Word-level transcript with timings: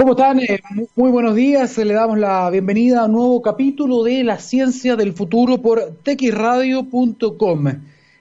¿Cómo 0.00 0.12
están? 0.12 0.38
Eh, 0.38 0.60
muy 0.94 1.10
buenos 1.10 1.34
días. 1.34 1.76
Le 1.76 1.92
damos 1.92 2.18
la 2.18 2.48
bienvenida 2.50 3.00
a 3.00 3.06
un 3.06 3.12
nuevo 3.14 3.42
capítulo 3.42 4.04
de 4.04 4.22
La 4.22 4.38
Ciencia 4.38 4.94
del 4.94 5.12
Futuro 5.12 5.60
por 5.60 5.96
texradio.com. 6.04 7.66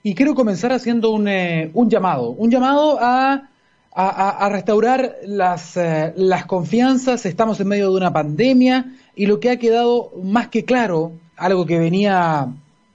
Y 0.02 0.16
quiero 0.16 0.34
comenzar 0.34 0.74
haciendo 0.74 1.12
un, 1.12 1.28
eh, 1.28 1.70
un 1.76 1.88
llamado, 1.88 2.32
un 2.32 2.50
llamado 2.50 2.98
a, 3.00 3.50
a, 3.94 4.50
restaurar 4.50 5.18
las, 5.28 5.78
eh, 5.78 6.14
las 6.16 6.48
confianzas. 6.48 7.28
Estamos 7.28 7.60
en 7.60 7.68
medio 7.68 7.92
de 7.92 7.98
una 7.98 8.12
pandemia 8.12 8.96
y 9.16 9.28
lo 9.28 9.40
que 9.40 9.52
ha 9.52 9.60
quedado 9.60 10.14
más 10.24 10.48
que 10.48 10.66
claro, 10.66 11.12
algo 11.36 11.68
que 11.68 11.78
venía 11.78 12.48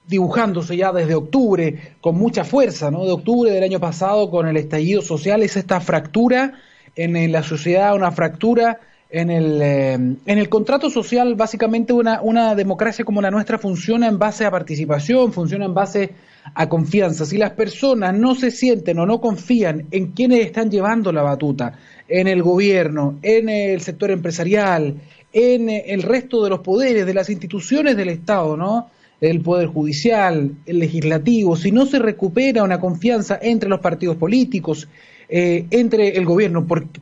dibujándose 0.09 0.75
ya 0.75 0.91
desde 0.91 1.15
octubre 1.15 1.93
con 2.01 2.17
mucha 2.17 2.43
fuerza, 2.43 2.91
¿no? 2.91 3.05
De 3.05 3.13
octubre 3.13 3.49
del 3.49 3.63
año 3.63 3.79
pasado 3.79 4.29
con 4.29 4.45
el 4.45 4.57
estallido 4.57 5.01
social 5.01 5.41
es 5.41 5.55
esta 5.55 5.79
fractura 5.79 6.55
en, 6.95 7.31
la 7.31 7.43
sociedad, 7.43 7.95
una 7.95 8.11
fractura 8.11 8.79
en 9.09 9.29
el, 9.29 9.61
eh, 9.61 9.93
en 9.93 10.19
el 10.25 10.49
contrato 10.49 10.89
social, 10.89 11.35
básicamente 11.35 11.93
una, 11.93 12.21
una 12.21 12.55
democracia 12.55 13.05
como 13.05 13.21
la 13.21 13.31
nuestra 13.31 13.57
funciona 13.57 14.07
en 14.07 14.17
base 14.17 14.45
a 14.45 14.51
participación, 14.51 15.33
funciona 15.33 15.65
en 15.65 15.73
base 15.73 16.11
a 16.55 16.67
confianza. 16.67 17.25
Si 17.25 17.37
las 17.37 17.51
personas 17.51 18.17
no 18.17 18.35
se 18.35 18.51
sienten 18.51 18.99
o 18.99 19.05
no 19.05 19.21
confían 19.21 19.85
en 19.91 20.11
quienes 20.11 20.45
están 20.45 20.69
llevando 20.69 21.11
la 21.11 21.21
batuta, 21.21 21.77
en 22.07 22.27
el 22.27 22.43
gobierno, 22.43 23.19
en 23.21 23.49
el 23.49 23.81
sector 23.81 24.11
empresarial, 24.11 24.95
en 25.31 25.69
el 25.69 26.03
resto 26.03 26.43
de 26.43 26.49
los 26.49 26.59
poderes, 26.59 27.05
de 27.05 27.13
las 27.13 27.29
instituciones 27.29 27.97
del 27.97 28.09
Estado, 28.09 28.55
¿no? 28.57 28.89
el 29.21 29.41
Poder 29.41 29.67
Judicial, 29.67 30.51
el 30.65 30.79
Legislativo, 30.79 31.55
si 31.55 31.71
no 31.71 31.85
se 31.85 31.97
recupera 31.97 32.61
una 32.61 32.79
confianza 32.79 33.39
entre 33.41 33.69
los 33.69 33.79
partidos 33.79 34.17
políticos, 34.17 34.87
eh, 35.35 35.65
entre 35.71 36.09
el 36.09 36.25
gobierno, 36.25 36.67
porque 36.67 37.01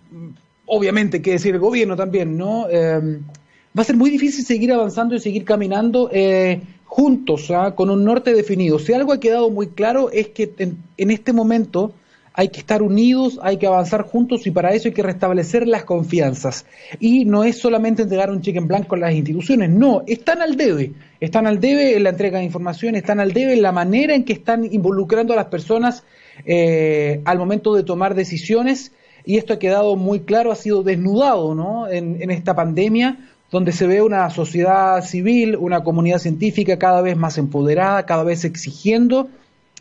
obviamente 0.66 1.22
que 1.22 1.32
decir 1.32 1.54
el 1.54 1.60
gobierno 1.60 1.98
también, 1.98 2.38
¿no? 2.38 2.70
Em, 2.70 3.20
va 3.78 3.82
a 3.82 3.84
ser 3.84 3.98
muy 3.98 4.10
difícil 4.10 4.46
seguir 4.46 4.72
avanzando 4.72 5.16
y 5.16 5.20
seguir 5.20 5.44
caminando 5.44 6.10
eh, 6.14 6.62
juntos, 6.86 7.52
¿ah? 7.52 7.76
con 7.76 7.90
un 7.90 8.06
norte 8.06 8.34
definido. 8.34 8.80
Si 8.80 8.94
algo 8.94 9.12
ha 9.12 9.20
quedado 9.20 9.50
muy 9.50 9.68
claro 9.68 10.10
es 10.12 10.30
que 10.30 10.50
en, 10.60 11.12
este 11.12 11.34
momento 11.34 11.94
hay 12.34 12.48
que 12.48 12.62
estar 12.62 12.82
unidos, 12.82 13.38
hay 13.44 13.58
que 13.58 13.68
avanzar 13.68 14.04
juntos 14.04 14.48
y 14.48 14.52
para 14.52 14.74
eso 14.74 14.88
hay 14.88 14.94
que 14.94 15.04
restablecer 15.04 15.68
las 15.68 15.84
confianzas. 15.84 16.66
Y 17.02 17.26
no 17.26 17.44
es 17.44 17.60
solamente 17.60 18.04
entregar 18.04 18.32
un 18.32 18.40
cheque 18.40 18.60
en 18.60 18.68
blanco 18.70 18.96
a 18.96 19.00
las 19.00 19.14
instituciones, 19.14 19.70
no, 19.70 20.04
están 20.08 20.42
al 20.42 20.56
debe, 20.56 20.94
están 21.20 21.48
al 21.48 21.60
debe 21.60 21.98
en 21.98 22.04
la 22.04 22.12
entrega 22.12 22.40
de 22.40 22.46
información, 22.46 22.96
están 22.96 23.20
al 23.20 23.34
debe 23.34 23.52
en 23.52 23.62
la 23.62 23.74
manera 23.74 24.16
en 24.16 24.24
que 24.24 24.32
están 24.32 24.64
involucrando 24.64 25.34
a 25.34 25.36
las 25.36 25.48
personas 25.48 26.06
eh, 26.46 27.22
al 27.26 27.38
momento 27.38 27.74
de 27.76 27.84
tomar 27.84 28.16
decisiones 28.16 28.92
y 29.26 29.38
esto 29.38 29.54
ha 29.54 29.60
quedado 29.60 29.96
muy 29.96 30.22
claro, 30.22 30.52
ha 30.52 30.56
sido 30.56 30.84
desnudado 30.84 31.54
¿no? 31.54 31.88
en, 31.88 32.32
esta 32.32 32.56
pandemia, 32.56 33.18
donde 33.52 33.72
se 33.72 33.86
ve 33.86 34.02
una 34.02 34.30
sociedad 34.30 35.04
civil, 35.04 35.56
una 35.58 35.84
comunidad 35.84 36.20
científica 36.20 36.80
cada 36.80 37.02
vez 37.02 37.18
más 37.18 37.38
empoderada, 37.38 38.06
cada 38.06 38.24
vez 38.24 38.46
exigiendo 38.46 39.30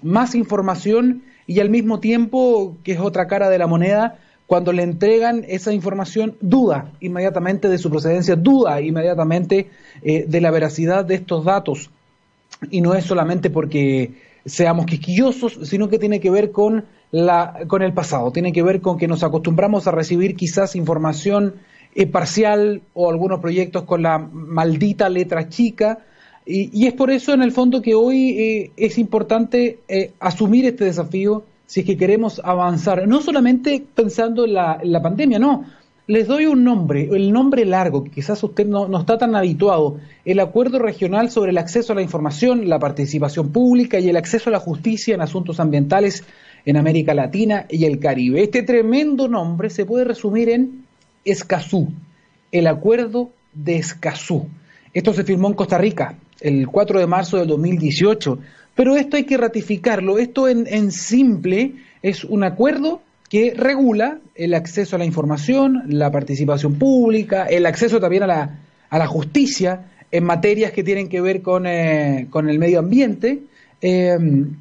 más 0.03 0.35
información 0.35 1.23
y 1.47 1.61
al 1.61 1.71
mismo 1.71 2.01
tiempo, 2.01 2.77
que 2.85 2.93
es 2.93 3.01
otra 3.01 3.27
cara 3.27 3.49
de 3.49 3.59
la 3.59 3.67
moneda, 3.67 4.19
cuando 4.47 4.73
le 4.73 4.83
entregan 4.83 5.45
esa 5.47 5.73
información, 5.73 6.37
duda 6.41 6.91
inmediatamente 7.01 7.69
de 7.69 7.79
su 7.79 7.89
procedencia, 7.89 8.35
duda 8.35 8.81
inmediatamente 8.81 9.71
eh, 10.03 10.25
de 10.27 10.41
la 10.41 10.51
veracidad 10.51 11.05
de 11.05 11.15
estos 11.15 11.45
datos. 11.45 11.91
Y 12.69 12.81
no 12.81 12.95
es 12.95 13.05
solamente 13.05 13.49
porque 13.49 14.11
seamos 14.45 14.87
quisquillosos, 14.87 15.59
sino 15.63 15.89
que 15.89 15.99
tiene 15.99 16.21
que 16.21 16.31
ver 16.31 16.51
con, 16.51 16.85
la, 17.11 17.61
con 17.67 17.83
el 17.83 17.93
pasado, 17.93 18.31
tiene 18.33 18.53
que 18.53 18.63
ver 18.63 18.81
con 18.81 18.99
que 18.99 19.09
nos 19.09 19.23
acostumbramos 19.23 19.87
a 19.87 19.91
recibir 19.91 20.37
quizás 20.37 20.77
información 20.77 21.55
eh, 21.95 22.07
parcial 22.07 22.83
o 22.95 23.11
algunos 23.11 23.41
proyectos 23.41 23.85
con 23.85 24.03
la 24.03 24.19
maldita 24.19 25.09
letra 25.09 25.49
chica. 25.49 25.99
Y, 26.47 26.87
es 26.87 26.95
por 26.95 27.11
eso, 27.11 27.33
en 27.33 27.43
el 27.43 27.53
fondo, 27.53 27.83
que 27.83 27.95
hoy 27.95 28.31
eh, 28.31 28.73
es 28.77 28.99
importante 28.99 29.81
eh, 29.89 30.13
asumir 30.19 30.65
este 30.67 30.85
desafío 30.85 31.45
si 31.67 31.81
es 31.81 31.87
que 31.87 31.97
queremos 31.97 32.41
avanzar, 32.43 33.07
no 33.07 33.21
solamente 33.21 33.85
pensando 33.95 34.45
en 34.45 34.55
la, 34.55 34.81
en 34.83 34.91
la 34.91 35.01
pandemia, 35.01 35.39
no, 35.39 35.65
les 36.11 36.27
doy 36.27 36.47
un 36.47 36.65
nombre, 36.65 37.09
el 37.13 37.31
nombre 37.31 37.65
largo, 37.65 38.03
que 38.03 38.11
quizás 38.11 38.43
usted 38.43 38.67
no, 38.67 38.99
está 38.99 39.17
tan 39.17 39.37
habituado, 39.37 39.99
el 40.25 40.41
Acuerdo 40.41 40.81
Regional 40.81 41.31
sobre 41.31 41.53
el 41.53 41.59
Acceso 41.59 41.93
a 41.93 41.95
la 41.95 42.03
Información, 42.03 42.69
la 42.69 42.81
Participación 42.81 43.53
Pública 43.53 44.01
y 44.01 44.09
el 44.09 44.17
Acceso 44.17 44.51
a 44.51 44.53
la 44.53 44.59
Justicia 44.59 45.15
en 45.15 45.21
Asuntos 45.21 45.61
Ambientales 45.61 46.25
en 46.65 46.77
América 46.77 47.15
Latina 47.15 47.67
y 47.71 47.85
el 47.85 48.01
Caribe. 48.01 48.43
Este 48.43 48.65
tremendo 48.65 49.29
nombre 49.29 49.71
se 49.71 49.87
puede 49.87 50.03
resumir 50.03 50.49
en 50.49 50.85
Escazú, 51.25 51.93
el 52.51 52.67
Acuerdo 52.67 53.31
de 53.53 53.77
Escazú. 53.77 54.49
Esto 54.93 55.13
se 55.13 55.23
firmó 55.23 55.47
en 55.47 55.55
Costa 55.55 55.79
Rica 55.79 56.19
el 56.41 56.67
4 56.67 56.99
de 56.99 57.07
marzo 57.07 57.37
del 57.37 57.47
2018, 57.47 58.37
pero 58.75 58.97
esto 58.97 59.17
hay 59.17 59.27
que 59.27 59.37
ratificarlo. 59.37 60.19
Esto 60.19 60.49
en, 60.49 60.67
en 60.67 60.91
simple 60.91 61.75
es 62.03 62.25
un 62.25 62.43
acuerdo 62.43 63.01
que 63.31 63.55
regula 63.57 64.19
el 64.35 64.55
acceso 64.55 64.97
a 64.97 64.99
la 64.99 65.05
información, 65.05 65.85
la 65.87 66.11
participación 66.11 66.75
pública, 66.75 67.47
el 67.47 67.65
acceso 67.65 68.01
también 68.01 68.25
a 68.25 68.27
la, 68.27 68.59
a 68.91 68.99
la 68.99 69.07
justicia 69.07 69.87
en 70.11 70.25
materias 70.25 70.73
que 70.73 70.83
tienen 70.83 71.09
que 71.09 71.21
ver 71.21 71.41
con, 71.41 71.65
eh, 71.65 72.27
el 72.29 72.59
medio 72.59 72.81
ambiente, 72.81 73.45
em, 73.81 74.57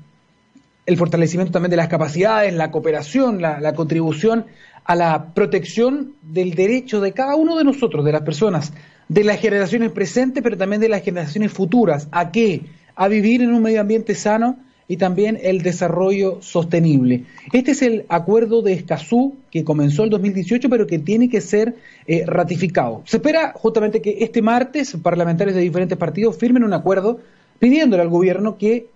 el 0.85 0.97
fortalecimiento 0.97 1.51
también 1.51 1.71
de 1.71 1.77
las 1.77 1.87
capacidades, 1.87 2.53
la 2.53 2.69
cooperación, 2.69 3.41
la, 3.41 3.59
la 3.59 3.73
contribución 3.73 4.45
a 4.85 4.95
la 4.95 5.33
protección 5.33 6.13
del 6.21 6.53
derecho 6.53 7.01
de 7.01 7.11
cada 7.11 7.35
uno 7.35 7.57
de 7.57 7.63
nosotros, 7.63 8.05
de 8.05 8.11
las 8.11 8.21
personas, 8.21 8.71
de 9.07 9.23
las 9.23 9.39
generaciones 9.39 9.91
presentes, 9.91 10.43
pero 10.43 10.57
también 10.57 10.79
de 10.79 10.89
las 10.89 11.01
generaciones 11.01 11.51
futuras. 11.51 12.07
¿A 12.11 12.31
qué? 12.31 12.61
A 12.95 13.07
vivir 13.07 13.41
en 13.41 13.51
un 13.51 13.63
medio 13.63 13.81
ambiente 13.81 14.13
sano 14.13 14.59
y 14.89 14.97
también 14.97 15.39
el 15.43 15.61
desarrollo 15.61 16.39
sostenible. 16.41 17.23
Este 17.53 17.71
es 17.71 17.83
el 17.83 18.05
acuerdo 18.09 18.63
de 18.63 18.73
Escazú 18.73 19.35
que 19.51 19.63
comenzó 19.63 20.03
el 20.03 20.09
2018, 20.09 20.67
pero 20.67 20.87
que 20.87 20.97
tiene 20.97 21.29
que 21.29 21.41
ser 21.41 21.75
eh, 22.07 22.23
ratificado. 22.25 23.03
Se 23.05 23.17
espera 23.17 23.53
justamente 23.55 24.01
que 24.01 24.17
este 24.21 24.41
martes 24.41 24.97
parlamentarios 25.01 25.55
de 25.55 25.61
diferentes 25.61 25.95
partidos 25.95 26.37
firmen 26.37 26.63
un 26.63 26.73
acuerdo 26.73 27.19
pidiéndole 27.59 28.01
al 28.01 28.09
gobierno 28.09 28.57
que 28.57 28.87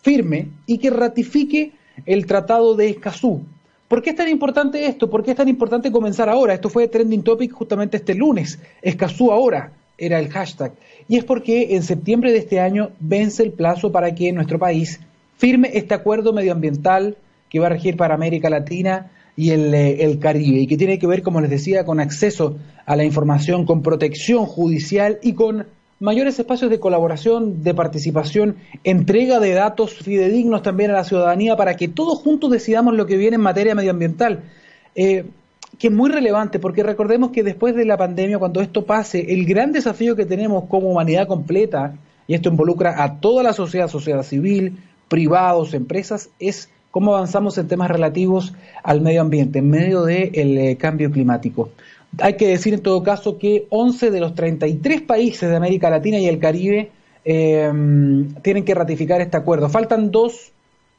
firme 0.00 0.48
y 0.66 0.78
que 0.78 0.88
ratifique 0.88 1.72
el 2.06 2.24
tratado 2.24 2.74
de 2.74 2.88
Escazú. 2.88 3.42
¿Por 3.86 4.00
qué 4.00 4.10
es 4.10 4.16
tan 4.16 4.28
importante 4.28 4.86
esto? 4.86 5.10
¿Por 5.10 5.22
qué 5.22 5.32
es 5.32 5.36
tan 5.36 5.48
importante 5.48 5.92
comenzar 5.92 6.30
ahora? 6.30 6.54
Esto 6.54 6.70
fue 6.70 6.88
trending 6.88 7.22
topic 7.22 7.52
justamente 7.52 7.98
este 7.98 8.14
lunes. 8.14 8.58
Escazú 8.80 9.30
ahora 9.30 9.72
era 9.98 10.18
el 10.20 10.30
hashtag. 10.30 10.72
Y 11.06 11.18
es 11.18 11.24
porque 11.24 11.74
en 11.74 11.82
septiembre 11.82 12.32
de 12.32 12.38
este 12.38 12.60
año 12.60 12.92
vence 12.98 13.42
el 13.42 13.52
plazo 13.52 13.92
para 13.92 14.14
que 14.14 14.32
nuestro 14.32 14.58
país 14.58 15.00
firme 15.38 15.70
este 15.72 15.94
acuerdo 15.94 16.32
medioambiental 16.32 17.16
que 17.48 17.60
va 17.60 17.66
a 17.66 17.70
regir 17.70 17.96
para 17.96 18.14
América 18.14 18.50
Latina 18.50 19.10
y 19.36 19.52
eh, 19.52 20.04
el, 20.04 20.18
Caribe, 20.18 20.60
y 20.60 20.66
que 20.66 20.76
tiene 20.76 20.98
que 20.98 21.06
ver, 21.06 21.22
como 21.22 21.40
les 21.40 21.48
decía, 21.48 21.84
con 21.84 22.00
acceso 22.00 22.58
a 22.84 22.96
la 22.96 23.04
información, 23.04 23.64
con 23.64 23.82
protección 23.82 24.44
judicial 24.46 25.18
y 25.22 25.34
con 25.34 25.66
mayores 26.00 26.38
espacios 26.38 26.70
de 26.70 26.80
colaboración, 26.80 27.62
de 27.62 27.72
participación, 27.72 28.56
entrega 28.82 29.38
de 29.38 29.52
datos 29.52 29.94
fidedignos 29.94 30.62
también 30.62 30.90
a 30.90 30.94
la 30.94 31.04
ciudadanía 31.04 31.56
para 31.56 31.76
que 31.76 31.88
todos 31.88 32.18
juntos 32.18 32.50
decidamos 32.50 32.94
lo 32.94 33.06
que 33.06 33.16
viene 33.16 33.36
en 33.36 33.42
materia 33.42 33.74
medioambiental. 33.74 34.42
Eh, 34.94 35.24
que 35.78 35.86
es 35.86 35.92
muy 35.92 36.10
relevante 36.10 36.58
porque 36.58 36.82
recordemos 36.82 37.30
que 37.30 37.44
después 37.44 37.76
de 37.76 37.84
la 37.84 37.96
pandemia, 37.96 38.38
cuando 38.38 38.60
esto 38.60 38.84
pase, 38.84 39.32
el 39.32 39.46
gran 39.46 39.70
desafío 39.70 40.16
que 40.16 40.26
tenemos 40.26 40.64
como 40.64 40.90
humanidad 40.90 41.28
completa, 41.28 41.94
y 42.26 42.34
esto 42.34 42.48
involucra 42.48 43.02
a 43.02 43.20
toda 43.20 43.42
la 43.42 43.52
sociedad, 43.52 43.88
sociedad 43.88 44.22
civil, 44.22 44.78
privados, 45.08 45.74
empresas, 45.74 46.30
es 46.38 46.70
cómo 46.90 47.14
avanzamos 47.14 47.58
en 47.58 47.68
temas 47.68 47.90
relativos 47.90 48.54
al 48.82 49.00
medio 49.00 49.20
ambiente, 49.20 49.60
en 49.60 49.70
medio 49.70 50.04
del 50.04 50.58
eh, 50.58 50.76
cambio 50.76 51.10
climático. 51.10 51.70
Hay 52.20 52.34
que 52.34 52.48
decir 52.48 52.74
en 52.74 52.80
todo 52.80 53.02
caso 53.02 53.38
que 53.38 53.66
11 53.70 54.10
de 54.10 54.20
los 54.20 54.34
33 54.34 55.02
países 55.02 55.48
de 55.48 55.56
América 55.56 55.90
Latina 55.90 56.18
y 56.18 56.26
el 56.26 56.38
Caribe 56.38 56.90
em, 57.24 58.34
tienen 58.42 58.64
que 58.64 58.74
ratificar 58.74 59.20
este 59.20 59.36
acuerdo. 59.36 59.68
Faltan 59.68 60.10
dos 60.10 60.52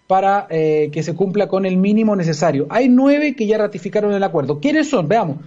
para 0.07 0.47
eh, 0.49 0.89
que 0.91 1.03
se 1.03 1.15
cumpla 1.15 1.47
con 1.47 1.65
el 1.65 1.77
mínimo 1.77 2.15
necesario. 2.15 2.67
Hay 2.69 2.89
nueve 2.89 3.35
que 3.35 3.47
ya 3.47 3.57
ratificaron 3.57 4.13
el 4.13 4.23
acuerdo. 4.23 4.59
¿Quiénes 4.59 4.89
son? 4.89 5.07
Veamos. 5.07 5.37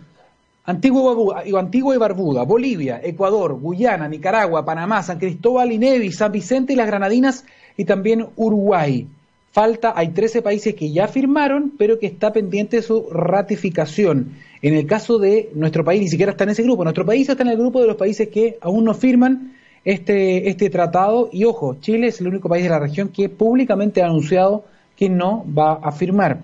Antigua, 0.65 1.43
Antigua 1.59 1.95
y 1.95 1.99
Barbuda, 1.99 2.45
Bolivia, 2.45 3.01
Ecuador, 3.03 3.55
Guyana, 3.55 4.09
Nicaragua, 4.09 4.65
Panamá, 4.65 5.03
San 5.03 5.19
Cristóbal 5.19 5.73
y 5.73 5.79
Nevis, 5.79 6.19
San 6.19 6.31
Vicente 6.31 6.73
y 6.73 6.77
las 6.77 6.87
Granadinas 6.87 7.45
y 7.77 7.85
también 7.85 8.27
Uruguay. 8.37 9.09
Falta, 9.51 9.93
hay 9.95 10.09
13 10.09 10.41
países 10.41 10.75
que 10.75 10.91
ya 10.93 11.09
firmaron, 11.09 11.73
pero 11.77 11.99
que 11.99 12.07
está 12.07 12.33
pendiente 12.33 12.81
su 12.81 13.09
ratificación. 13.11 14.33
En 14.63 14.75
el 14.75 14.87
caso 14.87 15.19
de 15.19 15.51
nuestro 15.55 15.85
país, 15.85 16.01
ni 16.01 16.09
siquiera 16.09 16.33
está 16.33 16.45
en 16.45 16.51
ese 16.51 16.63
grupo. 16.63 16.85
Nuestro 16.85 17.05
país 17.05 17.29
está 17.29 17.43
en 17.43 17.51
el 17.51 17.59
grupo 17.59 17.81
de 17.81 17.89
los 17.89 17.97
países 17.97 18.29
que 18.29 18.57
aún 18.63 18.85
no 18.85 18.95
firman 18.95 19.55
este, 19.85 20.49
este 20.49 20.71
tratado. 20.71 21.29
Y 21.33 21.45
ojo, 21.45 21.77
Chile 21.81 22.07
es 22.07 22.21
el 22.21 22.29
único 22.29 22.49
país 22.49 22.65
de 22.65 22.71
la 22.71 22.79
región 22.79 23.09
que 23.09 23.29
públicamente 23.29 24.01
ha 24.01 24.07
anunciado 24.07 24.65
que 24.97 25.11
no 25.11 25.45
va 25.47 25.75
a 25.83 25.93
firmar. 25.93 26.41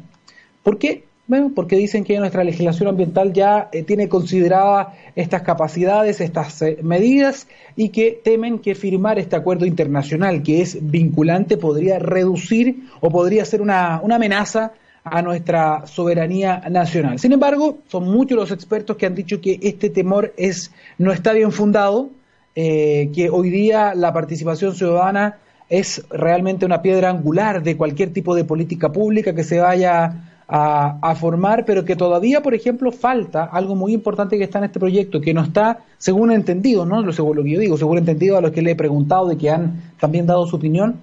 ¿Por 0.63 0.79
qué? 0.79 1.05
Bueno, 1.29 1.53
porque 1.55 1.77
dicen 1.77 2.05
que 2.05 2.19
nuestra 2.19 2.43
legislación 2.43 2.89
ambiental 2.89 3.35
ya 3.35 3.69
eh, 3.71 3.83
tiene 3.83 4.09
consideradas 4.09 4.89
estas 5.15 5.43
capacidades, 5.43 6.23
estas 6.23 6.63
eh, 6.63 6.79
medidas 6.83 7.49
y 7.77 7.91
que 7.91 8.19
temen 8.25 8.59
que 8.59 8.75
firmar 8.75 9.19
este 9.19 9.37
acuerdo 9.37 9.67
internacional 9.67 10.43
que 10.43 10.63
es 10.63 10.79
vinculante 10.81 11.59
podría 11.59 11.99
reducir 11.99 12.89
o 13.03 13.11
podría 13.11 13.45
ser 13.45 13.61
una, 13.61 14.01
una 14.03 14.15
amenaza 14.15 14.73
a 15.05 15.21
nuestra 15.21 15.87
soberanía 15.87 16.63
nacional. 16.71 17.19
Sin 17.19 17.33
embargo, 17.33 17.77
son 17.89 18.05
muchos 18.05 18.39
los 18.39 18.51
expertos 18.51 18.97
que 18.97 19.05
han 19.05 19.15
dicho 19.15 19.39
que 19.43 19.61
este 19.61 19.91
temor 19.91 20.33
es, 20.39 20.73
no 20.97 21.13
está 21.13 21.35
bien 21.35 21.53
fundado, 21.53 22.09
eh, 22.55 23.11
que 23.15 23.29
hoy 23.29 23.51
día 23.51 23.95
la 23.95 24.15
participación 24.15 24.75
ciudadana 24.75 25.37
es 25.69 26.03
realmente 26.09 26.65
una 26.65 26.81
piedra 26.81 27.11
angular 27.11 27.63
de 27.63 27.77
cualquier 27.77 28.15
tipo 28.15 28.35
de 28.35 28.45
política 28.45 28.91
pública 28.91 29.35
que 29.35 29.45
se 29.45 29.61
vaya 29.61 30.28
a, 30.51 31.15
formar, 31.15 31.67
pero 31.67 31.85
que 31.85 31.95
todavía, 31.95 32.43
por 32.43 32.55
ejemplo, 32.55 32.91
falta 32.91 33.45
algo 33.45 33.75
muy 33.75 33.93
importante 33.93 34.39
que 34.39 34.45
está 34.45 34.59
en 34.59 34.65
este 34.65 34.81
proyecto, 34.81 35.21
que 35.21 35.35
no 35.35 35.43
está, 35.43 35.81
según 35.99 36.33
entendido, 36.33 36.87
¿no? 36.87 37.13
Según 37.13 37.37
lo 37.37 37.45
que 37.45 37.51
yo 37.51 37.61
digo, 37.61 37.77
según 37.77 37.99
entendido 37.99 38.39
a 38.39 38.41
los 38.41 38.51
que 38.51 38.63
le 38.63 38.71
he 38.71 38.77
preguntado 38.77 39.31
y 39.31 39.37
que 39.37 39.51
han 39.51 39.93
también 40.01 40.27
dado 40.27 40.47
su 40.47 40.57
opinión, 40.57 40.97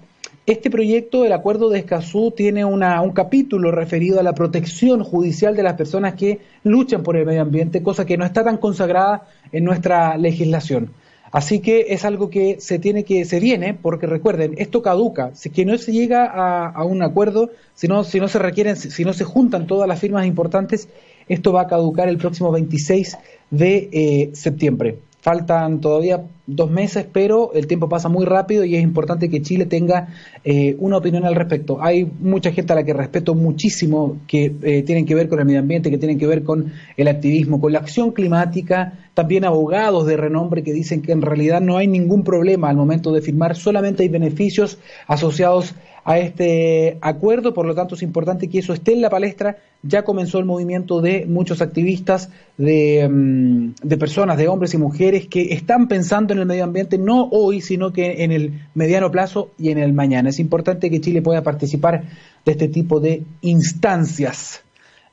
este 0.47 0.69
proyecto, 0.69 1.25
el 1.25 1.33
Acuerdo 1.33 1.69
de 1.69 1.79
Escazú, 1.79 2.31
tiene 2.35 2.65
una, 2.65 3.01
un 3.01 3.11
capítulo 3.11 3.71
referido 3.71 4.19
a 4.19 4.23
la 4.23 4.33
protección 4.33 5.03
judicial 5.03 5.55
de 5.55 5.63
las 5.63 5.73
personas 5.73 6.15
que 6.15 6.39
luchan 6.63 7.03
por 7.03 7.15
el 7.15 7.25
medio 7.25 7.41
ambiente, 7.41 7.83
cosa 7.83 8.05
que 8.05 8.17
no 8.17 8.25
está 8.25 8.43
tan 8.43 8.57
consagrada 8.57 9.27
en 9.51 9.63
nuestra 9.63 10.17
legislación. 10.17 10.91
Así 11.35 11.59
que 11.59 11.87
es 11.89 12.05
algo 12.05 12.29
que 12.29 12.61
se 12.61 12.79
tiene 12.79 13.03
que, 13.03 13.25
se 13.25 13.41
viene, 13.41 13.73
porque 13.73 14.07
recuerden, 14.07 14.53
esto 14.57 14.81
caduca. 14.81 15.35
Si 15.35 15.49
que 15.49 15.65
no 15.65 15.77
se 15.77 15.91
llega 15.91 16.23
a, 16.23 16.85
un 16.85 17.03
acuerdo, 17.03 17.49
si 17.73 17.89
no, 17.89 18.05
si 18.05 18.21
no 18.21 18.29
se 18.29 18.39
requieren, 18.39 18.77
si 18.77 19.03
no 19.03 19.11
se 19.11 19.25
juntan 19.25 19.67
todas 19.67 19.85
las 19.85 19.99
firmas 19.99 20.25
importantes, 20.25 20.87
esto 21.27 21.51
va 21.51 21.63
a 21.63 21.67
caducar 21.67 22.07
el 22.07 22.17
próximo 22.17 22.53
26 22.53 23.17
de 23.51 23.89
eh, 23.91 24.29
septiembre. 24.31 24.99
Faltan 25.25 25.81
todavía 25.81 26.23
dos 26.45 26.69
meses, 26.69 27.07
pero 27.11 27.51
el 27.55 27.65
tiempo 27.65 27.89
pasa 27.89 28.09
muy 28.09 28.27
rápido 28.27 28.63
y 28.63 28.75
es 28.75 28.83
importante 28.83 29.27
que 29.27 29.41
Chile 29.41 29.65
tenga 29.65 30.09
eh, 30.43 30.75
una 30.77 30.97
opinión 30.97 31.25
al 31.25 31.33
respecto. 31.33 31.79
Hay 31.81 32.05
mucha 32.19 32.51
gente 32.51 32.73
a 32.73 32.75
la 32.75 32.83
que 32.83 32.93
respeto 32.93 33.33
muchísimo 33.33 34.19
que 34.27 34.53
eh, 34.61 34.83
tienen 34.83 35.07
que 35.07 35.15
ver 35.15 35.27
con 35.27 35.39
el 35.39 35.45
medio 35.45 35.61
ambiente, 35.61 35.89
que 35.89 35.97
tienen 35.97 36.19
que 36.19 36.27
ver 36.27 36.43
con 36.43 36.71
el 36.95 37.07
activismo, 37.07 37.59
con 37.59 37.73
la 37.73 37.79
acción 37.79 38.11
climática, 38.11 38.99
también 39.15 39.45
abogados 39.45 40.05
de 40.05 40.15
renombre 40.15 40.61
que 40.61 40.73
dicen 40.73 41.01
que 41.01 41.13
en 41.13 41.23
realidad 41.23 41.59
no 41.59 41.77
hay 41.77 41.87
ningún 41.87 42.23
problema 42.23 42.69
al 42.69 42.75
momento 42.75 43.11
de 43.11 43.23
firmar, 43.23 43.55
solamente 43.55 44.03
hay 44.03 44.09
beneficios 44.09 44.77
asociados 45.07 45.73
a 46.05 46.19
este 46.19 46.99
acuerdo, 47.01 47.55
por 47.55 47.65
lo 47.65 47.73
tanto 47.73 47.95
es 47.95 48.03
importante 48.03 48.47
que 48.47 48.59
eso 48.59 48.73
esté 48.73 48.93
en 48.93 49.01
la 49.01 49.09
palestra. 49.09 49.57
Ya 49.81 50.03
comenzó 50.03 50.37
el 50.37 50.45
movimiento 50.45 51.01
de 51.01 51.25
muchos 51.25 51.63
activistas, 51.63 52.29
de, 52.57 53.09
mm, 53.09 53.73
de, 53.81 53.97
personas, 53.97 54.37
de 54.37 54.47
hombres 54.47 54.75
y 54.75 54.77
mujeres 54.77 55.27
que 55.27 55.53
están 55.53 55.87
pensando 55.87 56.33
en 56.33 56.39
el 56.39 56.45
medio 56.45 56.63
ambiente 56.63 56.99
no 56.99 57.27
hoy, 57.31 57.59
sino 57.59 57.91
que 57.91 58.23
en 58.23 58.31
el 58.31 58.53
mediano 58.75 59.09
plazo 59.09 59.49
y 59.57 59.71
en 59.71 59.79
el 59.79 59.93
mañana. 59.93 60.29
Es 60.29 60.39
importante 60.39 60.91
que 60.91 61.01
Chile 61.01 61.23
pueda 61.23 61.41
participar 61.41 62.03
de 62.45 62.51
este 62.51 62.67
tipo 62.67 62.99
de 62.99 63.23
instancias. 63.41 64.63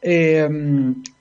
Eh, 0.02 0.46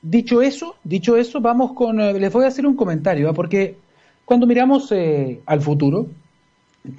dicho 0.02 0.42
eso, 0.42 0.76
dicho 0.84 1.16
eso, 1.16 1.40
vamos 1.40 1.72
con, 1.74 2.02
eh, 2.02 2.20
les 2.20 2.34
voy 2.34 2.44
a 2.44 2.50
hacer 2.50 2.66
un 2.66 2.76
comentario, 2.76 3.30
¿ah? 3.30 3.34
porque 3.34 3.78
cuando 4.26 4.46
miramos 4.48 4.92
eh, 4.92 5.40
al 5.46 5.62
futuro, 5.62 6.08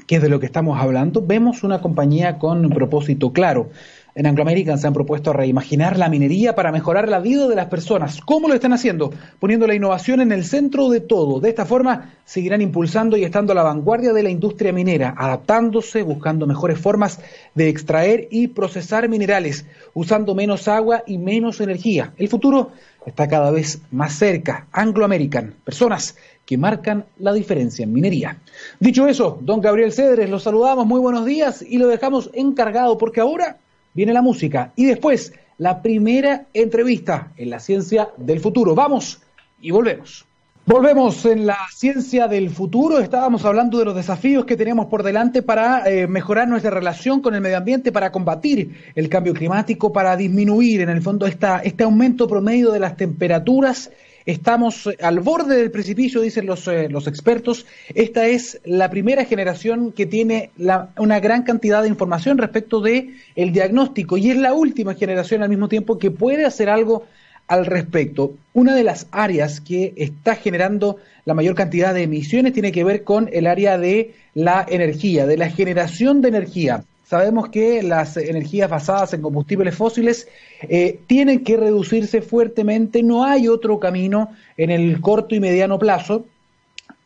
que 0.06 0.16
es 0.16 0.22
de 0.22 0.28
lo 0.28 0.40
que 0.40 0.46
estamos 0.46 0.80
hablando, 0.80 1.24
vemos 1.24 1.62
una 1.62 1.80
compañía 1.80 2.38
con 2.38 2.64
un 2.64 2.70
propósito 2.70 3.32
claro. 3.32 3.70
En 4.14 4.26
Anglo 4.26 4.42
American 4.42 4.78
se 4.78 4.86
han 4.86 4.92
propuesto 4.92 5.32
reimaginar 5.32 5.98
la 5.98 6.10
minería 6.10 6.54
para 6.54 6.70
mejorar 6.70 7.08
la 7.08 7.18
vida 7.18 7.48
de 7.48 7.56
las 7.56 7.68
personas. 7.68 8.20
¿Cómo 8.20 8.46
lo 8.46 8.52
están 8.52 8.74
haciendo? 8.74 9.10
Poniendo 9.38 9.66
la 9.66 9.74
innovación 9.74 10.20
en 10.20 10.32
el 10.32 10.44
centro 10.44 10.90
de 10.90 11.00
todo. 11.00 11.40
De 11.40 11.48
esta 11.48 11.64
forma 11.64 12.12
seguirán 12.26 12.60
impulsando 12.60 13.16
y 13.16 13.24
estando 13.24 13.52
a 13.52 13.54
la 13.54 13.62
vanguardia 13.62 14.12
de 14.12 14.22
la 14.22 14.28
industria 14.28 14.70
minera, 14.70 15.14
adaptándose, 15.16 16.02
buscando 16.02 16.46
mejores 16.46 16.78
formas 16.78 17.20
de 17.54 17.70
extraer 17.70 18.28
y 18.30 18.48
procesar 18.48 19.08
minerales, 19.08 19.64
usando 19.94 20.34
menos 20.34 20.68
agua 20.68 21.04
y 21.06 21.16
menos 21.16 21.62
energía. 21.62 22.12
El 22.18 22.28
futuro 22.28 22.72
está 23.06 23.28
cada 23.28 23.50
vez 23.50 23.80
más 23.90 24.14
cerca. 24.14 24.66
Anglo 24.72 25.04
American, 25.04 25.54
personas 25.64 26.16
que 26.44 26.58
marcan 26.58 27.04
la 27.18 27.32
diferencia 27.32 27.84
en 27.84 27.92
minería. 27.92 28.38
Dicho 28.80 29.06
eso, 29.06 29.38
don 29.40 29.60
Gabriel 29.60 29.92
Cedres, 29.92 30.28
lo 30.28 30.38
saludamos, 30.38 30.86
muy 30.86 31.00
buenos 31.00 31.24
días 31.24 31.62
y 31.62 31.78
lo 31.78 31.86
dejamos 31.86 32.30
encargado 32.34 32.98
porque 32.98 33.20
ahora 33.20 33.58
viene 33.94 34.12
la 34.12 34.22
música 34.22 34.72
y 34.76 34.86
después 34.86 35.32
la 35.58 35.82
primera 35.82 36.46
entrevista 36.54 37.32
en 37.36 37.50
la 37.50 37.60
ciencia 37.60 38.08
del 38.16 38.40
futuro. 38.40 38.74
Vamos 38.74 39.20
y 39.60 39.70
volvemos. 39.70 40.26
Volvemos 40.64 41.24
en 41.26 41.44
la 41.44 41.58
ciencia 41.72 42.28
del 42.28 42.48
futuro. 42.48 43.00
Estábamos 43.00 43.44
hablando 43.44 43.80
de 43.80 43.84
los 43.84 43.96
desafíos 43.96 44.44
que 44.44 44.56
tenemos 44.56 44.86
por 44.86 45.02
delante 45.02 45.42
para 45.42 45.90
eh, 45.90 46.06
mejorar 46.06 46.46
nuestra 46.46 46.70
relación 46.70 47.20
con 47.20 47.34
el 47.34 47.40
medio 47.40 47.56
ambiente, 47.56 47.90
para 47.90 48.12
combatir 48.12 48.92
el 48.94 49.08
cambio 49.08 49.34
climático, 49.34 49.92
para 49.92 50.16
disminuir 50.16 50.80
en 50.82 50.88
el 50.88 51.02
fondo 51.02 51.26
esta, 51.26 51.58
este 51.58 51.82
aumento 51.82 52.28
promedio 52.28 52.70
de 52.70 52.78
las 52.78 52.96
temperaturas 52.96 53.90
Estamos 54.26 54.86
eh, 54.86 54.96
al 55.02 55.20
borde 55.20 55.56
del 55.56 55.70
precipicio, 55.70 56.20
dicen 56.20 56.46
los, 56.46 56.66
eh, 56.68 56.88
los 56.88 57.06
expertos. 57.06 57.66
Esta 57.94 58.26
es 58.26 58.60
la 58.64 58.90
primera 58.90 59.24
generación 59.24 59.92
que 59.92 60.06
tiene 60.06 60.50
una 60.96 61.20
gran 61.20 61.42
cantidad 61.42 61.82
de 61.82 61.88
información 61.88 62.38
respecto 62.38 62.80
de 62.80 63.14
el 63.34 63.52
diagnóstico 63.52 64.16
y 64.16 64.30
es 64.30 64.36
la 64.36 64.54
última 64.54 64.94
generación 64.94 65.42
al 65.42 65.48
mismo 65.48 65.68
tiempo 65.68 65.98
que 65.98 66.10
puede 66.10 66.44
hacer 66.44 66.68
algo 66.68 67.04
al 67.48 67.66
respecto. 67.66 68.34
Una 68.54 68.74
de 68.74 68.84
las 68.84 69.06
áreas 69.10 69.60
que 69.60 69.92
está 69.96 70.34
generando 70.34 70.98
la 71.24 71.34
mayor 71.34 71.54
cantidad 71.54 71.94
de 71.94 72.02
emisiones 72.02 72.52
tiene 72.52 72.72
que 72.72 72.84
ver 72.84 73.04
con 73.04 73.28
el 73.32 73.46
área 73.46 73.78
de 73.78 74.14
la 74.34 74.66
energía, 74.68 75.26
de 75.26 75.36
la 75.36 75.50
generación 75.50 76.20
de 76.20 76.28
energía. 76.28 76.84
Sabemos 77.04 77.50
que 77.50 77.82
las 77.82 78.16
energías 78.16 78.70
basadas 78.70 79.12
en 79.12 79.20
combustibles 79.20 79.74
fósiles 79.74 80.28
eh, 80.62 80.98
tienen 81.06 81.44
que 81.44 81.58
reducirse 81.58 82.22
fuertemente, 82.22 83.02
no 83.02 83.24
hay 83.24 83.48
otro 83.48 83.78
camino 83.78 84.30
en 84.56 84.70
el 84.70 85.00
corto 85.00 85.34
y 85.34 85.40
mediano 85.40 85.78
plazo. 85.78 86.24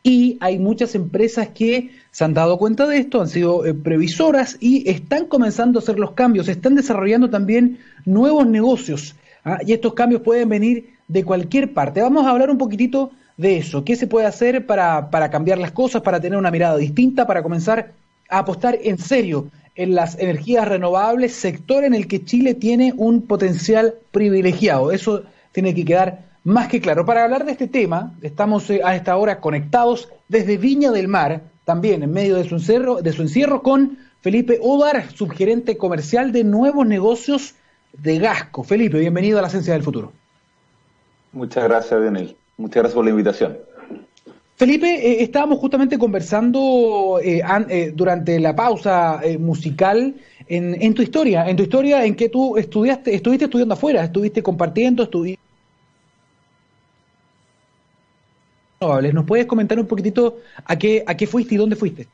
Y 0.03 0.37
hay 0.39 0.57
muchas 0.59 0.95
empresas 0.95 1.49
que 1.49 1.89
se 2.11 2.23
han 2.23 2.33
dado 2.33 2.57
cuenta 2.57 2.87
de 2.87 2.99
esto, 2.99 3.19
han 3.19 3.27
sido 3.27 3.65
eh, 3.65 3.73
previsoras 3.73 4.55
y 4.61 4.89
están 4.89 5.25
comenzando 5.25 5.79
a 5.79 5.81
hacer 5.81 5.99
los 5.99 6.11
cambios, 6.11 6.47
están 6.47 6.75
desarrollando 6.75 7.29
también 7.29 7.79
nuevos 8.05 8.47
negocios. 8.47 9.15
¿Ah? 9.47 9.59
Y 9.65 9.73
estos 9.73 9.93
cambios 9.93 10.21
pueden 10.21 10.49
venir 10.49 10.93
de 11.07 11.23
cualquier 11.23 11.73
parte. 11.73 12.01
Vamos 12.01 12.25
a 12.25 12.31
hablar 12.31 12.49
un 12.49 12.57
poquitito 12.57 13.11
de 13.37 13.57
eso. 13.57 13.83
¿Qué 13.83 13.95
se 13.95 14.07
puede 14.07 14.25
hacer 14.25 14.65
para, 14.65 15.09
para 15.09 15.29
cambiar 15.29 15.57
las 15.57 15.71
cosas, 15.71 16.01
para 16.01 16.19
tener 16.19 16.37
una 16.37 16.51
mirada 16.51 16.77
distinta, 16.77 17.25
para 17.27 17.43
comenzar 17.43 17.93
a 18.29 18.39
apostar 18.39 18.77
en 18.81 18.97
serio 18.97 19.49
en 19.75 19.93
las 19.93 20.17
energías 20.17 20.67
renovables, 20.67 21.33
sector 21.33 21.83
en 21.83 21.93
el 21.93 22.07
que 22.07 22.25
Chile 22.25 22.55
tiene 22.55 22.93
un 22.97 23.21
potencial 23.21 23.93
privilegiado. 24.11 24.91
Eso 24.91 25.23
tiene 25.51 25.73
que 25.73 25.85
quedar 25.85 26.25
más 26.43 26.67
que 26.67 26.81
claro. 26.81 27.05
Para 27.05 27.23
hablar 27.23 27.45
de 27.45 27.51
este 27.51 27.67
tema, 27.67 28.15
estamos 28.21 28.69
eh, 28.69 28.81
a 28.83 28.95
esta 28.95 29.15
hora 29.17 29.39
conectados 29.39 30.09
desde 30.27 30.57
Viña 30.57 30.91
del 30.91 31.07
Mar, 31.07 31.41
también 31.63 32.01
en 32.03 32.11
medio 32.11 32.37
de 32.37 32.45
su 32.45 32.55
encierro, 32.55 33.01
de 33.01 33.13
su 33.13 33.21
encierro 33.21 33.61
con 33.61 33.99
Felipe 34.21 34.57
Odar, 34.61 35.11
subgerente 35.11 35.77
comercial 35.77 36.31
de 36.31 36.43
nuevos 36.43 36.87
negocios 36.87 37.53
de 37.93 38.19
Gasco. 38.19 38.63
Felipe, 38.63 38.99
bienvenido 38.99 39.39
a 39.39 39.41
la 39.41 39.49
Ciencia 39.49 39.73
del 39.73 39.83
Futuro. 39.83 40.11
Muchas 41.31 41.63
gracias, 41.63 42.01
Daniel. 42.01 42.35
Muchas 42.57 42.75
gracias 42.75 42.95
por 42.95 43.05
la 43.05 43.11
invitación. 43.11 43.57
Felipe, 44.55 44.87
eh, 44.87 45.21
estábamos 45.21 45.59
justamente 45.59 45.99
conversando 45.99 47.19
eh, 47.23 47.43
eh, 47.69 47.91
durante 47.95 48.39
la 48.39 48.55
pausa 48.55 49.21
musical 49.39 50.15
en, 50.47 50.93
tu 50.95 51.03
historia, 51.03 51.47
en 51.47 51.55
tu 51.55 51.63
historia 51.63 52.05
en 52.05 52.15
que 52.15 52.29
tú 52.29 52.57
estudiaste, 52.57 53.13
estuviste 53.13 53.45
estudiando 53.45 53.75
afuera, 53.75 54.03
estuviste 54.03 54.41
compartiendo, 54.41 55.03
estuviste... 55.03 55.39
¿Nos 58.79 59.25
puedes 59.25 59.45
comentar 59.45 59.79
un 59.79 59.87
poquitito 59.87 60.37
a 60.65 60.75
qué, 60.77 61.03
a 61.05 61.15
qué 61.15 61.27
fuiste 61.27 61.55
y 61.55 61.57
dónde 61.57 61.75
fuiste? 61.75 62.07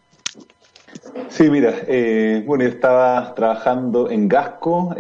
Sí, 1.30 1.50
mira, 1.50 1.74
eh, 1.88 2.44
bueno, 2.46 2.64
yo 2.64 2.70
estaba 2.70 3.34
trabajando 3.36 4.10
en 4.10 4.28
Gasco, 4.28 4.96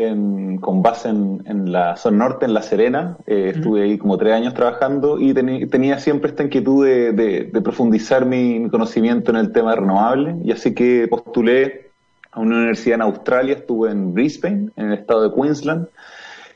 con 0.61 0.81
base 0.81 1.09
en, 1.09 1.71
la 1.71 1.95
zona 1.95 2.17
norte, 2.17 2.45
en 2.45 2.53
La 2.53 2.61
Serena. 2.61 3.17
Eh, 3.27 3.53
estuve 3.55 3.83
ahí 3.83 3.97
como 3.97 4.17
tres 4.17 4.33
años 4.33 4.53
trabajando 4.53 5.19
y 5.19 5.33
tenía 5.33 5.99
siempre 5.99 6.29
esta 6.31 6.43
inquietud 6.43 6.85
de, 6.85 7.61
profundizar 7.63 8.25
mi, 8.25 8.67
conocimiento 8.69 9.31
en 9.31 9.37
el 9.37 9.51
tema 9.51 9.75
renovable. 9.75 10.35
Y 10.43 10.51
así 10.51 10.73
que 10.73 11.07
postulé 11.07 11.91
a 12.31 12.39
una 12.39 12.57
universidad 12.57 12.95
en 12.95 13.01
Australia, 13.03 13.55
estuve 13.55 13.91
en 13.91 14.13
Brisbane, 14.13 14.69
en 14.75 14.87
el 14.87 14.93
estado 14.99 15.29
de 15.29 15.35
Queensland. 15.35 15.87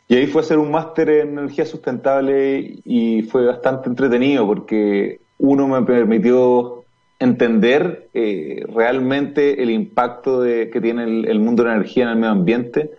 Y 0.07 0.15
ahí 0.15 0.27
fue 0.27 0.41
a 0.41 0.45
hacer 0.45 0.57
un 0.57 0.71
máster 0.71 1.09
en 1.09 1.37
energía 1.37 1.65
sustentable 1.65 2.79
y 2.85 3.23
fue 3.23 3.45
bastante 3.45 3.89
entretenido 3.89 4.47
porque 4.47 5.19
uno 5.37 5.67
me 5.67 5.81
permitió 5.83 6.76
entender 7.19 8.09
eh, 8.13 8.63
realmente 8.73 9.61
el 9.63 9.71
impacto 9.71 10.41
de, 10.41 10.69
que 10.69 10.81
tiene 10.81 11.03
el, 11.03 11.39
mundo 11.39 11.63
de 11.63 11.69
la 11.69 11.75
energía 11.75 12.03
en 12.03 12.09
el 12.09 12.15
medio 12.17 12.31
ambiente 12.31 12.91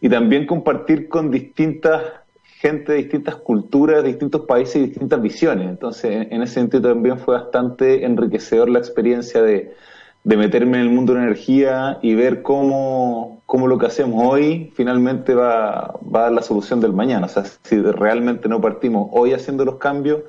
y 0.00 0.08
también 0.08 0.46
compartir 0.46 1.08
con 1.08 1.30
distintas 1.30 2.02
gente 2.60 2.92
de 2.92 2.98
distintas 2.98 3.36
culturas, 3.36 4.02
de 4.02 4.08
distintos 4.08 4.42
países 4.42 4.76
y 4.76 4.86
distintas 4.86 5.22
visiones. 5.22 5.68
Entonces, 5.68 6.26
en, 6.28 6.42
ese 6.42 6.54
sentido 6.54 6.88
también 6.88 7.18
fue 7.18 7.34
bastante 7.34 8.04
enriquecedor 8.04 8.68
la 8.68 8.80
experiencia 8.80 9.42
de, 9.42 9.74
meterme 10.24 10.78
en 10.78 10.82
el 10.82 10.90
mundo 10.90 11.12
de 11.12 11.20
la 11.20 11.26
energía 11.26 11.98
y 12.02 12.14
ver 12.14 12.42
cómo, 12.42 13.42
lo 13.48 13.78
que 13.78 13.86
hacemos 13.86 14.24
hoy 14.26 14.72
finalmente 14.74 15.34
va, 15.34 15.94
va 16.02 16.20
a 16.20 16.22
dar 16.24 16.32
la 16.32 16.42
solución 16.42 16.80
del 16.80 16.92
mañana. 16.92 17.26
O 17.26 17.28
sea, 17.28 17.44
si 17.44 17.80
realmente 17.80 18.48
no 18.48 18.60
partimos 18.60 19.08
hoy 19.12 19.32
haciendo 19.32 19.64
los 19.64 19.76
cambios, 19.76 20.22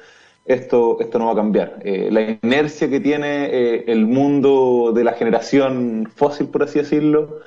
esto, 0.45 0.97
esto 0.99 1.19
no 1.19 1.27
va 1.27 1.33
a 1.33 1.35
cambiar. 1.35 1.79
Eh, 1.83 2.09
la 2.11 2.37
inercia 2.41 2.89
que 2.89 2.99
tiene 2.99 3.45
eh, 3.45 3.83
el 3.87 4.05
mundo 4.05 4.91
de 4.93 5.03
la 5.03 5.13
generación 5.13 6.11
fósil, 6.15 6.47
por 6.47 6.63
así 6.63 6.79
decirlo, 6.79 7.39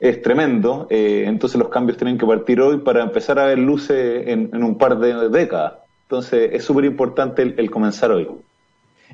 es 0.00 0.22
tremendo. 0.22 0.86
Eh, 0.90 1.24
entonces 1.26 1.58
los 1.58 1.68
cambios 1.68 1.98
tienen 1.98 2.18
que 2.18 2.26
partir 2.26 2.60
hoy 2.60 2.78
para 2.78 3.02
empezar 3.02 3.38
a 3.38 3.46
ver 3.46 3.58
luces 3.58 4.26
en, 4.26 4.62
un 4.62 4.76
par 4.76 4.98
de 4.98 5.28
décadas. 5.28 5.74
Entonces 6.02 6.50
es 6.52 6.64
súper 6.64 6.84
importante 6.84 7.42
el 7.42 7.70
comenzar 7.70 8.10
hoy. 8.10 8.28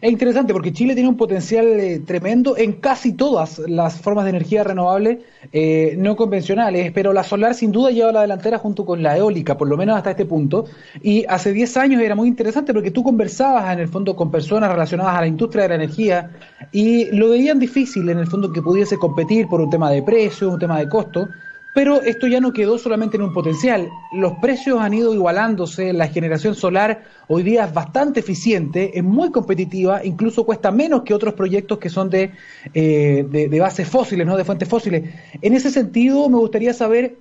Es 0.05 0.13
interesante 0.13 0.53
porque 0.53 0.71
Chile 0.71 0.93
tiene 0.93 1.09
un 1.09 1.17
potencial 1.17 1.65
eh, 1.81 1.99
tremendo 1.99 2.59
en 2.59 2.75
casi 2.75 3.15
todas 3.15 3.59
las 3.61 4.03
formas 4.03 4.25
de 4.25 4.31
energía 4.33 4.63
renovable 4.63 5.21
eh, 5.51 5.95
no 5.97 6.15
convencionales, 6.15 6.93
pero 6.93 7.15
la 7.15 7.25
solar 7.25 7.55
sin 7.55 7.73
duda 7.73 7.91
lleva 7.91 8.13
la 8.13 8.21
delantera 8.21 8.59
junto 8.59 8.85
con 8.85 9.03
la 9.03 9.17
eólica, 9.17 9.57
por 9.57 9.67
lo 9.67 9.79
menos 9.79 9.97
hasta 9.97 10.11
este 10.11 10.27
punto. 10.27 10.67
Y 11.03 11.25
hace 11.27 11.55
10 11.55 11.79
años 11.79 12.03
era 12.03 12.15
muy 12.15 12.29
interesante 12.29 12.75
porque 12.75 12.91
tú 12.91 13.03
conversabas 13.03 13.73
en 13.73 13.79
el 13.79 13.89
fondo 13.89 14.15
con 14.15 14.31
personas 14.31 14.71
relacionadas 14.71 15.17
a 15.17 15.23
la 15.23 15.27
industria 15.27 15.63
de 15.63 15.69
la 15.71 15.77
energía 15.77 16.33
y 16.71 17.07
lo 17.07 17.31
veían 17.31 17.59
difícil 17.59 18.07
en 18.11 18.19
el 18.19 18.27
fondo 18.27 18.53
que 18.53 18.61
pudiese 18.61 18.99
competir 18.99 19.49
por 19.49 19.63
un 19.63 19.71
tema 19.71 19.91
de 19.91 20.03
precio, 20.03 20.51
un 20.51 20.59
tema 20.59 20.81
de 20.81 20.87
costo. 20.87 21.31
Pero 21.75 22.03
esto 22.03 22.29
ya 22.29 22.41
no 22.41 22.53
quedó 22.53 22.79
solamente 22.79 23.17
en 23.17 23.25
un 23.25 23.33
potencial. 23.33 23.91
Los 24.13 24.35
precios 24.35 24.81
han 24.81 24.95
ido 24.95 25.13
igualándose. 25.13 25.93
La 25.93 26.07
generación 26.07 26.55
solar 26.55 27.03
hoy 27.27 27.43
día 27.43 27.65
es 27.65 27.75
bastante 27.75 28.21
eficiente, 28.21 28.97
es 28.97 29.03
muy 29.03 29.33
competitiva, 29.33 30.05
incluso 30.05 30.47
cuesta 30.47 30.71
menos 30.71 31.03
que 31.03 31.13
otros 31.13 31.35
proyectos 31.35 31.79
que 31.79 31.91
son 31.91 32.11
de, 32.11 32.31
eh, 32.73 33.27
de, 33.29 33.61
bases 33.61 33.89
fósiles, 33.89 34.25
no 34.25 34.37
de 34.37 34.45
fuentes 34.45 34.69
fósiles. 34.69 35.03
En 35.43 35.53
ese 35.53 35.73
sentido, 35.73 36.29
me 36.29 36.39
gustaría 36.39 36.73
saber 36.73 37.17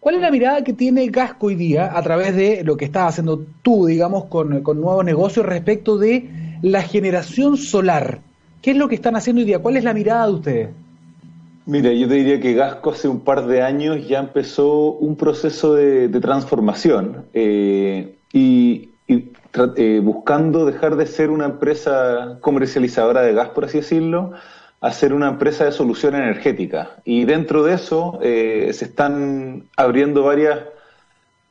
cuál 0.00 0.14
es 0.14 0.22
la 0.22 0.30
mirada 0.30 0.64
que 0.64 0.72
tiene 0.72 1.06
Gasco 1.08 1.48
hoy 1.48 1.54
día 1.54 1.94
a 1.94 2.02
través 2.02 2.34
de 2.34 2.64
lo 2.64 2.78
que 2.78 2.86
estás 2.86 3.10
haciendo 3.10 3.44
tú, 3.60 3.84
digamos, 3.84 4.24
con, 4.24 4.62
con 4.62 4.80
nuevos 4.80 5.04
negocios 5.04 5.44
respecto 5.44 5.98
de 5.98 6.58
la 6.62 6.80
generación 6.80 7.58
solar. 7.58 8.20
¿Qué 8.62 8.70
es 8.70 8.78
lo 8.78 8.88
que 8.88 8.94
están 8.94 9.14
haciendo 9.14 9.40
hoy 9.40 9.46
día? 9.46 9.58
¿Cuál 9.58 9.76
es 9.76 9.84
la 9.84 9.92
mirada 9.92 10.26
de 10.26 10.32
ustedes? 10.32 10.68
Mira, 11.70 11.92
yo 11.92 12.08
te 12.08 12.14
diría 12.14 12.40
que 12.40 12.54
Gasco 12.54 12.90
hace 12.90 13.06
un 13.06 13.20
par 13.20 13.46
de 13.46 13.62
años 13.62 14.08
ya 14.08 14.18
empezó 14.18 14.90
un 14.90 15.14
proceso 15.14 15.74
de, 15.74 16.08
transformación 16.08 17.26
eh, 17.32 18.16
y, 18.32 18.88
eh, 19.06 20.00
buscando 20.02 20.66
dejar 20.66 20.96
de 20.96 21.06
ser 21.06 21.30
una 21.30 21.44
empresa 21.44 22.38
comercializadora 22.40 23.22
de 23.22 23.34
gas, 23.34 23.50
por 23.50 23.66
así 23.66 23.78
decirlo, 23.78 24.32
a 24.80 24.90
ser 24.90 25.12
una 25.12 25.28
empresa 25.28 25.64
de 25.64 25.70
solución 25.70 26.16
energética. 26.16 26.96
Y 27.04 27.24
dentro 27.24 27.62
de 27.62 27.74
eso 27.74 28.18
eh, 28.20 28.72
se 28.72 28.86
están 28.86 29.68
abriendo 29.76 30.24
varias 30.24 30.58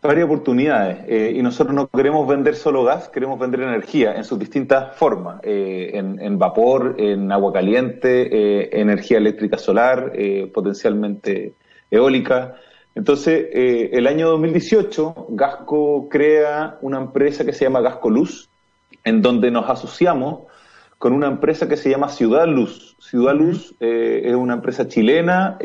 varias 0.02 0.26
oportunidades 0.26 1.00
eh, 1.08 1.34
y 1.36 1.42
nosotros 1.42 1.76
no 1.76 1.88
queremos 1.88 2.28
vender 2.28 2.56
solo 2.56 2.84
gas, 2.84 3.10
queremos 3.10 3.38
vender 3.38 3.62
energía 3.62 4.16
en 4.16 4.24
sus 4.24 4.40
distintas 4.40 4.96
formas, 4.96 5.42
eh, 5.44 5.92
en, 5.94 6.40
vapor, 6.40 6.96
en 6.98 7.32
agua 7.32 7.52
caliente, 7.52 8.30
eh, 8.32 8.70
energía 8.74 9.18
eléctrica 9.18 9.58
solar, 9.58 10.14
potencialmente 10.54 11.54
eólica. 11.92 12.56
Entonces, 12.96 13.48
el 13.54 14.08
año 14.08 14.30
2018, 14.30 15.28
Gasco 15.30 16.08
crea 16.10 16.78
una 16.82 16.98
empresa 16.98 17.46
que 17.46 17.54
se 17.54 17.66
llama 17.66 17.82
Gasco 17.82 18.10
Luz, 18.10 18.50
en 19.04 19.22
donde 19.22 19.52
nos 19.52 19.70
asociamos 19.70 20.44
con 20.98 21.14
una 21.14 21.28
empresa 21.28 21.70
que 21.70 21.78
se 21.78 21.90
llama 21.90 22.10
Ciudad 22.10 22.48
Luz. 22.48 22.96
Ciudad 23.00 23.34
Luz 23.34 23.74
es 23.80 24.36
una 24.36 24.56
empresa 24.56 24.88
chilena 24.88 25.58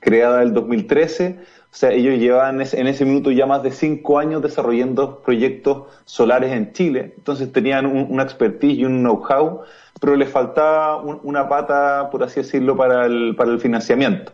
creada 0.00 0.42
en 0.42 0.48
el 0.48 0.54
2013 0.54 1.38
o 1.72 1.78
sea, 1.78 1.92
ellos 1.92 2.18
llevaban 2.18 2.60
en 2.60 2.86
ese 2.86 3.04
minuto 3.04 3.30
ya 3.30 3.44
más 3.44 3.62
de 3.62 3.70
cinco 3.70 4.18
años 4.18 4.40
desarrollando 4.40 5.20
proyectos 5.20 5.82
solares 6.06 6.52
en 6.52 6.72
Chile. 6.72 7.12
Entonces 7.18 7.52
tenían 7.52 7.84
una 7.84 8.22
expertise 8.22 8.78
y 8.78 8.84
un 8.86 9.00
know-how, 9.00 9.60
pero 10.00 10.16
les 10.16 10.30
faltaba 10.30 10.96
una 11.02 11.48
pata, 11.50 12.08
por 12.10 12.22
así 12.22 12.40
decirlo, 12.40 12.76
para 12.76 13.04
el, 13.04 13.34
para 13.36 13.50
el 13.50 13.60
financiamiento. 13.60 14.32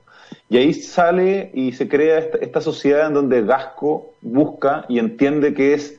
Y 0.48 0.58
ahí 0.58 0.74
sale 0.74 1.50
y 1.54 1.72
se 1.72 1.88
crea 1.88 2.18
esta, 2.18 2.60
sociedad 2.60 3.08
en 3.08 3.14
donde 3.14 3.42
Gasco 3.42 4.12
busca 4.20 4.84
y 4.88 4.98
entiende 4.98 5.54
que 5.54 5.74
es 5.74 5.98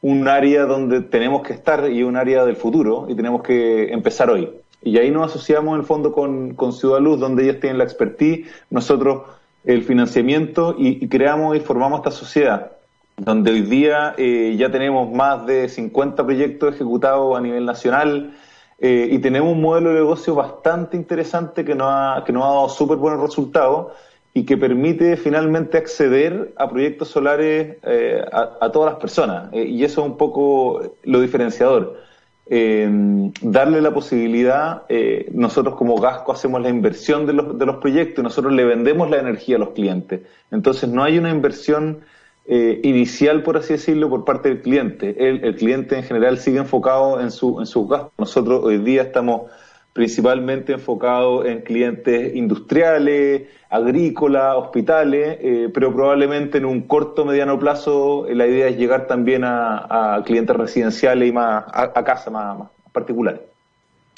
un 0.00 0.28
área 0.28 0.64
donde 0.66 1.00
tenemos 1.00 1.42
que 1.42 1.54
estar 1.54 1.90
y 1.90 2.02
un 2.02 2.16
área 2.16 2.44
del 2.44 2.56
futuro 2.56 3.06
y 3.08 3.14
tenemos 3.14 3.42
que 3.42 3.92
empezar 3.92 4.30
hoy. 4.30 4.50
Y 4.82 4.98
ahí 4.98 5.10
nos 5.10 5.30
asociamos 5.30 5.74
en 5.74 5.80
el 5.80 5.86
fondo 5.86 6.12
con, 6.12 6.54
con 6.54 6.72
Ciudad 6.74 7.00
Luz, 7.00 7.18
donde 7.18 7.44
ellos 7.44 7.60
tienen 7.60 7.78
la 7.78 7.84
expertise, 7.84 8.46
nosotros 8.68 9.22
el 9.64 9.82
financiamiento 9.82 10.74
y, 10.78 11.08
creamos 11.08 11.56
y 11.56 11.60
formamos 11.60 12.00
esta 12.00 12.10
sociedad, 12.10 12.72
donde 13.16 13.50
hoy 13.50 13.62
día 13.62 14.14
eh, 14.18 14.54
ya 14.58 14.70
tenemos 14.70 15.10
más 15.10 15.46
de 15.46 15.68
50 15.68 16.24
proyectos 16.24 16.74
ejecutados 16.74 17.36
a 17.36 17.40
nivel 17.40 17.64
nacional 17.64 18.34
eh, 18.78 19.08
y 19.10 19.18
tenemos 19.18 19.52
un 19.52 19.62
modelo 19.62 19.90
de 19.90 19.96
negocio 19.96 20.34
bastante 20.34 20.96
interesante 20.96 21.64
que 21.64 21.74
nos 21.74 21.88
ha, 21.90 22.22
que 22.26 22.32
nos 22.32 22.44
ha 22.44 22.48
dado 22.48 22.68
súper 22.68 22.98
buenos 22.98 23.20
resultados 23.20 23.92
y 24.34 24.44
que 24.44 24.56
permite 24.56 25.16
finalmente 25.16 25.78
acceder 25.78 26.52
a 26.56 26.68
proyectos 26.68 27.08
solares 27.08 27.76
eh, 27.84 28.24
a, 28.32 28.70
todas 28.72 28.92
las 28.92 29.00
personas. 29.00 29.52
y 29.52 29.84
eso 29.84 30.02
es 30.02 30.06
un 30.08 30.16
poco 30.16 30.96
lo 31.04 31.20
diferenciador 31.20 32.03
eh, 32.46 33.30
darle 33.40 33.80
la 33.80 33.94
posibilidad, 33.94 34.82
eh, 34.88 35.30
nosotros 35.32 35.76
como 35.76 35.98
Gasco 35.98 36.32
hacemos 36.32 36.60
la 36.60 36.68
inversión 36.68 37.24
de 37.26 37.32
los, 37.32 37.58
de 37.58 37.64
los 37.64 37.76
proyectos 37.76 38.22
nosotros 38.22 38.52
le 38.52 38.64
vendemos 38.64 39.08
la 39.08 39.18
energía 39.18 39.56
a 39.56 39.58
los 39.60 39.70
clientes. 39.70 40.20
Entonces 40.50 40.88
no 40.90 41.02
hay 41.02 41.18
una 41.18 41.30
inversión 41.30 42.00
eh, 42.46 42.80
inicial, 42.82 43.42
por 43.42 43.56
así 43.56 43.74
decirlo, 43.74 44.10
por 44.10 44.24
parte 44.24 44.50
del 44.50 44.60
cliente. 44.60 45.16
El, 45.18 45.42
el 45.44 45.56
cliente 45.56 45.96
en 45.96 46.02
general 46.02 46.38
sigue 46.38 46.58
enfocado 46.58 47.20
en, 47.20 47.30
su, 47.30 47.58
en 47.60 47.66
sus 47.66 47.88
gastos. 47.88 48.12
Nosotros 48.18 48.62
hoy 48.64 48.78
día 48.78 49.02
estamos 49.02 49.50
principalmente 49.94 50.72
enfocado 50.72 51.46
en 51.46 51.62
clientes 51.62 52.34
industriales, 52.34 53.42
agrícolas, 53.70 54.56
hospitales, 54.56 55.38
eh, 55.40 55.70
pero 55.72 55.94
probablemente 55.94 56.58
en 56.58 56.64
un 56.64 56.82
corto 56.82 57.24
mediano 57.24 57.58
plazo 57.60 58.26
eh, 58.26 58.34
la 58.34 58.46
idea 58.46 58.66
es 58.66 58.76
llegar 58.76 59.06
también 59.06 59.42
a, 59.44 60.20
clientes 60.26 60.54
residenciales 60.54 61.28
y 61.28 61.32
más 61.32 61.64
a, 61.72 62.04
casa 62.04 62.28
más, 62.28 62.68
particulares. 62.92 63.40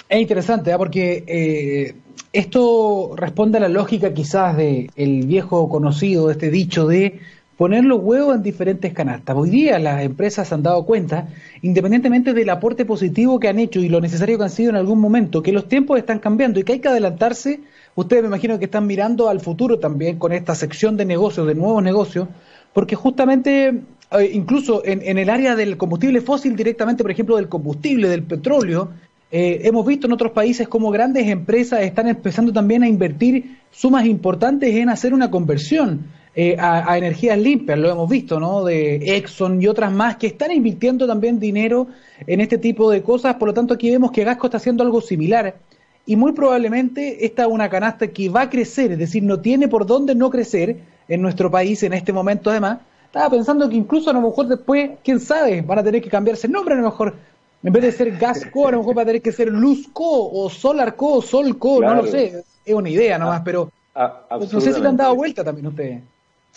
Es 0.09 0.19
interesante, 0.21 0.71
¿eh? 0.73 0.79
porque 0.79 1.95
esto 2.33 3.13
responde 3.15 3.59
a 3.59 3.61
la 3.61 3.69
lógica 3.69 4.15
quizás 4.15 4.57
de 4.57 4.91
el 4.97 5.27
viejo 5.27 5.69
conocido, 5.69 6.31
este 6.31 6.51
dicho 6.51 6.87
de 6.87 7.21
poner 7.57 7.85
los 7.85 8.01
huevos 8.03 8.37
en 8.37 8.43
diferentes 8.43 8.93
canastas. 8.93 9.35
Hoy 9.37 9.51
día 9.51 9.79
las 9.79 10.03
empresas 10.03 10.53
han 10.53 10.63
dado 10.63 10.85
cuenta, 10.85 11.29
independientemente 11.63 12.35
del 12.35 12.51
aporte 12.51 12.85
positivo 12.85 13.41
que 13.41 13.49
han 13.49 13.59
hecho 13.59 13.81
y 13.81 13.89
lo 13.89 14.01
necesario 14.01 14.37
que 14.37 14.45
han 14.45 14.51
sido 14.51 14.71
en 14.71 14.77
algún 14.77 15.01
momento, 15.01 15.43
que 15.43 15.53
los 15.53 15.67
tiempos 15.69 15.99
están 15.99 16.19
cambiando 16.19 16.61
y 16.61 16.65
que 16.65 16.75
hay 16.75 16.81
que 16.81 16.89
adelantarse. 16.89 17.61
Ustedes 17.95 18.23
me 18.23 18.29
imagino 18.29 18.59
que 18.59 18.67
están 18.67 18.87
mirando 18.87 19.29
al 19.29 19.41
futuro 19.41 19.79
también 19.79 20.19
con 20.19 20.33
esta 20.33 20.55
sección 20.55 20.97
de 20.97 21.07
negocios, 21.07 21.47
de 21.47 21.55
nuevos 21.55 21.83
negocios, 21.83 22.29
porque 22.75 22.95
justamente 22.95 23.69
eh, 24.11 24.31
incluso 24.35 24.83
en, 24.85 25.19
el 25.19 25.31
área 25.31 25.57
del 25.57 25.79
combustible 25.79 26.21
fósil 26.21 26.57
directamente, 26.57 27.03
por 27.03 27.11
ejemplo, 27.11 27.37
del 27.37 27.49
combustible, 27.49 28.09
del 28.09 28.23
petróleo, 28.23 28.91
eh, 29.33 29.63
hemos 29.65 29.85
visto 29.85 30.07
en 30.07 30.13
otros 30.13 30.33
países 30.33 30.69
como 30.69 30.91
grandes 30.91 31.27
empresas 31.27 31.81
están 31.81 32.07
empezando 32.07 32.53
también 32.53 32.85
a 32.85 32.89
invertir 32.89 33.59
sumas 33.73 34.07
importantes 34.07 34.75
en 34.75 34.91
hacer 34.91 35.15
una 35.15 35.31
conversión. 35.31 36.07
Eh, 36.39 36.55
a, 36.61 36.99
energías 36.99 37.39
limpias, 37.39 37.79
lo 37.79 37.91
hemos 37.91 38.11
visto, 38.11 38.39
¿no? 38.39 38.63
De 38.63 39.17
Exxon 39.17 39.63
y 39.63 39.69
otras 39.69 39.91
más 39.91 40.19
que 40.19 40.27
están 40.27 40.53
invirtiendo 40.53 41.07
también 41.07 41.41
dinero 41.41 41.87
en 42.27 42.43
este 42.43 42.59
tipo 42.59 42.91
de 42.91 43.03
cosas. 43.03 43.37
Por 43.37 43.49
lo 43.49 43.55
tanto, 43.55 43.73
aquí 43.73 43.91
vemos 43.91 44.13
que 44.13 44.23
Gasco 44.23 44.49
está 44.49 44.59
haciendo 44.59 44.85
algo 44.85 45.01
similar. 45.01 45.57
Y 46.05 46.15
muy 46.15 46.33
probablemente 46.33 47.25
esta 47.25 47.45
es 47.45 47.49
una 47.49 47.71
canasta 47.71 48.09
que 48.09 48.29
va 48.29 48.43
a 48.43 48.51
crecer, 48.51 48.93
es 48.93 48.99
decir, 48.99 49.23
no 49.23 49.41
tiene 49.41 49.67
por 49.67 49.87
dónde 49.87 50.15
no 50.15 50.29
crecer 50.29 50.77
en 51.09 51.23
nuestro 51.23 51.51
país 51.51 51.83
en 51.85 51.95
este 51.95 52.13
momento, 52.13 52.51
además. 52.51 52.81
Estaba 53.07 53.31
pensando 53.31 53.67
que 53.71 53.77
incluso 53.77 54.11
a 54.11 54.13
lo 54.13 54.21
mejor 54.21 54.47
después, 54.47 54.91
quién 55.03 55.21
sabe, 55.21 55.63
van 55.63 55.79
a 55.79 55.83
tener 55.83 56.03
que 56.03 56.11
cambiarse 56.11 56.49
el 56.49 56.53
nombre, 56.53 56.75
a 56.75 56.77
lo 56.77 56.85
mejor 56.85 57.15
en 57.63 57.73
vez 57.73 57.83
de 57.83 57.93
ser 57.93 58.15
Gasco, 58.19 58.69
a 58.69 58.73
lo 58.73 58.79
mejor 58.81 58.99
va 58.99 59.03
a 59.03 59.07
tener 59.07 59.23
que 59.23 59.33
ser 59.33 59.49
Luzco 59.49 60.31
o 60.31 60.51
Solarco 60.51 61.15
o 61.15 61.23
Solco, 61.23 61.81
no 61.81 61.95
lo 61.95 62.07
sé, 62.07 62.45
es 62.63 62.75
una 62.75 62.91
idea 62.91 63.17
nomás, 63.19 63.41
pero 63.43 63.73
no 63.95 64.61
sé 64.61 64.75
si 64.75 64.83
le 64.83 64.89
han 64.89 64.99
dado 64.99 65.17
vuelta 65.17 65.43
también 65.43 65.69
ustedes. 65.69 66.03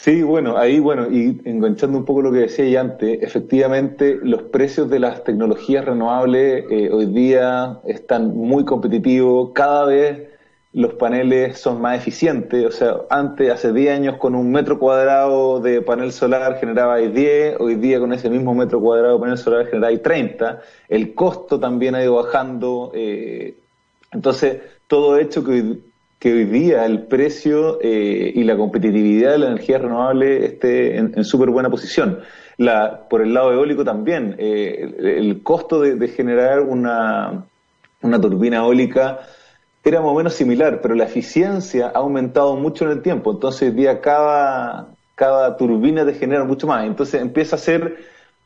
Sí, 0.01 0.23
bueno, 0.23 0.57
ahí, 0.57 0.79
bueno, 0.79 1.11
y 1.11 1.41
enganchando 1.43 1.97
un 1.97 2.05
poco 2.05 2.21
lo 2.21 2.31
que 2.31 2.39
decía 2.39 2.65
ya 2.69 2.79
antes, 2.79 3.21
efectivamente 3.21 4.17
los 4.23 4.43
precios 4.43 4.89
de 4.89 4.97
las 4.97 5.25
tecnologías 5.25 5.83
renovables 5.83 6.63
eh, 6.69 6.89
hoy 6.89 7.07
día 7.07 7.81
están 7.85 8.33
muy 8.33 8.63
competitivos, 8.63 9.51
cada 9.53 9.83
vez 9.83 10.29
los 10.71 10.93
paneles 10.93 11.59
son 11.59 11.81
más 11.81 11.97
eficientes, 11.97 12.65
o 12.65 12.71
sea, 12.71 12.95
antes, 13.09 13.51
hace 13.51 13.73
10 13.73 13.93
años, 13.93 14.15
con 14.15 14.35
un 14.35 14.49
metro 14.53 14.79
cuadrado 14.79 15.59
de 15.59 15.81
panel 15.81 16.13
solar 16.13 16.57
generabais 16.61 17.13
10, 17.13 17.57
hoy 17.59 17.75
día 17.75 17.99
con 17.99 18.13
ese 18.13 18.29
mismo 18.29 18.53
metro 18.53 18.79
cuadrado 18.79 19.15
de 19.15 19.19
panel 19.19 19.37
solar 19.37 19.65
generáis 19.65 20.01
30, 20.01 20.61
el 20.87 21.13
costo 21.13 21.59
también 21.59 21.95
ha 21.95 22.01
ido 22.01 22.15
bajando, 22.15 22.91
eh, 22.95 23.57
entonces 24.13 24.61
todo 24.87 25.17
hecho 25.17 25.43
que 25.43 25.88
que 26.19 26.33
hoy 26.33 26.45
día 26.45 26.85
el 26.85 27.03
precio 27.03 27.79
eh, 27.81 28.31
y 28.35 28.43
la 28.43 28.57
competitividad 28.57 29.31
de 29.31 29.37
la 29.39 29.47
energía 29.47 29.77
renovable 29.77 30.45
esté 30.45 30.97
en, 30.97 31.23
súper 31.23 31.49
buena 31.49 31.69
posición. 31.69 32.19
La, 32.57 33.07
por 33.07 33.21
el 33.21 33.33
lado 33.33 33.53
eólico 33.53 33.85
también, 33.85 34.35
eh, 34.37 34.95
el, 34.99 35.41
costo 35.43 35.79
de, 35.79 36.07
generar 36.09 36.59
una, 36.59 37.45
una 38.01 38.19
turbina 38.19 38.57
eólica 38.57 39.19
era 39.81 40.01
más 40.01 40.11
o 40.11 40.15
menos 40.15 40.33
similar, 40.33 40.81
pero 40.81 40.93
la 40.93 41.05
eficiencia 41.05 41.87
ha 41.95 41.99
aumentado 41.99 42.57
mucho 42.57 42.83
en 42.83 42.91
el 42.91 43.01
tiempo. 43.01 43.31
Entonces, 43.31 43.73
día 43.73 44.01
cada, 44.01 44.89
cada 45.15 45.55
turbina 45.55 46.05
te 46.05 46.13
genera 46.13 46.43
mucho 46.43 46.67
más. 46.67 46.85
Entonces, 46.85 47.21
empieza 47.21 47.55
a 47.55 47.59
ser 47.59 47.97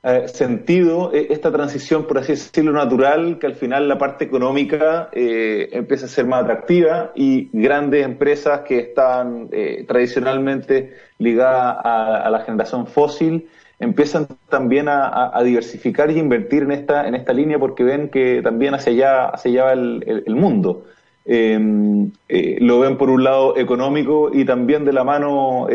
eh, 0.05 0.27
sentido 0.27 1.13
eh, 1.13 1.27
esta 1.29 1.49
transición, 1.49 2.05
por 2.05 2.17
así 2.17 2.33
decirlo, 2.33 2.73
natural, 2.73 3.39
que 3.39 3.47
al 3.47 3.55
final 3.55 3.87
la 3.87 3.97
parte 3.97 4.25
económica 4.25 5.07
eh, 5.13 5.69
empieza 5.71 6.07
a 6.07 6.09
ser 6.09 6.25
más 6.25 6.43
atractiva 6.43 7.13
y 7.15 7.47
grandes 7.53 8.03
empresas 8.03 8.61
que 8.67 8.79
están 8.79 9.49
tradicionalmente 9.87 10.93
ligadas 11.19 11.77
a, 11.85 12.29
la 12.29 12.41
generación 12.41 12.85
fósil 12.85 13.47
empiezan 13.79 14.27
también 14.49 14.87
a, 14.89 15.41
diversificar 15.41 16.11
y 16.11 16.19
invertir 16.19 16.63
en 16.63 16.71
esta, 16.71 17.07
en 17.07 17.15
esta 17.15 17.31
línea 17.31 17.57
porque 17.57 17.83
ven 17.85 18.09
que 18.09 18.41
también 18.41 18.73
hacia 18.73 18.91
allá, 18.91 19.29
hacia 19.29 19.51
allá 19.51 19.63
va 19.63 19.71
el 19.73 20.35
mundo. 20.35 20.85
Em, 21.25 22.11
lo 22.59 22.79
ven 22.79 22.97
por 22.97 23.09
un 23.09 23.23
lado 23.23 23.57
económico 23.57 24.31
y 24.33 24.43
también 24.43 24.83
de 24.83 24.91
la 24.91 25.05
mano 25.05 25.67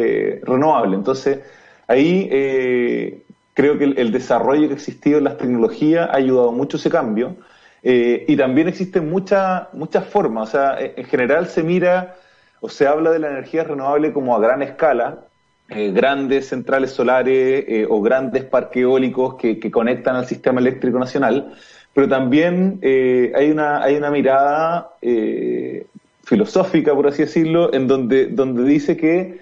renovable. 0.42 0.96
Entonces, 0.96 1.40
ahí 1.86 3.24
creo 3.58 3.76
que 3.76 3.84
el, 3.84 4.12
desarrollo 4.12 4.68
que 4.68 4.74
ha 4.74 4.76
existido 4.76 5.18
en 5.18 5.24
las 5.24 5.36
tecnologías 5.36 6.08
ha 6.08 6.16
ayudado 6.16 6.52
mucho 6.52 6.76
ese 6.76 6.90
cambio. 6.90 7.36
y 7.82 8.36
también 8.36 8.68
existen 8.68 9.10
muchas 9.10 9.72
muchas 9.72 10.04
formas. 10.06 10.48
O 10.48 10.52
sea, 10.52 10.78
en 10.78 11.04
general 11.04 11.48
se 11.48 11.62
mira 11.62 12.14
o 12.60 12.68
se 12.68 12.86
habla 12.86 13.10
de 13.10 13.18
la 13.18 13.30
energía 13.30 13.64
renovable 13.64 14.12
como 14.12 14.36
a 14.36 14.40
gran 14.40 14.62
escala, 14.62 15.24
grandes 15.68 16.48
centrales 16.48 16.92
solares 16.92 17.86
o 17.88 18.00
grandes 18.00 18.44
parques 18.44 18.82
eólicos 18.82 19.34
que, 19.34 19.58
que, 19.58 19.70
conectan 19.70 20.16
al 20.16 20.26
sistema 20.26 20.60
eléctrico 20.60 20.98
nacional, 20.98 21.54
pero 21.98 22.08
también 22.08 22.78
eh, 22.82 23.32
hay, 23.34 23.50
una, 23.50 23.82
hay 23.82 23.96
una 23.96 24.12
mirada 24.12 24.90
eh, 25.02 25.84
filosófica, 26.22 26.94
por 26.94 27.08
así 27.08 27.22
decirlo, 27.22 27.74
en 27.74 27.88
donde, 27.88 28.26
donde 28.26 28.62
dice 28.62 28.96
que 28.96 29.40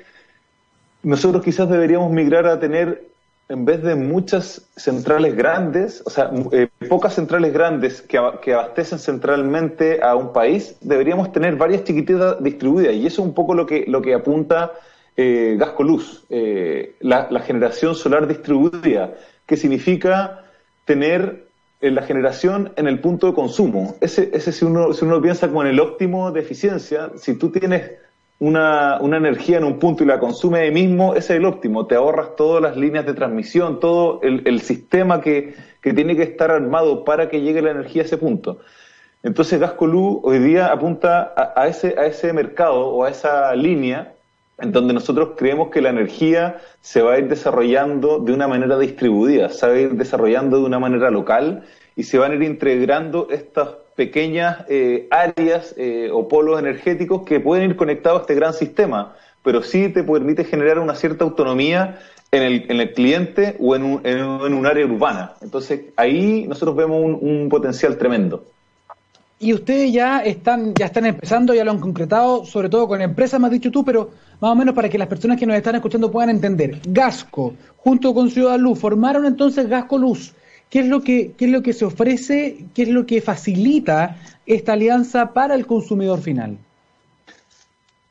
nosotros 1.03 1.45
quizás 1.45 1.69
deberíamos 1.69 2.11
migrar 2.11 2.47
a 2.47 2.59
tener, 2.59 3.09
en 3.49 3.65
vez 3.65 3.83
de 3.83 3.95
muchas 3.95 4.69
centrales 4.77 5.37
grandes, 5.37 6.03
o 6.05 6.11
sea, 6.11 6.31
eh, 6.53 6.69
pocas 6.89 7.15
centrales 7.15 7.53
grandes 7.53 8.03
que, 8.03 8.21
que, 8.43 8.55
abastecen 8.55 8.99
centralmente 8.99 10.03
a 10.03 10.17
un 10.17 10.33
país, 10.33 10.77
deberíamos 10.81 11.33
tener 11.33 11.57
varias 11.57 11.85
chiquititas 11.85 12.43
distribuidas. 12.43 12.95
Y 12.95 13.07
eso 13.07 13.23
es 13.23 13.29
un 13.29 13.35
poco 13.35 13.55
lo 13.55 13.67
que, 13.67 13.85
lo 13.87 14.03
que 14.03 14.15
apunta 14.15 14.73
Gasco 15.17 15.83
Luz, 15.83 16.27
la, 16.29 17.29
la 17.31 17.41
generación 17.41 17.95
solar 17.95 18.27
distribuida, 18.27 19.15
que 19.47 19.57
significa 19.57 20.43
tener 20.85 21.47
en 21.81 21.95
la 21.95 22.03
generación 22.03 22.73
en 22.77 22.89
el 22.89 23.01
punto 23.01 23.27
de 23.27 23.35
consumo. 23.35 23.97
Ese, 24.01 24.31
ese 24.33 24.53
si, 24.53 24.65
uno, 24.65 24.93
si 24.93 25.05
uno 25.05 25.21
piensa 25.21 25.49
como 25.49 25.63
en 25.63 25.69
el 25.69 25.81
óptimo 25.81 26.33
de 26.33 26.41
eficiencia, 26.41 27.11
si 27.17 27.35
tú 27.35 27.51
tienes 27.51 27.93
una, 28.39 28.99
una, 29.01 29.17
energía 29.17 29.59
en 29.59 29.65
un 29.65 29.79
punto 29.79 30.05
y 30.05 30.07
la 30.07 30.19
consume 30.19 30.61
ahí 30.61 30.71
mismo, 30.71 31.15
ese 31.15 31.35
es 31.35 31.39
el 31.39 31.47
óptimo. 31.47 31.87
Te 31.87 31.95
ahorras 31.95 32.37
todas 32.37 32.63
las 32.63 32.77
líneas 32.77 33.07
de 33.07 33.15
transmisión, 33.15 33.81
todo 33.81 34.21
el, 34.23 34.43
el 34.47 34.61
sistema 34.61 35.21
que, 35.21 35.55
que, 35.81 35.93
tiene 35.93 36.17
que 36.17 36.23
estar 36.23 36.51
armado 36.51 37.05
para 37.05 37.29
que 37.29 37.41
llegue 37.41 37.63
la 37.63 37.71
energía 37.71 38.03
a 38.03 38.05
ese 38.05 38.19
punto. 38.19 38.59
Entonces 39.23 39.59
Gascolú 39.59 40.21
hoy 40.23 40.39
día 40.39 40.67
apunta 40.67 41.33
a, 41.35 41.61
a, 41.63 41.69
ese, 41.69 41.95
a 41.99 42.07
ese 42.07 42.33
mercado 42.33 42.89
o 42.89 43.05
a 43.05 43.11
esa 43.11 43.55
línea 43.55 44.13
en 44.59 44.73
donde 44.73 44.95
nosotros 44.95 45.31
creemos 45.37 45.71
que 45.71 45.81
la 45.81 45.91
energía 45.91 46.59
se 46.81 47.03
va 47.03 47.15
a 47.15 47.19
ir 47.19 47.29
desarrollando 47.29 48.19
de 48.21 48.33
una 48.33 48.49
manera 48.49 48.79
distribuida, 48.79 49.51
se 49.51 49.67
va 49.67 49.73
a 49.75 49.79
ir 49.79 49.93
desarrollando 49.95 50.59
de 50.59 50.65
una 50.65 50.79
manera 50.79 51.11
local 51.11 51.65
y 51.95 52.05
se 52.05 52.19
van 52.19 52.33
a 52.33 52.35
ir 52.37 52.43
integrando 52.43 53.29
estas 53.31 53.69
pequeñas 53.97 54.65
eh, 54.69 55.09
áreas 55.11 55.75
eh, 55.77 56.11
o 56.13 56.29
polos 56.29 56.61
energéticos 56.61 57.23
que 57.23 57.41
pueden 57.41 57.71
ir 57.71 57.77
conectados 57.77 58.19
a 58.19 58.23
este 58.23 58.35
gran 58.35 58.53
sistema, 58.53 59.17
pero 59.43 59.63
sí 59.63 59.89
te 59.89 60.05
permite 60.05 60.45
generar 60.45 60.79
una 60.79 60.95
cierta 60.95 61.25
autonomía 61.25 61.99
en 62.31 62.43
el, 62.43 62.67
en 62.69 62.81
el 62.81 62.93
cliente 62.93 63.57
o 63.59 63.75
en 63.75 63.83
un, 63.83 64.01
en, 64.07 64.23
un, 64.23 64.67
área 64.67 64.85
urbana. 64.85 65.33
Entonces 65.41 65.81
ahí 65.97 66.45
nosotros 66.47 66.77
vemos 66.77 67.03
un, 67.03 67.19
un 67.21 67.49
potencial 67.49 67.97
tremendo. 67.97 68.45
Y 69.39 69.53
ustedes 69.53 69.93
ya 69.93 70.21
están, 70.21 70.75
ya 70.75 70.87
están 70.87 71.05
empezando, 71.05 71.55
ya 71.55 71.65
lo 71.65 71.71
han 71.71 71.79
concretado, 71.79 72.45
sobre 72.47 72.69
todo 72.69 72.89
con 72.89 73.03
empresas, 73.03 73.39
me 73.39 73.47
has 73.47 73.53
dicho 73.53 73.71
tú, 73.71 73.85
pero 73.85 74.11
más 74.41 74.51
o 74.51 74.55
menos 74.55 74.75
para 74.75 74.89
que 74.89 74.99
las 74.99 75.09
personas 75.09 75.39
que 75.39 75.47
nos 75.47 75.57
están 75.57 75.75
escuchando 75.75 76.11
puedan 76.11 76.31
entender. 76.31 76.81
Gasco, 76.87 77.55
junto 77.77 78.15
con 78.15 78.31
Ciudad 78.31 78.59
Luz, 78.59 78.79
formaron 78.79 79.27
entonces 79.27 79.69
Gasco 79.69 79.99
Luz. 79.99 80.35
¿Qué 80.71 80.81
es 80.81 80.87
lo 80.87 81.01
que, 81.03 81.33
qué 81.37 81.45
es 81.47 81.51
lo 81.51 81.63
que 81.63 81.73
se 81.73 81.85
ofrece, 81.85 82.67
qué 82.75 82.83
es 82.83 82.89
lo 82.89 83.07
que 83.07 83.21
facilita 83.21 84.17
esta 84.47 84.73
alianza 84.73 85.33
para 85.33 85.55
el 85.55 85.67
consumidor 85.67 86.21
final? 86.21 86.59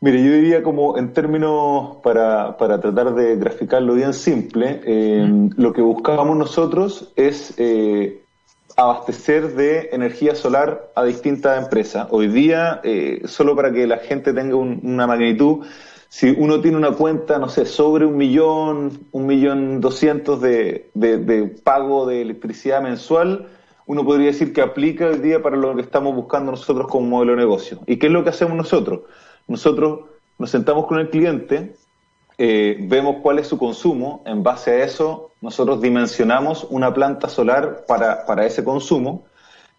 Mire, 0.02 0.24
yo 0.24 0.32
diría 0.34 0.62
como 0.62 0.98
en 0.98 1.14
términos, 1.14 1.98
para, 2.04 2.58
para 2.58 2.80
tratar 2.80 3.16
de 3.16 3.38
graficarlo 3.38 3.96
bien 3.96 4.14
simple, 4.14 4.82
eh, 4.86 5.50
lo 5.58 5.74
que 5.74 5.82
buscábamos 5.82 6.38
nosotros 6.38 7.12
es 7.16 7.54
eh, 7.58 8.22
abastecer 8.78 9.56
de 9.56 9.90
energía 9.94 10.36
solar 10.36 10.92
a 10.96 11.04
distintas 11.06 11.62
empresas. 11.64 12.08
Hoy 12.12 12.28
día, 12.28 12.82
eh, 12.84 13.22
solo 13.26 13.56
para 13.56 13.72
que 13.72 13.88
la 13.88 13.98
gente 13.98 14.34
tenga 14.34 14.56
una 14.56 15.08
magnitud, 15.08 15.66
si 16.10 16.30
uno 16.30 16.62
tiene 16.62 16.78
una 16.78 16.92
cuenta, 16.92 17.40
no 17.40 17.50
sé, 17.50 17.66
sobre 17.66 18.06
un 18.06 18.18
millón, 18.18 19.08
un 19.12 19.26
millón 19.26 19.82
doscientos 19.82 20.42
de, 20.42 20.90
pago 21.64 22.06
de 22.06 22.22
electricidad 22.22 22.82
mensual, 22.82 23.48
uno 23.88 24.04
podría 24.06 24.28
decir 24.28 24.54
que 24.54 24.62
aplica 24.62 25.08
hoy 25.08 25.20
día 25.20 25.42
para 25.44 25.58
lo 25.58 25.76
que 25.76 25.82
estamos 25.82 26.16
buscando 26.16 26.52
nosotros 26.52 26.88
como 26.88 27.08
modelo 27.08 27.34
de 27.34 27.38
negocio. 27.38 27.80
¿Y 27.86 27.98
qué 27.98 28.08
es 28.08 28.14
lo 28.14 28.24
que 28.24 28.30
hacemos 28.30 28.56
nosotros? 28.56 29.02
Nosotros 29.48 30.06
nos 30.38 30.50
sentamos 30.50 30.88
con 30.88 31.00
el 31.00 31.10
cliente, 31.10 31.76
eh, 32.38 32.78
vemos 32.82 33.18
cuál 33.22 33.40
es 33.40 33.48
su 33.48 33.58
consumo, 33.58 34.24
en 34.26 34.44
base 34.44 34.72
a 34.72 34.84
eso 34.84 35.32
nosotros 35.42 35.82
dimensionamos 35.82 36.66
una 36.70 36.94
planta 36.94 37.30
solar 37.30 37.86
para, 37.88 38.26
para 38.26 38.46
ese 38.46 38.64
consumo. 38.64 39.26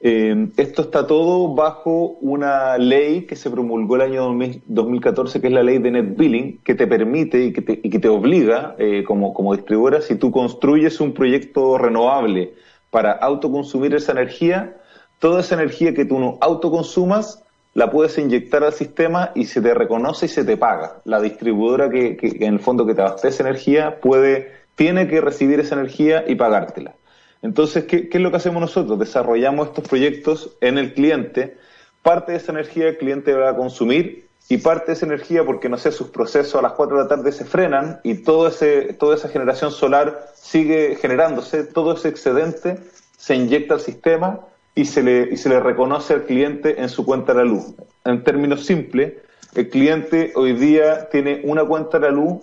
Eh, 0.01 0.51
esto 0.59 0.83
está 0.83 1.07
todo 1.07 1.55
bajo 1.55 2.19
una 2.21 2.77
ley 2.77 3.23
que 3.23 3.35
se 3.35 3.51
promulgó 3.51 3.97
el 3.97 4.03
año 4.03 4.23
2014, 4.67 5.41
que 5.41 5.47
es 5.47 5.53
la 5.53 5.63
ley 5.63 5.79
de 5.79 5.91
net 5.91 6.17
billing, 6.17 6.59
que 6.59 6.75
te 6.75 6.87
permite 6.87 7.45
y 7.45 7.53
que 7.53 7.63
te, 7.63 7.81
y 7.83 7.89
que 7.89 7.99
te 7.99 8.09
obliga 8.09 8.75
eh, 8.79 9.05
como, 9.05 9.55
distribuidora, 9.55 10.03
si 10.03 10.17
tú 10.17 10.31
construyes 10.31 11.01
un 11.01 11.15
proyecto 11.15 11.79
renovable 11.79 12.55
para 12.91 13.13
autoconsumir 13.13 13.95
esa 13.95 14.13
energía, 14.13 14.77
toda 15.19 15.41
esa 15.41 15.55
energía 15.55 15.95
que 15.95 16.05
tú 16.05 16.19
no 16.19 16.37
autoconsumas 16.41 17.43
la 17.73 17.91
puedes 17.91 18.17
inyectar 18.17 18.65
al 18.65 18.73
sistema 18.73 19.33
y 19.35 19.45
se 19.45 19.61
te 19.61 19.75
reconoce 19.75 20.27
y 20.27 20.29
se 20.31 20.45
te 20.45 20.57
paga. 20.57 21.01
La 21.05 21.21
distribuidora 21.21 21.91
que, 21.91 22.17
en 22.23 22.55
el 22.55 22.61
fondo 22.61 22.87
que 22.87 22.95
te 22.95 23.03
abastece 23.03 23.43
energía 23.43 24.01
puede, 24.01 24.51
tiene 24.77 25.09
que 25.09 25.21
recibir 25.21 25.61
esa 25.61 25.75
energía 25.75 26.25
y 26.27 26.37
pagártela. 26.37 26.95
Entonces, 27.43 27.85
¿qué, 27.85 28.09
es 28.11 28.21
lo 28.21 28.31
que 28.31 28.37
hacemos 28.39 28.61
nosotros? 28.61 28.99
Desarrollamos 28.99 29.69
estos 29.69 29.89
proyectos 29.89 30.57
en 30.61 30.79
el 30.79 30.95
cliente. 30.95 31.57
Parte 32.03 32.33
de 32.33 32.39
esa 32.39 32.53
energía 32.53 32.89
el 32.89 32.99
cliente 32.99 33.33
va 33.35 33.51
a 33.51 33.57
consumir 33.57 34.27
y 34.49 34.59
parte 34.59 34.87
de 34.87 34.93
esa 34.93 35.07
energía, 35.07 35.45
porque 35.45 35.69
no 35.69 35.77
sé, 35.77 35.93
sus 35.93 36.09
procesos 36.09 36.55
a 36.57 36.63
las 36.63 36.73
4 36.73 36.97
de 36.97 37.03
la 37.03 37.09
tarde 37.09 37.33
se 37.33 37.45
frenan 37.45 38.01
y 38.05 38.15
todo 38.23 38.49
ese, 38.49 38.95
toda 38.95 39.17
esa 39.17 39.29
generación 39.29 39.73
solar 39.73 40.29
sigue 40.35 40.97
generándose, 41.01 41.65
todo 41.65 41.95
ese 41.95 42.09
excedente 42.09 42.79
se 43.17 43.35
inyecta 43.35 43.75
al 43.75 43.81
sistema 43.81 44.41
y 44.75 44.85
se 44.85 45.03
le, 45.03 45.29
y 45.33 45.37
se 45.37 45.49
le 45.49 45.59
reconoce 45.59 46.15
al 46.15 46.25
cliente 46.25 46.81
en 46.81 46.89
su 46.89 47.05
cuenta 47.05 47.33
de 47.33 47.39
la 47.39 47.45
luz. 47.45 47.75
En 48.05 48.23
términos 48.23 48.65
simples, 48.65 49.15
el 49.55 49.71
cliente 49.71 50.33
hoy 50.37 50.53
día 50.53 51.09
tiene 51.09 51.41
una 51.45 51.65
cuenta 51.65 51.99
de 51.99 52.07
la 52.07 52.13
luz 52.13 52.43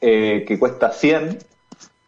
eh, 0.00 0.44
que 0.48 0.58
cuesta 0.58 0.90
100. 0.90 1.38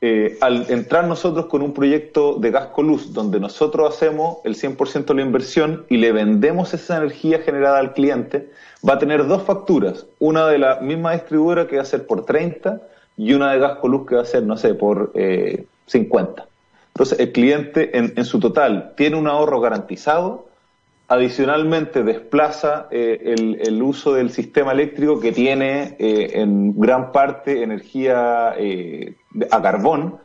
Eh, 0.03 0.39
al 0.41 0.71
entrar 0.71 1.07
nosotros 1.07 1.47
con 1.47 1.61
un 1.61 1.75
proyecto 1.75 2.37
de 2.37 2.51
Gasco 2.51 2.83
Luz, 2.83 3.13
donde 3.13 3.39
nosotros 3.39 3.95
hacemos 3.95 4.39
el 4.45 4.57
100% 4.57 5.05
de 5.05 5.15
la 5.15 5.23
inversión 5.23 5.85
y 5.91 5.99
le 5.99 6.11
vendemos 6.13 6.73
esa 6.73 6.97
energía 6.97 7.41
generada 7.41 7.79
al 7.79 7.93
cliente, 7.93 8.49
va 8.89 8.95
a 8.95 8.99
tener 8.99 9.27
dos 9.27 9.43
facturas, 9.43 10.07
una 10.19 10.47
de 10.47 10.59
la 10.59 10.81
misma 10.81 11.13
distribuidora 11.13 11.67
que 11.67 11.77
va 11.77 11.83
a 11.83 11.85
ser 11.85 12.07
por 12.07 12.25
30 12.25 12.81
y 13.19 13.35
una 13.35 13.53
de 13.53 13.59
Gasco 13.59 13.89
Luz 13.89 14.07
que 14.07 14.15
va 14.15 14.23
a 14.23 14.25
ser, 14.25 14.43
no 14.45 14.57
sé, 14.57 14.73
por 14.73 15.13
eh, 15.15 15.67
50. 15.85 16.47
Entonces, 16.95 17.21
el 17.21 17.33
cliente 17.33 17.97
en, 17.97 18.25
su 18.25 18.41
total 18.41 18.95
tiene 18.97 19.17
un 19.17 19.27
ahorro 19.27 19.61
garantizado, 19.61 20.49
adicionalmente 21.11 22.05
desplaza 22.05 22.87
eh, 22.93 23.35
el, 23.37 23.83
uso 23.83 24.15
del 24.15 24.31
sistema 24.31 24.71
eléctrico 24.71 25.19
que 25.19 25.33
tiene 25.33 25.97
eh, 25.99 26.31
en 26.35 26.79
gran 26.79 27.11
parte 27.11 27.65
energía 27.65 28.55
eh, 28.57 29.17
a 29.51 29.61
carbón 29.61 30.21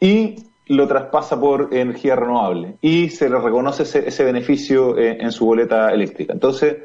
y 0.00 0.36
lo 0.68 0.88
traspasa 0.88 1.38
por 1.38 1.68
energía 1.74 2.16
renovable 2.16 2.76
y 2.80 3.10
se 3.10 3.28
le 3.28 3.38
reconoce 3.38 3.82
ese, 3.82 4.24
beneficio 4.24 4.96
en 4.96 5.30
su 5.32 5.44
boleta 5.44 5.90
eléctrica. 5.90 6.32
Entonces, 6.32 6.76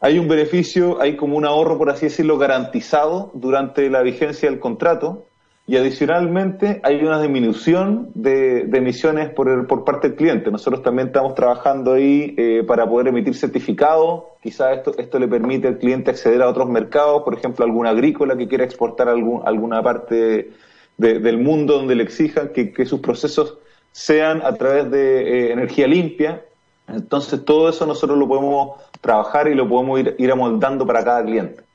hay 0.00 0.20
un 0.20 0.28
beneficio, 0.28 1.00
hay 1.00 1.16
como 1.16 1.36
un 1.36 1.44
ahorro, 1.44 1.78
por 1.78 1.90
así 1.90 2.06
decirlo, 2.06 2.38
garantizado 2.38 3.32
durante 3.34 3.90
la 3.90 4.02
vigencia 4.02 4.48
del 4.48 4.60
contrato 4.60 5.25
y 5.68 5.76
adicionalmente 5.76 6.80
hay 6.84 7.02
una 7.04 7.20
disminución 7.20 8.10
de, 8.14 8.60
emisiones 8.72 9.30
por, 9.30 9.66
por 9.66 9.84
parte 9.84 10.08
del 10.08 10.16
cliente. 10.16 10.52
Nosotros 10.52 10.80
también 10.82 11.08
estamos 11.08 11.34
trabajando 11.34 11.94
ahí 11.94 12.34
eh, 12.38 12.62
para 12.64 12.88
poder 12.88 13.08
emitir 13.08 13.34
certificados. 13.34 14.22
Quizás 14.40 14.76
esto, 14.76 14.92
esto 14.96 15.18
le 15.18 15.26
permite 15.26 15.66
al 15.66 15.78
cliente 15.78 16.12
acceder 16.12 16.40
a 16.42 16.48
otros 16.48 16.68
mercados, 16.68 17.22
por 17.24 17.34
ejemplo, 17.34 17.64
alguna 17.64 17.90
agrícola 17.90 18.36
que 18.36 18.46
quiera 18.46 18.62
exportar 18.62 19.08
algún, 19.08 19.42
alguna 19.44 19.82
parte 19.82 20.52
del 20.98 21.38
mundo 21.38 21.74
donde 21.74 21.96
le 21.96 22.04
exijan 22.04 22.50
que, 22.50 22.86
sus 22.86 23.00
procesos 23.00 23.58
sean 23.90 24.42
a 24.44 24.54
través 24.54 24.88
de 24.90 25.48
eh, 25.48 25.52
energía 25.52 25.88
limpia. 25.88 26.44
Entonces 26.86 27.44
todo 27.44 27.68
eso 27.68 27.84
nosotros 27.86 28.16
lo 28.16 28.28
podemos 28.28 28.80
trabajar 29.00 29.48
y 29.48 29.54
lo 29.56 29.68
podemos 29.68 30.00
ir 30.16 30.30
amoldando 30.30 30.86
para 30.86 31.02
cada 31.02 31.24
cliente 31.24 31.65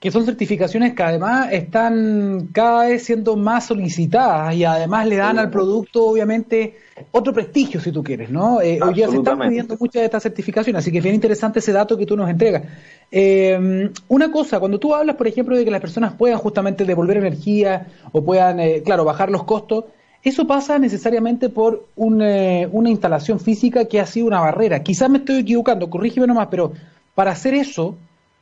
que 0.00 0.12
son 0.12 0.24
certificaciones 0.24 0.94
que 0.94 1.02
además 1.02 1.48
están 1.50 2.50
cada 2.52 2.86
vez 2.86 3.02
siendo 3.02 3.36
más 3.36 3.66
solicitadas 3.66 4.54
y 4.54 4.64
además 4.64 5.08
le 5.08 5.16
dan 5.16 5.40
al 5.40 5.50
producto, 5.50 6.06
obviamente, 6.06 6.76
otro 7.10 7.32
prestigio, 7.32 7.80
si 7.80 7.90
tú 7.90 8.04
quieres, 8.04 8.30
¿no? 8.30 8.60
Eh, 8.60 8.78
hoy 8.80 8.94
día 8.94 9.08
se 9.08 9.16
están 9.16 9.40
pidiendo 9.40 9.76
muchas 9.78 10.00
de 10.00 10.04
estas 10.06 10.22
certificaciones, 10.22 10.80
así 10.80 10.92
que 10.92 10.98
es 10.98 11.02
bien 11.04 11.16
interesante 11.16 11.58
ese 11.58 11.72
dato 11.72 11.98
que 11.98 12.06
tú 12.06 12.16
nos 12.16 12.30
entregas. 12.30 12.62
Eh, 13.10 13.90
una 14.06 14.30
cosa, 14.30 14.60
cuando 14.60 14.78
tú 14.78 14.94
hablas, 14.94 15.16
por 15.16 15.26
ejemplo, 15.26 15.56
de 15.56 15.64
que 15.64 15.70
las 15.72 15.80
personas 15.80 16.14
puedan 16.14 16.38
justamente 16.38 16.84
devolver 16.84 17.16
energía 17.16 17.88
o 18.12 18.24
puedan, 18.24 18.60
eh, 18.60 18.82
claro, 18.84 19.04
bajar 19.04 19.30
los 19.30 19.42
costos, 19.42 19.86
eso 20.22 20.46
pasa 20.46 20.78
necesariamente 20.78 21.48
por 21.48 21.86
una 21.96 22.90
instalación 22.90 23.40
física 23.40 23.86
que 23.86 24.00
ha 24.00 24.06
sido 24.06 24.26
una 24.26 24.40
barrera. 24.40 24.82
Quizás 24.82 25.10
me 25.10 25.18
estoy 25.18 25.38
equivocando, 25.38 25.90
corrígeme 25.90 26.26
nomás, 26.26 26.48
pero 26.50 26.72
para 27.14 27.32
hacer 27.32 27.54
eso 27.54 27.96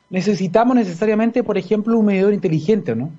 necesitamos 0.09 0.75
necesariamente, 0.75 1.43
por 1.43 1.57
ejemplo, 1.57 1.97
un 1.97 2.05
medidor 2.05 2.33
inteligente, 2.33 2.95
¿no? 2.95 3.11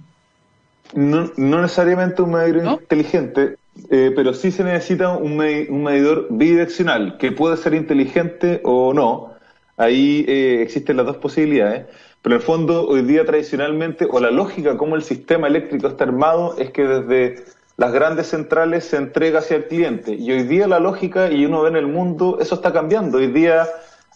No, 0.95 1.31
no 1.37 1.61
necesariamente 1.61 2.23
un 2.23 2.33
medidor 2.33 2.81
inteligente, 2.81 3.57
eh, 3.91 4.13
pero 4.15 4.33
sí 4.33 4.51
se 4.51 4.65
necesita 4.65 5.11
un, 5.11 5.37
medidor 5.37 6.29
bidireccional, 6.31 7.19
que 7.19 7.33
puede 7.33 7.57
ser 7.57 7.75
inteligente 7.75 8.61
o 8.65 8.95
no. 8.95 9.35
Ahí 9.77 10.25
eh, 10.27 10.63
existen 10.63 10.97
las 10.97 11.07
dos 11.07 11.19
posibilidades. 11.19 11.87
Pero 12.23 12.35
en 12.35 12.41
el 12.41 12.47
fondo, 12.47 12.89
hoy 12.89 13.03
día 13.03 13.25
tradicionalmente, 13.25 14.07
o 14.11 14.19
la 14.19 14.31
lógica 14.31 14.77
como 14.77 14.97
el 14.97 15.03
sistema 15.03 15.47
eléctrico 15.47 15.89
está 15.89 16.05
armado, 16.05 16.57
es 16.59 16.71
que 16.71 16.83
desde 16.83 17.45
las 17.77 17.93
grandes 17.93 18.27
centrales 18.27 18.85
se 18.87 18.97
entrega 18.97 19.39
hacia 19.39 19.59
el 19.59 19.67
cliente. 19.67 20.15
Y 20.15 20.33
hoy 20.33 20.43
día 20.43 20.67
la 20.67 20.81
lógica, 20.81 21.31
y 21.31 21.45
uno 21.47 21.63
ve 21.63 21.69
en 21.69 21.77
el 21.77 21.87
mundo, 21.87 22.39
eso 22.41 22.57
está 22.57 22.73
cambiando. 22.73 23.19
Hoy 23.19 23.29
día 23.29 23.69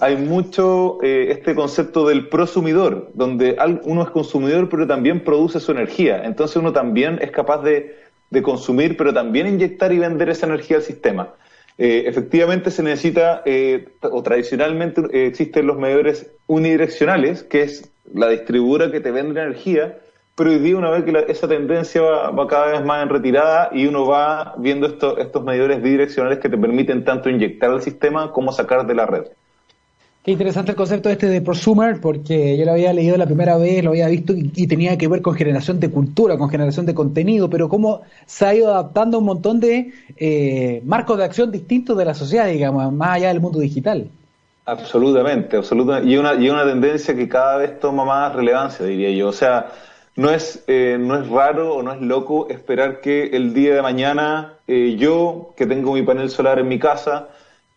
hay 0.03 0.17
mucho 0.17 0.99
eh, 1.01 1.29
este 1.31 1.55
concepto 1.55 2.09
del 2.09 2.29
prosumidor, 2.29 3.13
donde 3.15 3.57
uno 3.85 4.03
es 4.03 4.11
consumidor 4.11 4.69
pero 4.69 4.85
también 4.85 5.23
produce 5.23 5.61
su 5.61 5.71
energía. 5.71 6.25
Entonces 6.25 6.57
uno 6.57 6.73
también 6.73 7.21
es 7.23 7.31
capaz 7.31 7.63
de, 7.63 8.03
consumir, 8.43 8.97
pero 8.97 9.15
también 9.15 9.47
inyectar 9.47 9.93
y 9.93 10.01
vender 10.01 10.29
esa 10.29 10.47
energía 10.47 10.79
al 10.79 10.83
sistema. 10.83 11.35
Eh, 11.79 12.03
efectivamente 12.07 12.73
se 12.73 12.83
necesita, 12.83 13.43
eh, 13.45 13.91
o 14.03 14.23
tradicionalmente 14.25 15.03
existen 15.27 15.69
los 15.69 15.79
medidores 15.79 16.29
unidireccionales, 16.49 17.45
que 17.45 17.63
es 17.63 17.89
la 18.13 18.29
distribuidora 18.29 18.91
que 18.91 18.99
te 18.99 19.13
vende 19.13 19.35
la 19.35 19.45
energía, 19.45 19.99
pero 20.35 20.51
hoy 20.51 20.59
día 20.59 20.77
una 20.79 20.91
vez 20.91 21.05
que 21.05 21.31
esa 21.31 21.47
tendencia 21.47 22.03
va, 22.03 22.47
cada 22.49 22.73
vez 22.73 22.85
más 22.85 23.05
en 23.05 23.09
retirada 23.09 23.71
y 23.71 23.87
uno 23.87 24.05
va 24.05 24.57
viendo 24.59 24.89
estos 24.89 25.45
medidores 25.45 25.81
bidireccionales 25.81 26.41
que 26.41 26.49
te 26.49 26.59
permiten 26.59 27.05
tanto 27.05 27.31
inyectar 27.31 27.71
al 27.71 27.83
sistema 27.83 28.33
como 28.33 28.51
sacar 28.51 28.85
de 28.85 28.95
la 28.95 29.07
red. 29.07 29.27
Qué 30.25 30.31
interesante 30.31 30.71
el 30.71 30.77
concepto 30.77 31.11
este 31.11 31.27
de 31.27 31.41
prosumer, 31.41 32.01
porque 32.01 32.57
yo 32.57 32.65
lo 32.65 32.73
había 32.73 32.93
leído 32.93 33.17
la 33.17 33.27
primera 33.27 33.57
vez, 33.57 33.83
lo 33.83 33.91
había 33.91 34.07
visto 34.07 34.33
y, 34.37 34.69
tenía 34.69 34.97
que 34.97 35.09
ver 35.09 35.21
con 35.21 35.35
generación 35.35 35.81
de 35.81 35.91
cultura, 35.91 36.39
con 36.39 36.49
generación 36.49 36.87
de 36.87 36.95
contenido, 36.95 37.51
pero 37.51 37.69
cómo 37.69 38.03
se 38.25 38.47
ha 38.47 38.55
ido 38.55 38.73
adaptando 38.73 39.17
a 39.17 39.21
un 39.21 39.27
montón 39.27 39.59
de 39.59 39.93
eh, 40.17 40.81
marcos 40.85 41.19
de 41.19 41.25
acción 41.25 41.51
distintos 41.51 41.99
de 41.99 42.05
la 42.05 42.15
sociedad, 42.15 42.47
digamos, 42.47 42.93
más 42.93 43.17
allá 43.17 43.29
del 43.29 43.41
mundo 43.41 43.59
digital. 43.59 44.09
Absolutamente, 44.65 45.57
absolutamente. 45.57 46.09
Y 46.09 46.17
una, 46.17 46.35
una 46.35 46.65
tendencia 46.65 47.17
que 47.17 47.29
cada 47.29 47.57
vez 47.57 47.81
toma 47.81 48.05
más 48.05 48.33
relevancia, 48.33 48.87
diría 48.87 49.11
yo. 49.11 49.27
O 49.27 49.33
sea, 49.33 49.73
no 50.15 50.31
es, 50.31 50.63
eh, 50.69 50.99
no 51.01 51.19
es 51.19 51.29
raro 51.29 51.75
o 51.75 51.83
no 51.83 51.93
es 51.93 52.01
loco 52.01 52.49
esperar 52.49 53.01
que 53.01 53.25
el 53.33 53.55
día 53.55 53.75
de 53.75 53.83
mañana 53.83 54.55
eh, 54.69 54.95
yo, 54.97 55.53
que 55.57 55.67
tengo 55.67 55.95
mi 55.95 56.03
panel 56.03 56.31
solar 56.31 56.61
en 56.61 56.69
mi 56.69 56.79
casa, 56.79 57.29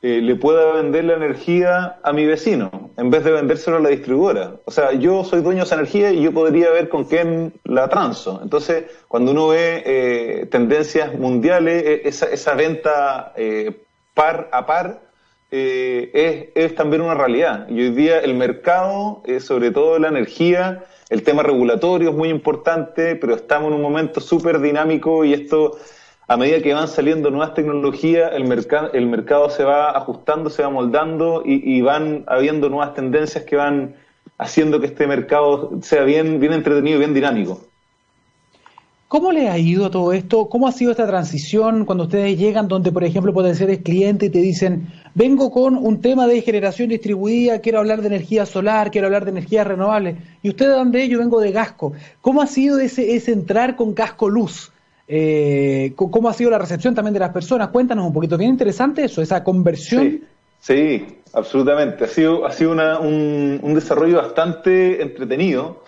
eh, 0.08 0.22
le 0.22 0.36
pueda 0.36 0.74
vender 0.74 1.06
la 1.06 1.16
energía 1.16 1.98
a 2.04 2.14
mi 2.14 2.28
vecino 2.28 2.92
en 2.96 3.10
vez 3.10 3.24
de 3.24 3.32
vendérselo 3.32 3.78
a 3.78 3.80
la 3.80 3.90
distribuidora. 3.90 4.52
O 4.66 4.70
sea, 4.70 4.92
yo 4.92 5.24
soy 5.24 5.42
dueño 5.42 5.62
de 5.62 5.66
esa 5.66 5.74
energía 5.74 6.12
y 6.12 6.22
yo 6.22 6.32
podría 6.32 6.70
ver 6.70 6.90
con 6.90 7.06
quién 7.06 7.54
la 7.64 7.90
transo. 7.90 8.40
Entonces, 8.44 8.84
cuando 9.08 9.32
uno 9.32 9.48
ve 9.48 9.82
eh, 9.84 10.46
tendencias 10.52 11.18
mundiales, 11.18 11.84
e, 11.84 12.08
esa, 12.08 12.28
esa 12.28 12.54
venta 12.54 13.34
eh, 13.36 13.82
par 14.14 14.48
a 14.52 14.68
par 14.68 15.02
es, 15.50 16.50
es, 16.54 16.76
también 16.76 17.02
una 17.02 17.16
realidad. 17.16 17.68
Y 17.70 17.82
hoy 17.82 17.90
día 17.90 18.20
el 18.20 18.36
mercado, 18.36 19.24
sobre 19.40 19.72
todo 19.72 19.98
la 19.98 20.10
energía, 20.10 20.84
el 21.10 21.24
tema 21.24 21.42
regulatorio 21.42 22.12
es 22.12 22.16
muy 22.16 22.30
importante, 22.30 23.16
pero 23.16 23.34
estamos 23.34 23.70
en 23.70 23.78
un 23.78 23.82
momento 23.82 24.22
súper 24.22 24.60
dinámico 24.60 25.26
y 25.26 25.34
esto 25.34 25.80
a 26.28 26.38
medida 26.38 26.62
que 26.62 26.74
van 26.74 26.88
saliendo 26.88 27.30
nuevas 27.30 27.54
tecnologías, 27.54 28.32
el, 28.34 28.46
mercado 28.46 28.92
el 28.94 29.06
mercado 29.06 29.50
se 29.50 29.64
va 29.64 29.92
ajustando, 29.92 30.50
se 30.50 30.64
va 30.64 30.70
moldando 30.70 31.44
y, 31.46 31.82
van 31.82 32.24
habiendo 32.28 32.70
nuevas 32.70 32.96
tendencias 32.96 33.44
que 33.44 33.56
van 33.56 33.96
haciendo 34.38 34.80
que 34.80 34.88
este 34.88 35.06
mercado 35.06 35.80
sea 35.82 36.04
bien, 36.04 36.40
bien 36.40 36.54
entretenido 36.54 36.98
bien 36.98 37.14
dinámico. 37.14 37.62
¿Cómo 39.08 39.32
le 39.32 39.50
ha 39.50 39.58
ido 39.58 39.92
todo 39.92 40.12
esto? 40.14 40.50
¿Cómo 40.50 40.68
ha 40.68 40.72
sido 40.72 40.90
esta 40.90 41.06
transición 41.06 41.86
cuando 41.86 42.06
ustedes 42.06 42.40
llegan 42.40 42.68
donde, 42.68 42.92
por 42.92 43.04
ejemplo, 43.04 43.32
pueden 43.32 43.56
ser 43.56 43.84
cliente 43.84 44.26
y 44.26 44.30
te 44.32 44.40
dicen, 44.40 44.88
vengo 45.14 45.52
con 45.52 45.78
un 45.78 46.02
tema 46.02 46.26
de 46.26 46.42
generación 46.42 46.90
distribuida, 46.90 47.62
quiero 47.62 47.78
hablar 47.78 48.02
de 48.02 48.08
energía 48.08 48.48
solar, 48.48 48.90
quiero 48.90 49.06
hablar 49.06 49.24
de 49.24 49.32
energía 49.32 49.64
renovable, 49.64 50.18
y 50.42 50.50
ustedes 50.50 50.76
dan 50.76 50.92
de 50.92 51.08
yo 51.08 51.20
vengo 51.20 51.40
de 51.40 51.52
Gasco. 51.52 51.94
¿Cómo 52.20 52.42
ha 52.42 52.48
sido 52.48 52.80
ese, 52.80 53.16
ese 53.16 53.32
entrar 53.32 53.76
con 53.76 53.94
Gasco 53.94 54.28
Luz? 54.28 54.72
Eh, 55.08 55.94
¿Cómo 55.96 56.30
ha 56.30 56.34
sido 56.34 56.50
la 56.50 56.58
recepción 56.58 56.96
también 56.96 57.14
de 57.14 57.20
las 57.20 57.32
personas? 57.32 57.70
Cuéntanos 57.70 58.06
un 58.08 58.14
poquito, 58.14 58.38
bien 58.38 58.52
interesante 58.52 59.04
eso, 59.04 59.22
esa 59.22 59.44
conversión. 59.44 60.22
Sí, 60.60 61.06
absolutamente. 61.34 62.06
Ha 62.06 62.08
sido, 62.08 62.46
ha 62.46 62.52
sido 62.52 62.72
un, 62.72 63.74
desarrollo 63.76 64.18
bastante 64.18 65.02
entretenido, 65.02 65.84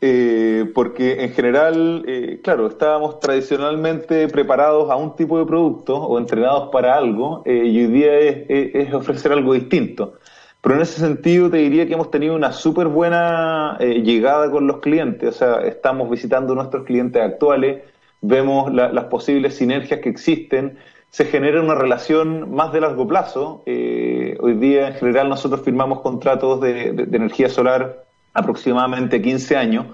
eh, 0.00 0.70
porque 0.74 1.24
en 1.24 1.32
general, 1.32 2.04
eh, 2.06 2.40
claro, 2.42 2.68
estábamos 2.68 3.18
tradicionalmente 3.18 4.28
preparados 4.28 4.90
a 4.90 4.96
un 4.96 5.16
tipo 5.16 5.38
de 5.38 5.46
producto 5.46 5.96
o 5.96 6.18
entrenados 6.18 6.68
para 6.70 6.96
algo, 6.96 7.42
y 7.44 7.50
hoy 7.50 7.86
día 7.88 8.16
es, 8.18 8.94
ofrecer 8.94 9.32
algo 9.32 9.54
distinto. 9.54 10.14
Pero 10.60 10.76
en 10.76 10.82
ese 10.82 11.00
sentido 11.00 11.50
te 11.50 11.56
diría 11.56 11.88
que 11.88 11.94
hemos 11.94 12.12
tenido 12.12 12.36
una 12.36 12.52
súper 12.52 12.86
buena 12.86 13.76
llegada 13.80 14.48
con 14.52 14.68
los 14.68 14.78
clientes, 14.78 15.28
o 15.30 15.32
sea, 15.32 15.66
estamos 15.66 16.08
visitando 16.08 16.54
nuestros 16.54 16.84
clientes 16.84 17.20
actuales, 17.20 17.82
vemos 18.22 18.72
las 18.72 19.04
posibles 19.04 19.56
sinergias 19.56 20.00
que 20.00 20.08
existen, 20.08 20.78
se 21.10 21.26
genera 21.26 21.60
una 21.60 21.74
relación 21.74 22.54
más 22.54 22.72
de 22.72 22.80
largo 22.80 23.06
plazo. 23.06 23.62
Eh, 23.66 24.38
hoy 24.40 24.54
día, 24.54 24.88
en 24.88 24.94
general, 24.94 25.28
nosotros 25.28 25.60
firmamos 25.60 26.00
contratos 26.00 26.60
de, 26.62 26.88
energía 26.88 27.50
solar 27.50 28.04
aproximadamente 28.32 29.20
15 29.20 29.56
años, 29.56 29.86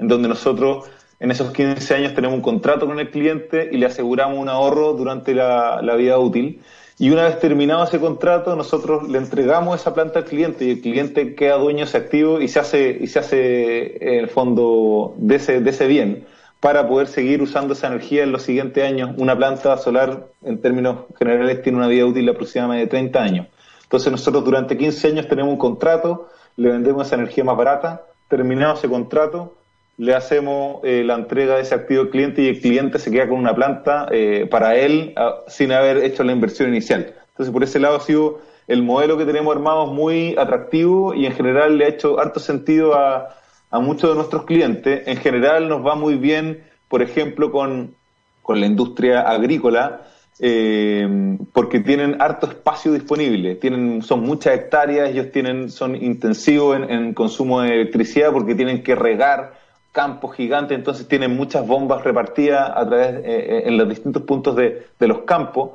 en 0.00 0.08
donde 0.08 0.28
nosotros 0.28 0.90
en 1.20 1.30
esos 1.30 1.52
15 1.52 1.94
años 1.94 2.14
tenemos 2.14 2.34
un 2.34 2.42
contrato 2.42 2.86
con 2.86 2.98
el 2.98 3.10
cliente 3.10 3.68
y 3.70 3.76
le 3.76 3.86
aseguramos 3.86 4.36
un 4.36 4.48
ahorro 4.48 4.94
durante 4.94 5.32
la, 5.32 5.80
vida 5.96 6.18
útil. 6.18 6.60
Y 6.98 7.10
una 7.10 7.24
vez 7.24 7.38
terminado 7.38 7.84
ese 7.84 8.00
contrato, 8.00 8.56
nosotros 8.56 9.08
le 9.08 9.18
entregamos 9.18 9.80
esa 9.80 9.94
planta 9.94 10.20
al 10.20 10.24
cliente 10.24 10.64
y 10.64 10.70
el 10.70 10.80
cliente 10.80 11.34
queda 11.36 11.56
dueño 11.56 11.84
ese 11.84 11.98
activo 11.98 12.40
y 12.40 12.48
se 12.48 12.58
hace, 12.58 12.98
y 13.00 13.06
se 13.06 13.18
hace 13.20 13.96
en 14.00 14.24
el 14.24 14.28
fondo 14.28 15.14
de 15.18 15.60
de 15.60 15.70
ese 15.70 15.86
bien 15.86 16.26
para 16.64 16.88
poder 16.88 17.08
seguir 17.08 17.42
usando 17.42 17.74
esa 17.74 17.88
energía 17.88 18.22
en 18.22 18.32
los 18.32 18.40
siguientes 18.40 18.82
años. 18.82 19.10
Una 19.18 19.36
planta 19.36 19.76
solar, 19.76 20.28
en 20.42 20.62
términos 20.62 21.00
generales, 21.18 21.60
tiene 21.60 21.76
una 21.76 21.88
vida 21.88 22.06
útil 22.06 22.24
de 22.24 22.30
aproximadamente 22.30 22.86
30 22.86 23.22
años. 23.22 23.46
Entonces 23.82 24.10
nosotros 24.10 24.46
durante 24.46 24.78
15 24.78 25.08
años 25.08 25.28
tenemos 25.28 25.52
un 25.52 25.58
contrato, 25.58 26.30
le 26.56 26.70
vendemos 26.70 27.06
esa 27.06 27.16
energía 27.16 27.44
más 27.44 27.58
barata, 27.58 28.06
terminado 28.28 28.76
ese 28.76 28.88
contrato, 28.88 29.52
le 29.98 30.14
hacemos 30.14 30.80
eh, 30.84 31.02
la 31.04 31.16
entrega 31.16 31.56
de 31.56 31.60
ese 31.60 31.74
activo 31.74 32.00
al 32.00 32.08
cliente 32.08 32.40
y 32.40 32.48
el 32.48 32.58
cliente 32.62 32.98
se 32.98 33.10
queda 33.10 33.28
con 33.28 33.40
una 33.40 33.54
planta 33.54 34.06
eh, 34.10 34.48
para 34.50 34.74
él 34.74 35.12
ah, 35.16 35.40
sin 35.46 35.70
haber 35.70 35.98
hecho 35.98 36.24
la 36.24 36.32
inversión 36.32 36.70
inicial. 36.70 37.14
Entonces, 37.32 37.52
por 37.52 37.62
ese 37.62 37.78
lado 37.78 37.96
ha 37.96 38.00
sido 38.00 38.40
el 38.68 38.82
modelo 38.82 39.18
que 39.18 39.26
tenemos 39.26 39.54
armado 39.54 39.88
muy 39.88 40.34
atractivo 40.38 41.12
y 41.12 41.26
en 41.26 41.32
general 41.32 41.76
le 41.76 41.84
ha 41.84 41.88
hecho 41.88 42.18
harto 42.18 42.40
sentido 42.40 42.94
a, 42.94 43.36
a 43.74 43.80
muchos 43.80 44.10
de 44.10 44.14
nuestros 44.14 44.44
clientes. 44.44 45.02
En 45.08 45.16
general 45.16 45.68
nos 45.68 45.84
va 45.84 45.96
muy 45.96 46.14
bien, 46.14 46.62
por 46.88 47.02
ejemplo, 47.02 47.50
con, 47.50 47.96
con 48.40 48.60
la 48.60 48.66
industria 48.66 49.22
agrícola, 49.22 50.02
eh, 50.38 51.36
porque 51.52 51.80
tienen 51.80 52.22
harto 52.22 52.46
espacio 52.46 52.92
disponible, 52.92 53.56
tienen, 53.56 54.00
son 54.02 54.20
muchas 54.20 54.54
hectáreas, 54.54 55.10
ellos 55.10 55.32
tienen, 55.32 55.70
son 55.70 55.96
intensivos 55.96 56.78
en, 56.88 57.14
consumo 57.14 57.62
de 57.62 57.80
electricidad 57.80 58.30
porque 58.30 58.54
tienen 58.54 58.84
que 58.84 58.94
regar 58.94 59.54
campos 59.90 60.36
gigantes, 60.36 60.78
entonces 60.78 61.08
tienen 61.08 61.36
muchas 61.36 61.66
bombas 61.66 62.04
repartidas 62.04 62.70
a 62.76 62.86
través 62.86 63.16
eh, 63.16 63.22
eh, 63.24 63.62
en 63.66 63.76
los 63.76 63.88
distintos 63.88 64.22
puntos 64.22 64.54
de, 64.54 64.86
los 65.00 65.22
campos. 65.22 65.70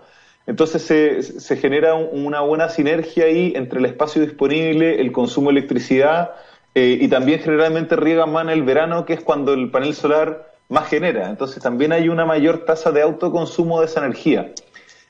Entonces 0.48 0.84
se, 0.84 1.22
se 1.22 1.58
genera 1.58 1.96
una 1.96 2.40
buena 2.40 2.70
sinergia 2.70 3.26
ahí 3.26 3.52
entre 3.58 3.80
el 3.80 3.86
espacio 3.88 4.22
disponible, 4.22 5.02
el 5.02 5.12
consumo 5.12 5.52
de 5.52 5.58
electricidad 5.58 6.32
y 6.74 7.08
también 7.10 7.40
generalmente 7.40 7.96
riegan 7.96 8.32
más 8.32 8.44
en 8.44 8.52
el 8.52 8.64
verano, 8.64 9.06
que 9.06 9.14
es 9.14 9.22
cuando 9.22 9.54
el 9.54 9.70
panel 9.70 9.94
solar 9.94 10.50
más 10.70 10.88
genera. 10.88 11.30
Entonces 11.30 11.62
también 11.62 11.92
hay 11.92 12.08
una 12.10 12.26
mayor 12.26 12.60
tasa 12.66 12.92
de 12.92 13.02
autoconsumo 13.02 13.80
de 13.80 13.88
esa 13.88 14.00
energía. 14.00 14.54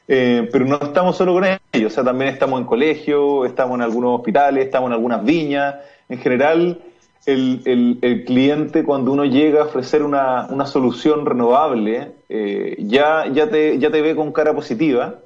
Eh, 0.07 0.49
pero 0.51 0.65
no 0.65 0.79
estamos 0.81 1.17
solo 1.17 1.33
con 1.33 1.45
ellos, 1.45 1.91
o 1.91 1.95
sea, 1.95 2.03
también 2.03 2.31
estamos 2.31 2.59
en 2.59 2.65
colegios, 2.65 3.45
estamos 3.45 3.75
en 3.75 3.83
algunos 3.83 4.17
hospitales, 4.17 4.65
estamos 4.65 4.87
en 4.87 4.93
algunas 4.93 5.23
viñas. 5.23 5.75
En 6.07 6.17
general, 6.17 6.81
el, 7.27 7.99
el, 8.01 8.25
cliente 8.25 8.83
cuando 8.83 9.11
uno 9.11 9.25
llega 9.25 9.61
a 9.61 9.65
ofrecer 9.65 10.01
una, 10.01 10.47
una 10.49 10.65
solución 10.65 11.27
renovable, 11.27 12.13
eh, 12.27 12.75
ya, 12.79 13.27
ya, 13.27 13.49
te, 13.49 13.77
ya 13.77 13.91
te 13.91 14.01
ve 14.01 14.15
con 14.15 14.31
cara 14.31 14.55
positiva. 14.55 15.19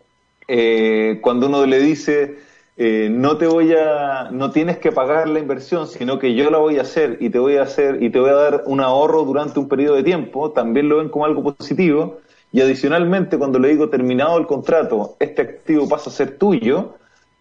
Eh, 0.50 1.20
cuando 1.22 1.48
uno 1.48 1.66
le 1.66 1.80
dice, 1.80 2.40
eh, 2.76 3.08
no 3.12 3.38
te 3.38 3.46
voy 3.46 3.74
a, 3.74 4.30
no 4.32 4.52
tienes 4.52 4.80
que 4.80 4.92
pagar 4.92 5.30
la 5.30 5.40
inversión, 5.40 5.88
sino 5.88 6.18
que 6.18 6.34
yo 6.34 6.50
la 6.50 6.58
voy 6.58 6.80
a 6.80 6.82
hacer 6.82 7.18
y 7.20 7.30
te 7.30 7.38
voy 7.38 7.58
a 7.58 7.64
hacer 7.64 8.02
y 8.02 8.10
te 8.10 8.20
voy 8.20 8.32
a 8.32 8.34
dar 8.34 8.64
un 8.66 8.80
ahorro 8.80 9.24
durante 9.24 9.60
un 9.60 9.68
periodo 9.68 9.96
de 9.96 10.04
tiempo, 10.04 10.52
también 10.52 10.90
lo 10.90 10.98
ven 10.98 11.10
como 11.10 11.26
algo 11.26 11.44
positivo. 11.56 12.20
Y 12.52 12.62
adicionalmente, 12.62 13.38
cuando 13.38 13.58
le 13.60 13.70
digo 13.70 13.90
terminado 13.90 14.38
el 14.38 14.46
contrato, 14.46 15.16
este 15.20 15.42
activo 15.42 15.88
pasa 15.90 16.10
a 16.10 16.14
ser 16.14 16.38
tuyo, 16.38 16.96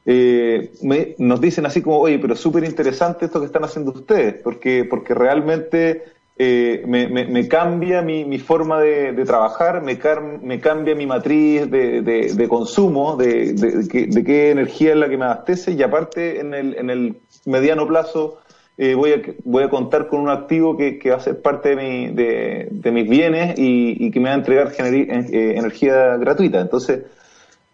eh, 0.04 0.72
nos 1.18 1.40
dicen 1.40 1.66
así 1.66 1.82
como, 1.82 1.98
oye, 1.98 2.18
pero 2.18 2.34
súper 2.34 2.64
interesante 2.64 3.26
esto 3.26 3.40
que 3.40 3.46
están 3.46 3.64
haciendo 3.64 3.92
ustedes, 3.92 4.34
porque, 4.42 4.86
porque 4.88 5.14
realmente 5.14 6.04
eh, 6.44 6.83
me, 6.88 7.07
me, 7.07 7.46
cambia 7.46 8.02
mi, 8.02 8.24
mi 8.24 8.40
forma 8.40 8.81
de, 8.81 9.12
trabajar, 9.24 9.81
me, 9.81 9.96
me, 10.42 10.59
cambia 10.59 10.92
mi 10.96 11.07
matriz 11.07 11.70
de, 11.70 12.02
de, 12.02 12.48
consumo, 12.48 13.14
de, 13.14 13.52
de, 13.52 14.24
qué 14.24 14.50
energía 14.50 14.90
es 14.90 14.96
la 14.96 15.09
que 15.09 15.16
me 15.16 15.26
abastece 15.26 15.70
y 15.70 15.81
aparte 15.85 16.40
en 16.40 16.52
el, 16.52 16.74
en 16.76 16.90
el 16.90 17.16
mediano 17.44 17.87
plazo 17.87 18.40
eh, 18.76 18.94
voy, 18.94 19.12
a, 19.12 19.22
voy 19.44 19.62
a 19.62 19.68
contar 19.68 20.09
con 20.09 20.18
un 20.18 20.31
activo 20.31 20.76
que, 20.76 20.98
que 20.98 21.11
va 21.11 21.18
a 21.18 21.20
ser 21.20 21.40
parte 21.40 21.76
de, 21.76 21.76
mi, 21.76 22.07
de, 22.11 22.90
mis 22.90 23.09
bienes 23.09 23.57
y, 23.57 24.05
y, 24.05 24.11
que 24.11 24.18
me 24.18 24.28
va 24.28 24.35
a 24.35 24.38
entregar 24.38 24.72
eh, 24.81 25.55
energía 25.57 26.16
gratuita. 26.16 26.61
Entonces, 26.61 27.02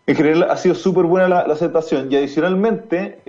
en 0.06 0.14
general 0.14 0.50
ha 0.50 0.58
sido 0.58 0.74
súper 0.74 1.04
buena 1.04 1.26
la, 1.26 1.38
aceptación 1.40 2.12
y 2.12 2.16
adicionalmente 2.16 3.20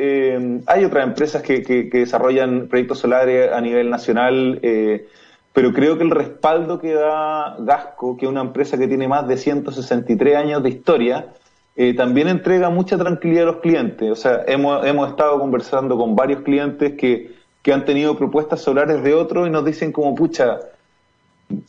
hay 0.65 0.83
otras 0.83 1.07
empresas 1.07 1.41
que, 1.43 1.63
que, 1.63 1.89
que, 1.89 1.99
desarrollan 1.99 2.67
proyectos 2.67 2.99
solares 2.99 3.53
a 3.53 3.61
nivel 3.61 3.89
nacional 3.89 4.59
eh, 4.63 5.07
pero 5.53 5.73
creo 5.73 5.97
que 5.97 6.03
el 6.03 6.11
respaldo 6.11 6.79
que 6.79 6.93
da 6.93 7.55
Gasco, 7.59 8.17
que 8.17 8.25
es 8.25 8.31
una 8.31 8.41
empresa 8.41 8.77
que 8.77 8.87
tiene 8.87 9.07
más 9.07 9.27
de 9.27 9.37
163 9.37 10.35
años 10.35 10.63
de 10.63 10.69
historia, 10.69 11.33
eh, 11.75 11.93
también 11.95 12.27
entrega 12.27 12.69
mucha 12.69 12.97
tranquilidad 12.97 13.43
a 13.43 13.51
los 13.53 13.61
clientes. 13.61 14.11
O 14.11 14.15
sea, 14.15 14.43
hemos, 14.47 14.85
hemos 14.85 15.09
estado 15.09 15.39
conversando 15.39 15.97
con 15.97 16.15
varios 16.15 16.41
clientes 16.41 16.93
que, 16.97 17.35
que 17.61 17.73
han 17.73 17.85
tenido 17.85 18.17
propuestas 18.17 18.61
solares 18.61 19.03
de 19.03 19.13
otros 19.13 19.47
y 19.47 19.49
nos 19.49 19.65
dicen 19.65 19.91
como, 19.91 20.13
pucha, 20.13 20.59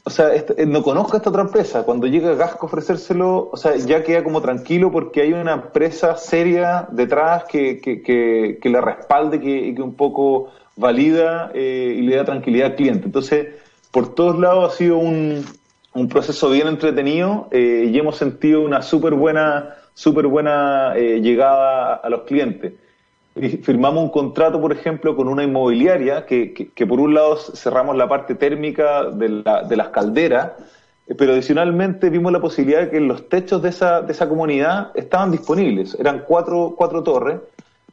o 0.04 0.10
sea, 0.10 0.34
eh, 0.34 0.66
no 0.66 0.82
conozco 0.82 1.14
a 1.14 1.16
esta 1.18 1.30
otra 1.30 1.42
empresa. 1.42 1.84
Cuando 1.84 2.06
llega 2.06 2.34
Gasco 2.34 2.66
a 2.66 2.68
ofrecérselo, 2.68 3.48
o 3.50 3.56
sea, 3.56 3.76
ya 3.76 4.02
queda 4.02 4.22
como 4.22 4.42
tranquilo 4.42 4.92
porque 4.92 5.22
hay 5.22 5.32
una 5.32 5.54
empresa 5.54 6.16
seria 6.16 6.86
detrás 6.90 7.44
que, 7.44 7.80
que, 7.80 8.02
que, 8.02 8.58
que 8.60 8.68
le 8.68 8.80
respalde 8.80 9.40
que, 9.40 9.74
que 9.74 9.82
un 9.82 9.94
poco 9.94 10.50
valida 10.76 11.50
eh, 11.54 11.94
y 11.96 12.02
le 12.02 12.16
da 12.16 12.24
tranquilidad 12.24 12.68
al 12.68 12.74
cliente. 12.76 13.06
Entonces, 13.06 13.46
por 13.90 14.14
todos 14.14 14.38
lados 14.38 14.72
ha 14.72 14.76
sido 14.76 14.98
un, 14.98 15.44
un 15.94 16.09
proceso 16.09 16.50
bien 16.50 16.68
entretenido 16.68 17.48
eh, 17.50 17.90
y 17.90 17.98
hemos 17.98 18.16
sentido 18.16 18.62
una 18.62 18.83
súper 18.83 19.14
buena, 19.14 19.76
super 19.94 20.26
buena 20.26 20.94
eh, 20.96 21.20
llegada 21.20 21.94
a 21.94 22.09
los 22.09 22.22
clientes. 22.22 22.74
Firmamos 23.62 24.03
un 24.05 24.11
contrato, 24.11 24.61
por 24.61 24.72
ejemplo, 24.72 25.16
con 25.16 25.29
una 25.29 25.42
inmobiliaria 25.42 26.26
que, 26.26 26.53
que, 26.53 26.87
por 26.87 27.00
un 27.00 27.14
lado 27.14 27.37
cerramos 27.37 27.96
la 27.96 28.09
parte 28.09 28.35
térmica 28.35 29.05
de, 29.05 29.29
la, 29.29 29.62
de 29.62 29.76
las 29.76 29.88
calderas, 29.88 30.53
eh, 31.07 31.14
pero 31.16 31.33
adicionalmente 31.33 32.11
vimos 32.11 32.33
la 32.33 32.40
posibilidad 32.40 32.83
de 32.83 32.90
que 32.90 33.00
los 33.00 33.29
techos 33.29 33.62
de 33.62 33.70
esa, 33.70 34.03
de 34.03 34.12
esa 34.12 34.29
comunidad 34.29 34.90
estaban 34.94 35.31
disponibles. 35.31 35.96
Eran 35.98 36.24
cuatro, 36.26 36.74
cuatro 36.76 37.03
torres 37.03 37.40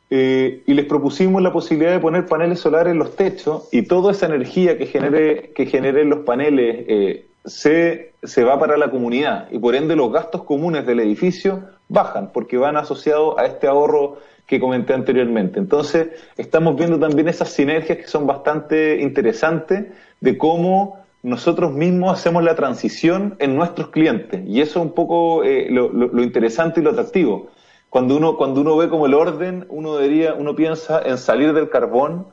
eh, 0.09 0.63
y 0.65 0.73
les 0.73 0.85
propusimos 0.85 1.41
la 1.41 1.51
posibilidad 1.51 1.91
de 1.91 1.99
poner 1.99 2.25
paneles 2.25 2.59
solares 2.59 2.91
en 2.91 2.99
los 2.99 3.15
techos 3.15 3.67
y 3.71 3.81
toda 3.83 4.11
esa 4.13 4.27
energía 4.27 4.77
que 4.77 4.85
genere, 4.85 5.51
que 5.53 5.65
generen 5.65 6.09
los 6.09 6.19
paneles 6.19 6.85
eh, 6.87 7.25
se, 7.45 8.13
se 8.23 8.43
va 8.43 8.57
para 8.57 8.77
la 8.77 8.89
comunidad 8.89 9.49
y 9.51 9.59
por 9.59 9.75
ende 9.75 9.95
los 9.95 10.11
gastos 10.11 10.43
comunes 10.43 10.85
del 10.85 11.01
edificio 11.01 11.63
bajan 11.89 12.31
porque 12.31 12.57
van 12.57 12.77
asociados 12.77 13.37
a 13.37 13.45
este 13.45 13.67
ahorro 13.67 14.17
que 14.45 14.61
comenté 14.61 14.93
anteriormente. 14.93 15.59
Entonces, 15.59 16.07
estamos 16.37 16.77
viendo 16.77 16.97
también 16.97 17.27
esas 17.27 17.49
sinergias 17.49 17.97
que 17.97 18.07
son 18.07 18.25
bastante 18.25 19.01
interesantes 19.01 19.87
de 20.21 20.37
cómo 20.37 20.99
nosotros 21.21 21.73
mismos 21.73 22.17
hacemos 22.17 22.43
la 22.43 22.55
transición 22.55 23.35
en 23.39 23.57
nuestros 23.57 23.89
clientes. 23.89 24.41
Y 24.47 24.61
eso 24.61 24.79
es 24.79 24.85
un 24.85 24.93
poco 24.93 25.43
eh, 25.43 25.67
lo, 25.69 25.89
lo, 25.89 26.23
interesante 26.23 26.79
y 26.79 26.83
lo 26.83 26.91
atractivo 26.91 27.49
cuando 27.89 28.17
uno, 28.17 28.37
cuando 28.37 28.61
uno 28.61 28.75
ve 28.75 28.89
como 28.89 29.05
el 29.05 29.13
orden, 29.13 29.65
uno 29.69 29.95
debería, 29.95 30.33
uno 30.33 30.55
piensa 30.55 31.01
en 31.01 31.17
salir 31.17 31.53
del 31.53 31.69
carbón 31.69 32.27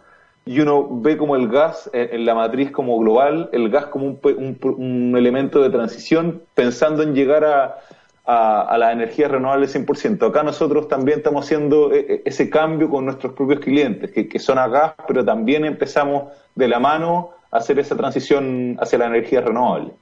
y 0.44 0.60
uno 0.60 0.86
ve 0.90 1.16
como 1.16 1.36
el 1.36 1.48
gas 1.48 1.88
en, 1.92 2.24
la 2.26 2.34
matriz 2.34 2.70
como 2.70 2.98
global, 2.98 3.48
el 3.52 3.70
gas 3.70 3.86
como 3.86 4.06
un, 4.06 4.58
un, 4.62 5.16
elemento 5.16 5.62
de 5.62 5.70
transición, 5.70 6.42
pensando 6.54 7.02
en 7.02 7.14
llegar 7.14 7.44
a, 7.44 7.78
a, 8.24 8.76
la 8.76 8.92
energía 8.92 9.28
renovable 9.28 9.66
100%. 9.66 10.28
Acá 10.28 10.42
nosotros 10.42 10.88
también 10.88 11.18
estamos 11.18 11.44
haciendo 11.46 11.92
e, 11.92 12.00
e, 12.00 12.22
ese 12.24 12.50
cambio 12.50 12.90
con 12.90 13.06
nuestros 13.06 13.32
propios 13.32 13.60
clientes, 13.60 14.10
que, 14.10 14.28
que 14.28 14.38
son 14.38 14.58
a 14.58 14.68
gas, 14.68 14.94
pero 15.06 15.24
también 15.24 15.64
empezamos 15.64 16.32
de 16.54 16.68
la 16.68 16.80
mano 16.80 17.30
a 17.50 17.58
hacer 17.58 17.78
esa 17.78 17.96
transición 17.96 18.76
hacia 18.80 18.98
la 18.98 19.06
energía 19.06 19.40
renovable 19.40 19.92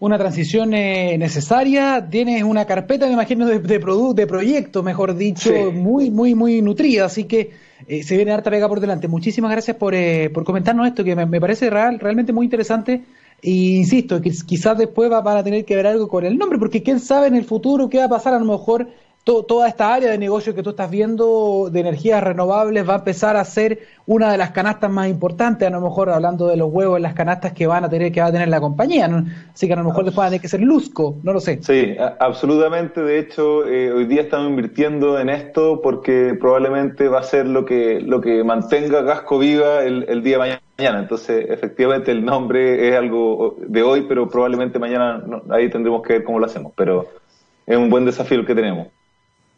una 0.00 0.16
transición 0.16 0.72
eh, 0.72 1.16
necesaria, 1.18 2.08
tienes 2.10 2.42
una 2.42 2.64
carpeta, 2.64 3.06
me 3.06 3.12
imagino, 3.12 3.46
de, 3.46 3.58
de, 3.58 3.78
de 3.78 4.26
proyectos, 4.26 4.82
mejor 4.82 5.14
dicho, 5.14 5.52
muy, 5.72 6.10
muy, 6.10 6.34
muy 6.34 6.62
nutrida, 6.62 7.04
así 7.04 7.24
que 7.24 7.50
eh, 7.86 8.02
se 8.02 8.16
viene 8.16 8.32
harta 8.32 8.50
pega 8.50 8.66
por 8.66 8.80
delante. 8.80 9.08
Muchísimas 9.08 9.50
gracias 9.50 9.76
por, 9.76 9.94
eh, 9.94 10.30
por 10.30 10.44
comentarnos 10.44 10.86
esto, 10.86 11.04
que 11.04 11.14
me, 11.14 11.40
parece 11.40 11.68
real, 11.68 11.98
realmente 12.00 12.32
muy 12.32 12.46
interesante. 12.46 13.02
E 13.42 13.50
insisto, 13.50 14.20
que 14.20 14.30
quizás 14.46 14.76
después 14.76 15.10
va, 15.10 15.20
van 15.20 15.38
a 15.38 15.44
tener 15.44 15.64
que 15.64 15.76
ver 15.76 15.86
algo 15.86 16.08
con 16.08 16.24
el 16.24 16.36
nombre, 16.36 16.58
porque 16.58 16.82
quién 16.82 16.98
sabe 16.98 17.26
en 17.26 17.34
el 17.34 17.44
futuro 17.44 17.88
qué 17.88 17.98
va 17.98 18.04
a 18.04 18.08
pasar, 18.08 18.34
a 18.34 18.38
lo 18.38 18.46
mejor 18.46 18.88
toda 19.24 19.68
esta 19.68 19.94
área 19.94 20.10
de 20.10 20.18
negocio 20.18 20.54
que 20.54 20.62
tú 20.62 20.70
estás 20.70 20.90
viendo 20.90 21.68
de 21.70 21.80
energías 21.80 22.22
renovables 22.22 22.88
va 22.88 22.94
a 22.94 22.98
empezar 22.98 23.36
a 23.36 23.44
ser 23.44 23.80
una 24.06 24.32
de 24.32 24.38
las 24.38 24.50
canastas 24.50 24.90
más 24.90 25.08
importantes, 25.08 25.68
a 25.68 25.70
lo 25.70 25.80
mejor 25.80 26.10
hablando 26.10 26.48
de 26.48 26.56
los 26.56 26.72
huevos 26.72 26.96
en 26.96 27.02
las 27.02 27.14
canastas 27.14 27.52
que 27.52 27.66
van 27.66 27.84
a 27.84 27.88
tener 27.88 28.10
que 28.10 28.20
va 28.20 28.28
a 28.28 28.32
tener 28.32 28.48
la 28.48 28.60
compañía, 28.60 29.08
así 29.52 29.66
que 29.66 29.74
a 29.74 29.76
lo 29.76 29.84
mejor 29.84 30.04
después 30.04 30.22
va 30.22 30.26
a 30.26 30.30
tener 30.30 30.40
que 30.40 30.48
ser 30.48 30.60
Luzco, 30.60 31.16
no 31.22 31.32
lo 31.32 31.40
sé. 31.40 31.60
Sí, 31.62 31.96
absolutamente, 32.18 33.02
de 33.02 33.18
hecho 33.18 33.66
eh, 33.66 33.92
hoy 33.92 34.06
día 34.06 34.22
estamos 34.22 34.48
invirtiendo 34.48 35.18
en 35.20 35.28
esto 35.28 35.80
porque 35.82 36.36
probablemente 36.40 37.08
va 37.08 37.20
a 37.20 37.22
ser 37.22 37.46
lo 37.46 37.64
que 37.64 38.00
lo 38.00 38.20
que 38.20 38.42
mantenga 38.42 39.02
Gasco 39.02 39.38
viva 39.38 39.84
el, 39.84 40.22
día 40.22 40.38
de 40.38 40.58
mañana, 40.78 40.98
entonces 40.98 41.46
efectivamente 41.48 42.10
el 42.10 42.24
nombre 42.24 42.88
es 42.88 42.96
algo 42.96 43.56
de 43.60 43.82
hoy, 43.82 44.06
pero 44.08 44.28
probablemente 44.28 44.78
mañana 44.78 45.22
ahí 45.50 45.70
tendremos 45.70 46.02
que 46.02 46.14
ver 46.14 46.24
cómo 46.24 46.38
lo 46.38 46.46
hacemos, 46.46 46.72
pero 46.74 47.06
es 47.66 47.76
un 47.76 47.90
buen 47.90 48.04
desafío 48.04 48.40
el 48.40 48.46
que 48.46 48.54
tenemos. 48.54 48.88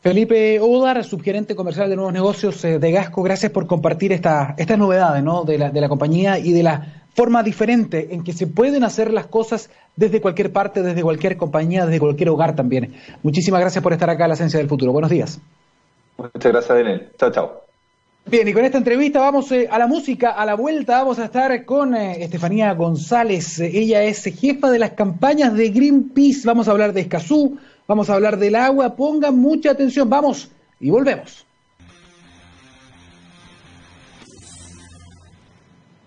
Felipe 0.02 0.58
Odar, 0.58 1.04
subgerente 1.04 1.54
comercial 1.54 1.88
de 1.88 1.94
nuevos 1.94 2.12
negocios 2.12 2.64
eh, 2.64 2.80
de 2.80 2.90
Gasco, 2.90 3.22
gracias 3.22 3.52
por 3.52 3.68
compartir 3.68 4.12
esta, 4.12 4.56
estas 4.58 4.76
novedades 4.76 5.22
¿no? 5.22 5.44
de, 5.44 5.58
la, 5.58 5.70
de 5.70 5.80
la 5.80 5.88
compañía 5.88 6.40
y 6.40 6.52
de 6.52 6.64
la 6.64 7.04
forma 7.14 7.44
diferente 7.44 8.08
en 8.10 8.24
que 8.24 8.32
se 8.32 8.48
pueden 8.48 8.82
hacer 8.82 9.12
las 9.12 9.26
cosas 9.26 9.70
desde 9.94 10.20
cualquier 10.20 10.50
parte, 10.52 10.82
desde 10.82 11.02
cualquier 11.02 11.36
compañía, 11.36 11.86
desde 11.86 12.00
cualquier 12.00 12.30
hogar 12.30 12.56
también. 12.56 12.94
Muchísimas 13.22 13.60
gracias 13.60 13.80
por 13.80 13.92
estar 13.92 14.10
acá 14.10 14.24
en 14.24 14.30
la 14.30 14.34
Esencia 14.34 14.58
del 14.58 14.68
Futuro. 14.68 14.90
Buenos 14.90 15.10
días. 15.10 15.38
Muchas 16.18 16.50
gracias, 16.52 16.76
Daniel. 16.76 17.08
Chao, 17.16 17.30
chao. 17.30 17.62
Bien, 18.26 18.48
y 18.48 18.52
con 18.52 18.64
esta 18.64 18.78
entrevista 18.78 19.20
vamos 19.20 19.52
eh, 19.52 19.68
a 19.70 19.78
la 19.78 19.86
música, 19.86 20.30
a 20.30 20.44
la 20.44 20.54
vuelta 20.54 20.98
vamos 20.98 21.20
a 21.20 21.26
estar 21.26 21.64
con 21.64 21.94
eh, 21.94 22.24
Estefanía 22.24 22.72
González. 22.74 23.60
Ella 23.60 24.02
es 24.02 24.24
jefa 24.24 24.68
de 24.68 24.80
las 24.80 24.92
campañas 24.92 25.54
de 25.54 25.68
Greenpeace. 25.68 26.42
Vamos 26.44 26.66
a 26.66 26.72
hablar 26.72 26.92
de 26.92 27.02
Escazú, 27.02 27.58
vamos 27.86 28.10
a 28.10 28.14
hablar 28.14 28.38
del 28.38 28.54
agua, 28.54 28.96
pongan 28.96 29.38
mucha 29.38 29.70
atención, 29.70 30.08
vamos 30.08 30.50
y 30.80 30.90
volvemos. 30.90 31.46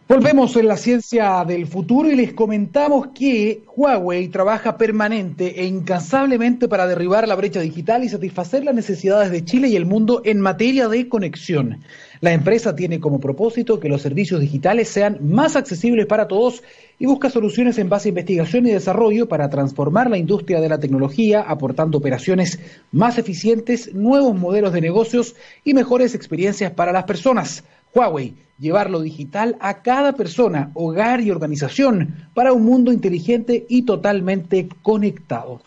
Volvemos 0.07 0.55
en 0.55 0.67
la 0.67 0.77
ciencia 0.77 1.43
del 1.45 1.65
futuro 1.65 2.11
y 2.11 2.15
les 2.15 2.33
comentamos 2.33 3.07
que 3.07 3.63
Huawei 3.75 4.27
trabaja 4.27 4.77
permanente 4.77 5.59
e 5.59 5.65
incansablemente 5.65 6.67
para 6.67 6.85
derribar 6.85 7.27
la 7.27 7.33
brecha 7.33 7.59
digital 7.59 8.03
y 8.03 8.09
satisfacer 8.09 8.63
las 8.63 8.75
necesidades 8.75 9.31
de 9.31 9.43
Chile 9.43 9.67
y 9.69 9.75
el 9.75 9.87
mundo 9.87 10.21
en 10.23 10.41
materia 10.41 10.87
de 10.89 11.09
conexión. 11.09 11.81
La 12.21 12.33
empresa 12.33 12.75
tiene 12.75 12.99
como 12.99 13.19
propósito 13.19 13.79
que 13.79 13.89
los 13.89 14.01
servicios 14.01 14.39
digitales 14.39 14.89
sean 14.89 15.19
más 15.21 15.55
accesibles 15.55 16.05
para 16.05 16.27
todos 16.27 16.63
y 16.99 17.05
busca 17.05 17.29
soluciones 17.29 17.77
en 17.77 17.89
base 17.89 18.07
a 18.07 18.11
investigación 18.11 18.65
y 18.67 18.71
desarrollo 18.71 19.27
para 19.27 19.49
transformar 19.49 20.09
la 20.09 20.17
industria 20.17 20.61
de 20.61 20.69
la 20.69 20.79
tecnología, 20.79 21.41
aportando 21.41 21.97
operaciones 21.97 22.59
más 22.91 23.17
eficientes, 23.17 23.93
nuevos 23.93 24.35
modelos 24.35 24.73
de 24.73 24.81
negocios 24.81 25.35
y 25.63 25.73
mejores 25.73 26.15
experiencias 26.15 26.71
para 26.71 26.91
las 26.91 27.03
personas. 27.03 27.63
Huawei 27.93 28.33
llevar 28.59 28.89
lo 28.89 29.01
digital 29.01 29.57
a 29.59 29.81
cada 29.81 30.13
persona, 30.13 30.71
hogar 30.73 31.21
y 31.21 31.31
organización 31.31 32.29
para 32.33 32.53
un 32.53 32.63
mundo 32.63 32.91
inteligente 32.91 33.65
y 33.67 33.83
totalmente 33.83 34.69
conectado. 34.81 35.61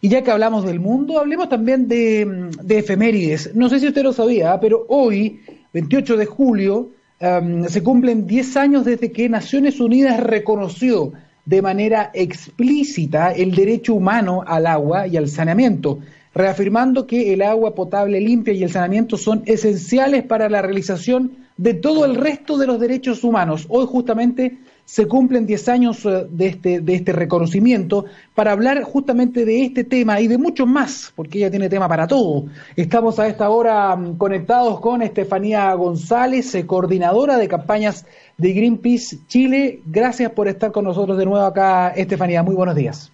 Y 0.00 0.08
ya 0.08 0.22
que 0.22 0.30
hablamos 0.30 0.64
del 0.64 0.80
mundo, 0.80 1.18
hablemos 1.18 1.48
también 1.48 1.88
de, 1.88 2.50
efemérides. 2.68 3.54
No 3.54 3.68
sé 3.68 3.80
si 3.80 3.88
usted 3.88 4.02
lo 4.02 4.12
sabía, 4.12 4.58
pero 4.60 4.84
hoy, 4.88 5.40
28 5.74 6.16
de 6.16 6.26
julio, 6.26 6.90
em, 7.18 7.64
se 7.64 7.82
cumplen 7.82 8.26
10 8.26 8.56
años 8.56 8.84
desde 8.84 9.10
que 9.10 9.28
Naciones 9.28 9.80
Unidas 9.80 10.20
reconoció 10.20 11.12
de 11.44 11.60
manera 11.60 12.10
explícita 12.14 13.32
el 13.32 13.54
derecho 13.54 13.94
humano 13.94 14.42
al 14.46 14.66
agua 14.66 15.06
y 15.08 15.16
al 15.16 15.28
saneamiento, 15.28 15.98
reafirmando 16.32 17.06
que 17.06 17.32
el 17.34 17.42
agua 17.42 17.74
potable 17.74 18.20
limpia 18.20 18.54
y 18.54 18.62
el 18.62 18.70
saneamiento 18.70 19.16
son 19.16 19.42
esenciales 19.46 20.22
para 20.22 20.48
la 20.48 20.62
realización 20.62 21.32
de 21.56 21.74
todo 21.74 22.04
el 22.04 22.14
resto 22.14 22.56
de 22.56 22.66
los 22.66 22.80
derechos 22.80 23.24
humanos. 23.24 23.66
Hoy 23.68 23.86
justamente 23.86 24.58
se 24.84 25.08
cumplen 25.08 25.46
10 25.46 25.68
años 25.68 26.04
eh, 26.04 26.26
de 26.28 26.46
este, 26.46 26.80
de 26.80 26.94
este 26.94 27.12
reconocimiento 27.12 28.04
para 28.34 28.52
hablar 28.52 28.82
justamente 28.82 29.44
de 29.44 29.64
este 29.64 29.84
tema 29.84 30.20
y 30.20 30.28
de 30.28 30.38
muchos 30.38 30.66
más, 30.66 31.12
porque 31.16 31.38
ella 31.38 31.50
tiene 31.50 31.68
tema 31.68 31.88
para 31.88 32.06
todo. 32.06 32.44
Estamos 32.76 33.18
a 33.18 33.26
esta 33.26 33.48
hora 33.48 33.96
mm, 33.96 34.16
conectados 34.18 34.80
con 34.80 35.02
Estefanía 35.02 35.72
González, 35.74 36.54
eh, 36.54 36.66
coordinadora 36.66 37.38
de 37.38 37.48
campañas 37.48 38.06
de 38.36 38.52
Greenpeace 38.52 39.18
Chile. 39.26 39.80
Gracias 39.86 40.30
por 40.32 40.48
estar 40.48 40.72
con 40.72 40.84
nosotros 40.84 41.16
de 41.16 41.24
nuevo 41.24 41.44
acá, 41.46 41.88
Estefanía. 41.88 42.42
Muy 42.42 42.54
buenos 42.54 42.74
días. 42.74 43.10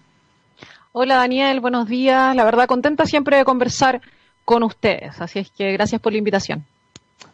Hola 0.93 1.15
Daniel, 1.15 1.61
buenos 1.61 1.87
días. 1.87 2.35
La 2.35 2.43
verdad, 2.43 2.67
contenta 2.67 3.05
siempre 3.05 3.37
de 3.37 3.45
conversar 3.45 4.01
con 4.43 4.63
ustedes. 4.63 5.21
Así 5.21 5.39
es 5.39 5.49
que 5.49 5.71
gracias 5.71 6.01
por 6.01 6.11
la 6.11 6.17
invitación. 6.17 6.65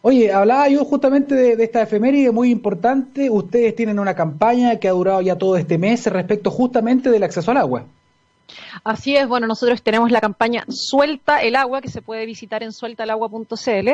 Oye, 0.02 0.32
hablaba 0.32 0.70
yo 0.70 0.86
justamente 0.86 1.36
de, 1.36 1.64
esta 1.64 1.82
efeméride 1.82 2.32
muy 2.32 2.50
importante. 2.52 3.30
Ustedes 3.30 3.76
tienen 3.76 4.00
una 4.00 4.16
campaña 4.16 4.78
que 4.78 4.88
ha 4.88 4.92
durado 4.92 5.22
ya 5.22 5.38
todo 5.38 5.58
este 5.58 5.78
mes 5.78 6.06
respecto 6.08 6.52
justamente 6.52 7.10
del 7.10 7.24
acceso 7.24 7.52
al 7.52 7.58
agua. 7.58 7.86
Así 8.84 9.16
es, 9.16 9.28
bueno, 9.28 9.48
nosotros 9.48 9.82
tenemos 9.82 10.12
la 10.12 10.22
campaña 10.22 10.66
Suelta 10.70 11.42
el 11.42 11.56
agua, 11.56 11.82
que 11.82 11.90
se 11.90 12.02
puede 12.02 12.26
visitar 12.26 12.64
en 12.64 12.72
sueltalagua.cl, 12.72 13.90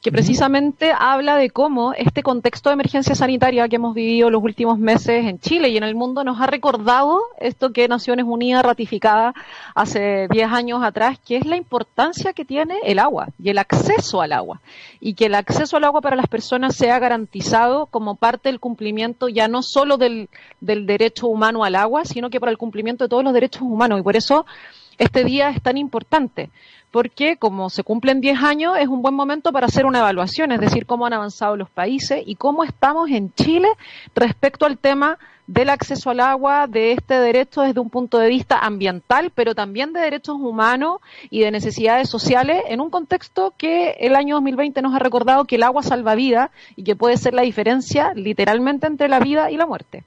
que 0.00 0.12
precisamente 0.12 0.92
habla 0.96 1.36
de 1.36 1.50
cómo 1.50 1.92
este 1.94 2.22
contexto 2.22 2.70
de 2.70 2.74
emergencia 2.74 3.14
sanitaria 3.14 3.68
que 3.68 3.76
hemos 3.76 3.94
vivido 3.94 4.30
los 4.30 4.42
últimos 4.42 4.78
meses 4.78 5.26
en 5.26 5.38
Chile 5.40 5.68
y 5.68 5.76
en 5.76 5.84
el 5.84 5.94
mundo 5.94 6.24
nos 6.24 6.40
ha 6.40 6.46
recordado 6.46 7.20
esto 7.38 7.72
que 7.72 7.88
Naciones 7.88 8.26
Unidas 8.28 8.64
ratificaba 8.64 9.34
hace 9.74 10.28
10 10.30 10.52
años 10.52 10.82
atrás, 10.82 11.18
que 11.24 11.36
es 11.36 11.46
la 11.46 11.56
importancia 11.56 12.32
que 12.32 12.44
tiene 12.44 12.76
el 12.84 12.98
agua 12.98 13.28
y 13.42 13.50
el 13.50 13.58
acceso 13.58 14.20
al 14.20 14.32
agua. 14.32 14.60
Y 15.00 15.14
que 15.14 15.26
el 15.26 15.34
acceso 15.34 15.76
al 15.76 15.84
agua 15.84 16.00
para 16.00 16.16
las 16.16 16.26
personas 16.26 16.76
sea 16.76 16.98
garantizado 16.98 17.86
como 17.86 18.16
parte 18.16 18.48
del 18.48 18.60
cumplimiento 18.60 19.28
ya 19.28 19.48
no 19.48 19.62
solo 19.62 19.96
del, 19.96 20.28
del 20.60 20.86
derecho 20.86 21.26
humano 21.26 21.64
al 21.64 21.74
agua, 21.74 22.04
sino 22.04 22.30
que 22.30 22.40
para 22.40 22.52
el 22.52 22.58
cumplimiento 22.58 23.04
de 23.04 23.08
todos 23.08 23.24
los 23.24 23.32
derechos 23.32 23.62
humanos 23.62 23.95
y 23.98 24.02
por 24.02 24.16
eso 24.16 24.46
este 24.98 25.24
día 25.24 25.50
es 25.50 25.62
tan 25.62 25.76
importante, 25.76 26.50
porque 26.90 27.36
como 27.36 27.68
se 27.68 27.82
cumplen 27.82 28.20
10 28.20 28.42
años, 28.42 28.78
es 28.78 28.88
un 28.88 29.02
buen 29.02 29.14
momento 29.14 29.52
para 29.52 29.66
hacer 29.66 29.84
una 29.84 29.98
evaluación, 29.98 30.52
es 30.52 30.60
decir, 30.60 30.86
cómo 30.86 31.06
han 31.06 31.12
avanzado 31.12 31.56
los 31.56 31.68
países 31.68 32.22
y 32.24 32.36
cómo 32.36 32.64
estamos 32.64 33.10
en 33.10 33.32
Chile 33.34 33.68
respecto 34.14 34.64
al 34.64 34.78
tema 34.78 35.18
del 35.46 35.70
acceso 35.70 36.10
al 36.10 36.20
agua, 36.20 36.66
de 36.66 36.92
este 36.92 37.20
derecho 37.20 37.62
desde 37.62 37.80
un 37.80 37.90
punto 37.90 38.18
de 38.18 38.28
vista 38.28 38.58
ambiental, 38.58 39.30
pero 39.34 39.54
también 39.54 39.92
de 39.92 40.00
derechos 40.00 40.36
humanos 40.36 41.00
y 41.30 41.40
de 41.40 41.50
necesidades 41.50 42.08
sociales, 42.08 42.62
en 42.68 42.80
un 42.80 42.90
contexto 42.90 43.52
que 43.56 43.90
el 44.00 44.16
año 44.16 44.36
2020 44.36 44.82
nos 44.82 44.94
ha 44.94 44.98
recordado 44.98 45.44
que 45.44 45.56
el 45.56 45.62
agua 45.62 45.82
salva 45.82 46.14
vida 46.14 46.50
y 46.74 46.82
que 46.82 46.96
puede 46.96 47.16
ser 47.16 47.34
la 47.34 47.42
diferencia 47.42 48.12
literalmente 48.14 48.86
entre 48.86 49.08
la 49.08 49.20
vida 49.20 49.50
y 49.50 49.56
la 49.56 49.66
muerte. 49.66 50.04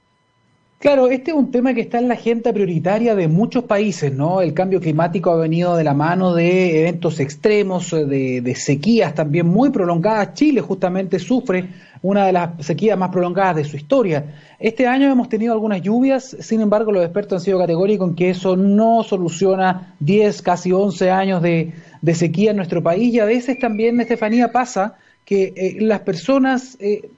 Claro, 0.80 1.10
este 1.10 1.30
es 1.32 1.36
un 1.36 1.50
tema 1.50 1.74
que 1.74 1.82
está 1.82 1.98
en 1.98 2.08
la 2.08 2.14
agenda 2.14 2.54
prioritaria 2.54 3.14
de 3.14 3.28
muchos 3.28 3.64
países, 3.64 4.14
¿no? 4.14 4.40
El 4.40 4.54
cambio 4.54 4.80
climático 4.80 5.30
ha 5.30 5.36
venido 5.36 5.76
de 5.76 5.84
la 5.84 5.92
mano 5.92 6.34
de 6.34 6.80
eventos 6.80 7.20
extremos, 7.20 7.90
de, 7.90 8.54
sequías 8.56 9.14
también 9.14 9.46
muy 9.46 9.68
prolongadas. 9.68 10.32
Chile 10.32 10.62
justamente 10.62 11.18
sufre 11.18 11.68
una 12.00 12.24
de 12.24 12.32
las 12.32 12.64
sequías 12.64 12.96
más 12.96 13.10
prolongadas 13.10 13.56
de 13.56 13.64
su 13.64 13.76
historia. 13.76 14.36
Este 14.58 14.86
año 14.86 15.12
hemos 15.12 15.28
tenido 15.28 15.52
algunas 15.52 15.82
lluvias, 15.82 16.34
sin 16.40 16.62
embargo 16.62 16.92
los 16.92 17.04
expertos 17.04 17.42
han 17.42 17.44
sido 17.44 17.58
categóricos 17.58 18.08
en 18.08 18.14
que 18.14 18.30
eso 18.30 18.56
no 18.56 19.02
soluciona 19.02 19.96
10, 20.00 20.40
casi 20.40 20.72
11 20.72 21.10
años 21.10 21.42
de, 21.42 21.74
de 22.00 22.14
sequía 22.14 22.52
en 22.52 22.56
nuestro 22.56 22.82
país 22.82 23.12
y 23.12 23.20
a 23.20 23.26
veces 23.26 23.58
también, 23.58 24.00
Estefanía, 24.00 24.50
pasa 24.50 24.94
que 25.26 25.52
eh, 25.54 25.76
las 25.80 26.00
personas... 26.00 26.78
Eh, 26.80 27.10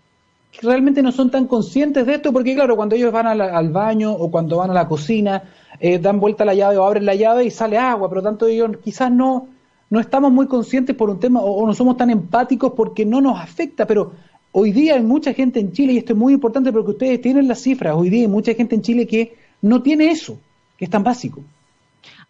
realmente 0.60 1.02
no 1.02 1.12
son 1.12 1.30
tan 1.30 1.46
conscientes 1.46 2.06
de 2.06 2.14
esto, 2.14 2.32
porque 2.32 2.54
claro, 2.54 2.76
cuando 2.76 2.94
ellos 2.94 3.12
van 3.12 3.26
al 3.40 3.70
baño 3.70 4.12
o 4.12 4.30
cuando 4.30 4.58
van 4.58 4.70
a 4.70 4.74
la 4.74 4.88
cocina, 4.88 5.44
eh, 5.80 5.98
dan 5.98 6.20
vuelta 6.20 6.44
la 6.44 6.54
llave 6.54 6.76
o 6.76 6.84
abren 6.84 7.06
la 7.06 7.14
llave 7.14 7.44
y 7.44 7.50
sale 7.50 7.78
agua, 7.78 8.08
pero 8.08 8.22
tanto 8.22 8.46
ellos 8.46 8.76
quizás 8.84 9.10
no, 9.10 9.48
no 9.90 10.00
estamos 10.00 10.30
muy 10.32 10.46
conscientes 10.46 10.94
por 10.94 11.10
un 11.10 11.18
tema 11.18 11.40
o, 11.40 11.66
no 11.66 11.74
somos 11.74 11.96
tan 11.96 12.10
empáticos 12.10 12.72
porque 12.76 13.04
no 13.04 13.20
nos 13.20 13.40
afecta, 13.40 13.86
pero 13.86 14.12
hoy 14.52 14.72
día 14.72 14.94
hay 14.94 15.02
mucha 15.02 15.32
gente 15.32 15.60
en 15.60 15.72
Chile, 15.72 15.94
y 15.94 15.98
esto 15.98 16.12
es 16.12 16.18
muy 16.18 16.34
importante 16.34 16.72
porque 16.72 16.90
ustedes 16.92 17.20
tienen 17.20 17.48
las 17.48 17.60
cifras, 17.60 17.94
hoy 17.96 18.10
día 18.10 18.22
hay 18.22 18.28
mucha 18.28 18.54
gente 18.54 18.74
en 18.74 18.82
Chile 18.82 19.06
que 19.06 19.36
no 19.62 19.82
tiene 19.82 20.10
eso, 20.10 20.38
que 20.76 20.84
es 20.84 20.90
tan 20.90 21.02
básico. 21.02 21.42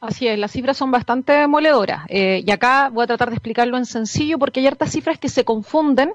Así 0.03 0.27
es, 0.27 0.37
las 0.37 0.51
cifras 0.51 0.77
son 0.77 0.91
bastante 0.91 1.33
demoledoras. 1.33 2.07
Eh, 2.09 2.43
y 2.45 2.51
acá 2.51 2.91
voy 2.93 3.05
a 3.05 3.07
tratar 3.07 3.29
de 3.29 3.37
explicarlo 3.37 3.77
en 3.77 3.87
sencillo 3.87 4.37
porque 4.37 4.59
hay 4.59 4.67
hartas 4.67 4.91
cifras 4.91 5.17
que 5.17 5.29
se 5.29 5.45
confunden 5.45 6.15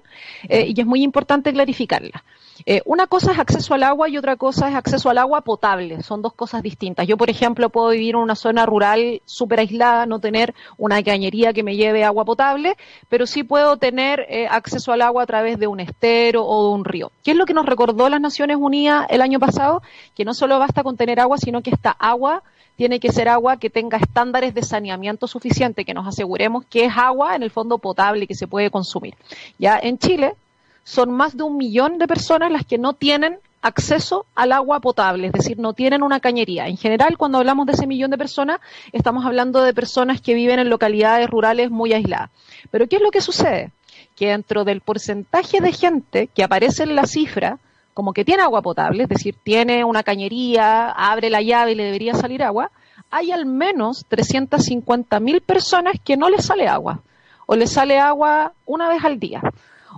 eh, 0.49 0.73
y 0.75 0.77
es 0.77 0.85
muy 0.85 1.03
importante 1.03 1.53
clarificarlas. 1.53 2.21
Eh, 2.65 2.81
una 2.83 3.07
cosa 3.07 3.31
es 3.31 3.39
acceso 3.39 3.73
al 3.73 3.83
agua 3.83 4.09
y 4.09 4.17
otra 4.17 4.35
cosa 4.35 4.67
es 4.67 4.75
acceso 4.75 5.09
al 5.09 5.17
agua 5.17 5.39
potable. 5.39 6.03
Son 6.03 6.21
dos 6.21 6.33
cosas 6.33 6.63
distintas. 6.63 7.07
Yo, 7.07 7.15
por 7.15 7.29
ejemplo, 7.29 7.69
puedo 7.69 7.91
vivir 7.91 8.15
en 8.15 8.21
una 8.23 8.35
zona 8.35 8.65
rural 8.65 9.21
súper 9.23 9.61
aislada, 9.61 10.05
no 10.05 10.19
tener 10.19 10.53
una 10.77 11.01
cañería 11.01 11.53
que 11.53 11.63
me 11.63 11.77
lleve 11.77 12.03
agua 12.03 12.25
potable, 12.25 12.75
pero 13.07 13.25
sí 13.25 13.43
puedo 13.43 13.77
tener 13.77 14.27
acceso 14.49 14.91
al 14.91 15.01
agua 15.01 15.23
a 15.23 15.27
través 15.27 15.59
de 15.59 15.67
un 15.67 15.79
estero 15.79 16.45
o 16.45 16.67
de 16.67 16.75
un 16.75 16.83
río. 16.83 17.13
¿Qué 17.23 17.31
es 17.31 17.37
lo 17.37 17.45
que 17.45 17.53
nos 17.53 17.65
recordó 17.65 18.09
las 18.09 18.19
Naciones 18.19 18.57
Unidas 18.59 19.05
el 19.09 19.21
año 19.21 19.39
pasado? 19.39 19.81
Que 20.13 20.25
no 20.25 20.33
solo 20.33 20.59
basta 20.59 20.83
con 20.83 20.97
tener 20.97 21.21
agua, 21.21 21.37
sino 21.37 21.61
que 21.61 21.69
esta 21.69 21.91
agua 21.91 22.43
tiene 22.77 22.99
que 22.99 23.11
ser 23.11 23.27
agua 23.27 23.57
que 23.57 23.69
tenga 23.69 23.97
estándares 23.97 24.53
de 24.53 24.61
saneamiento 24.61 25.27
suficiente, 25.27 25.83
que 25.83 25.95
nos 25.95 26.07
aseguremos 26.07 26.63
que 26.65 26.85
es 26.85 26.93
agua 26.95 27.35
en 27.35 27.43
el 27.43 27.51
fondo 27.51 27.79
potable 27.79 28.27
que 28.27 28.35
se 28.35 28.47
puede 28.47 28.69
consumir. 28.69 29.15
Ya 29.57 29.77
en 29.81 29.97
Chile 29.97 30.35
son 30.83 31.11
más 31.11 31.35
de 31.35 31.43
un 31.43 31.57
millón 31.57 31.97
de 31.97 32.07
personas 32.07 32.51
las 32.51 32.65
que 32.65 32.77
no 32.77 32.93
tienen 32.93 33.39
acceso 33.61 34.27
al 34.35 34.51
agua 34.51 34.79
potable, 34.79 35.27
es 35.27 35.33
decir, 35.33 35.57
no 35.57 35.73
tienen 35.73 36.03
una 36.03 36.19
cañería. 36.19 36.67
En 36.67 36.77
general, 36.77 37.17
cuando 37.17 37.39
hablamos 37.39 37.65
de 37.65 37.73
ese 37.73 37.87
millón 37.87 38.11
de 38.11 38.17
personas, 38.17 38.59
estamos 38.93 39.25
hablando 39.25 39.63
de 39.63 39.73
personas 39.73 40.21
que 40.21 40.35
viven 40.35 40.59
en 40.59 40.69
localidades 40.69 41.27
rurales 41.27 41.71
muy 41.71 41.93
aisladas. 41.93 42.29
Pero 42.69 42.87
¿qué 42.87 42.97
es 42.97 43.01
lo 43.01 43.11
que 43.11 43.21
sucede? 43.21 43.71
Que 44.15 44.29
dentro 44.29 44.63
del 44.63 44.81
porcentaje 44.81 45.61
de 45.61 45.73
gente 45.73 46.27
que 46.27 46.43
aparece 46.43 46.83
en 46.83 46.95
la 46.95 47.07
cifra, 47.07 47.57
como 47.97 48.13
que 48.13 48.23
tiene 48.23 48.43
agua 48.43 48.61
potable, 48.61 49.01
es 49.01 49.09
decir, 49.09 49.33
tiene 49.41 49.83
una 49.83 50.03
cañería, 50.03 50.91
abre 50.91 51.31
la 51.31 51.41
llave 51.41 51.71
y 51.71 51.75
le 51.75 51.85
debería 51.85 52.13
salir 52.13 52.43
agua, 52.43 52.69
hay 53.09 53.31
al 53.31 53.47
menos 53.47 54.05
350 54.07 55.19
mil 55.19 55.41
personas 55.41 55.95
que 56.05 56.15
no 56.15 56.29
les 56.29 56.45
sale 56.45 56.67
agua, 56.67 57.01
o 57.47 57.55
les 57.55 57.71
sale 57.71 57.97
agua 57.97 58.53
una 58.67 58.87
vez 58.87 59.03
al 59.03 59.19
día, 59.19 59.41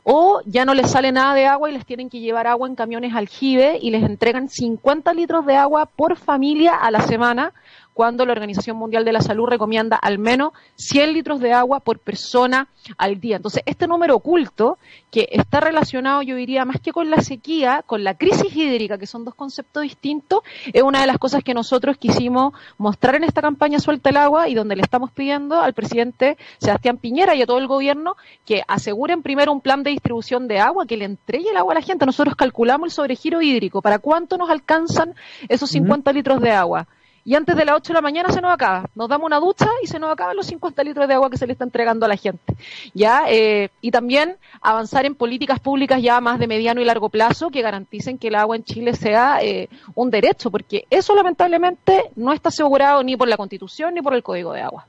o 0.05 0.39
ya 0.45 0.63
no 0.63 0.73
les 0.75 0.89
sale 0.89 1.11
nada 1.11 1.33
de 1.33 1.45
agua 1.45 1.69
y 1.69 1.73
les 1.73 1.85
tienen 1.85 2.09
que 2.09 2.21
llevar 2.21 2.47
agua 2.47 2.69
en 2.69 2.75
camiones 2.75 3.13
aljibe 3.13 3.77
y 3.81 3.91
les 3.91 4.03
entregan 4.03 4.47
50 4.47 5.13
litros 5.13 5.45
de 5.45 5.57
agua 5.57 5.85
por 5.85 6.15
familia 6.15 6.75
a 6.75 6.91
la 6.91 7.01
semana, 7.01 7.51
cuando 7.99 8.25
la 8.25 8.31
Organización 8.31 8.77
Mundial 8.77 9.03
de 9.03 9.11
la 9.11 9.19
Salud 9.19 9.45
recomienda 9.45 9.97
al 9.97 10.19
menos 10.19 10.53
100 10.77 11.11
litros 11.11 11.41
de 11.41 11.51
agua 11.51 11.81
por 11.81 11.99
persona 11.99 12.69
al 12.97 13.19
día. 13.19 13.35
Entonces, 13.35 13.61
este 13.65 13.87
número 13.87 14.15
oculto, 14.15 14.77
que 15.11 15.27
está 15.29 15.59
relacionado, 15.59 16.21
yo 16.21 16.37
diría, 16.37 16.63
más 16.63 16.79
que 16.79 16.93
con 16.93 17.09
la 17.09 17.19
sequía, 17.19 17.83
con 17.85 18.05
la 18.05 18.13
crisis 18.13 18.55
hídrica, 18.55 18.97
que 18.97 19.05
son 19.05 19.25
dos 19.25 19.35
conceptos 19.35 19.83
distintos, 19.83 20.43
es 20.71 20.81
una 20.81 21.01
de 21.01 21.07
las 21.07 21.17
cosas 21.17 21.43
que 21.43 21.53
nosotros 21.53 21.97
quisimos 21.97 22.53
mostrar 22.77 23.15
en 23.15 23.25
esta 23.25 23.41
campaña 23.41 23.79
Suelta 23.79 24.11
el 24.11 24.15
Agua 24.15 24.47
y 24.47 24.55
donde 24.55 24.77
le 24.77 24.81
estamos 24.81 25.11
pidiendo 25.11 25.59
al 25.59 25.73
presidente 25.73 26.37
Sebastián 26.59 26.99
Piñera 26.99 27.35
y 27.35 27.41
a 27.41 27.45
todo 27.45 27.57
el 27.57 27.67
gobierno 27.67 28.15
que 28.45 28.63
aseguren 28.69 29.23
primero 29.23 29.51
un 29.51 29.59
plan 29.59 29.83
de 29.83 29.89
distribución 29.89 30.47
de 30.47 30.61
agua, 30.61 30.85
que 30.85 30.95
le 30.95 31.03
entregue 31.03 31.49
el 31.49 31.57
agua 31.57 31.73
a 31.73 31.79
la 31.79 31.81
gente. 31.81 32.05
Nosotros 32.05 32.37
calculamos 32.37 32.85
el 32.87 32.91
sobregiro 32.91 33.41
hídrico, 33.41 33.81
para 33.81 33.99
cuánto 33.99 34.37
nos 34.37 34.49
alcanzan 34.49 35.15
esos 35.49 35.69
50 35.71 36.13
litros 36.13 36.39
de 36.39 36.51
agua 36.51 36.87
y 37.25 37.35
antes 37.35 37.55
de 37.55 37.65
las 37.65 37.75
8 37.77 37.89
de 37.89 37.93
la 37.93 38.01
mañana 38.01 38.31
se 38.31 38.41
nos 38.41 38.51
acaba. 38.51 38.89
Nos 38.95 39.09
damos 39.09 39.25
una 39.25 39.39
ducha 39.39 39.67
y 39.83 39.87
se 39.87 39.99
nos 39.99 40.11
acaban 40.11 40.35
los 40.35 40.47
50 40.47 40.83
litros 40.83 41.07
de 41.07 41.13
agua 41.13 41.29
que 41.29 41.37
se 41.37 41.45
le 41.45 41.53
está 41.53 41.63
entregando 41.63 42.05
a 42.05 42.09
la 42.09 42.15
gente. 42.15 42.55
¿ya? 42.93 43.23
Eh, 43.29 43.69
y 43.81 43.91
también 43.91 44.37
avanzar 44.61 45.05
en 45.05 45.15
políticas 45.15 45.59
públicas 45.59 46.01
ya 46.01 46.19
más 46.21 46.39
de 46.39 46.47
mediano 46.47 46.81
y 46.81 46.85
largo 46.85 47.09
plazo 47.09 47.49
que 47.49 47.61
garanticen 47.61 48.17
que 48.17 48.29
el 48.29 48.35
agua 48.35 48.55
en 48.55 48.63
Chile 48.63 48.93
sea 48.93 49.39
eh, 49.41 49.69
un 49.95 50.09
derecho, 50.09 50.51
porque 50.51 50.85
eso 50.89 51.15
lamentablemente 51.15 52.11
no 52.15 52.33
está 52.33 52.49
asegurado 52.49 53.03
ni 53.03 53.15
por 53.15 53.27
la 53.27 53.37
Constitución 53.37 53.93
ni 53.93 54.01
por 54.01 54.13
el 54.13 54.23
Código 54.23 54.53
de 54.53 54.61
Agua. 54.61 54.87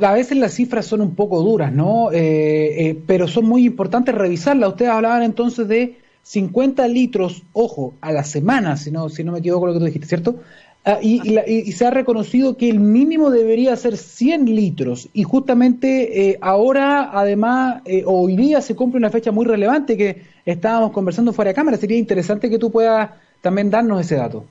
A 0.00 0.12
veces 0.12 0.38
las 0.38 0.54
cifras 0.54 0.86
son 0.86 1.00
un 1.00 1.16
poco 1.16 1.42
duras, 1.42 1.72
¿no? 1.72 2.10
Eh, 2.12 3.02
pero 3.04 3.26
son 3.26 3.46
muy 3.46 3.64
importantes 3.64 4.14
revisarlas. 4.14 4.70
Ustedes 4.70 4.92
hablaban 4.92 5.24
entonces 5.24 5.66
de 5.66 5.96
50 6.22 6.86
litros, 6.88 7.42
ojo, 7.52 7.94
a 8.00 8.12
la 8.12 8.24
semana, 8.24 8.76
si 8.76 8.90
no, 8.90 9.08
si 9.08 9.24
no 9.24 9.32
me 9.32 9.40
equivoco 9.40 9.66
lo 9.66 9.72
que 9.72 9.78
tú 9.80 9.84
dijiste, 9.86 10.06
¿cierto? 10.06 10.36
Ah, 10.84 10.98
y, 11.00 11.70
se 11.70 11.86
ha 11.86 11.92
reconocido 11.92 12.56
que 12.56 12.68
el 12.68 12.80
mínimo 12.80 13.30
debería 13.30 13.76
ser 13.76 13.96
100 13.96 14.46
litros 14.46 15.08
y 15.12 15.22
justamente 15.22 16.30
eh, 16.30 16.38
ahora, 16.40 17.10
además, 17.12 17.82
eh, 17.84 18.02
hoy 18.04 18.34
día 18.34 18.60
se 18.60 18.74
cumple 18.74 18.98
una 18.98 19.10
fecha 19.10 19.30
muy 19.30 19.46
relevante 19.46 19.96
que 19.96 20.24
estábamos 20.44 20.90
conversando 20.90 21.32
fuera 21.32 21.50
de 21.50 21.54
cámara. 21.54 21.76
Sería 21.76 21.96
interesante 21.96 22.50
que 22.50 22.58
tú 22.58 22.72
puedas 22.72 23.10
también 23.40 23.70
darnos 23.70 24.00
ese 24.00 24.16
dato. 24.16 24.44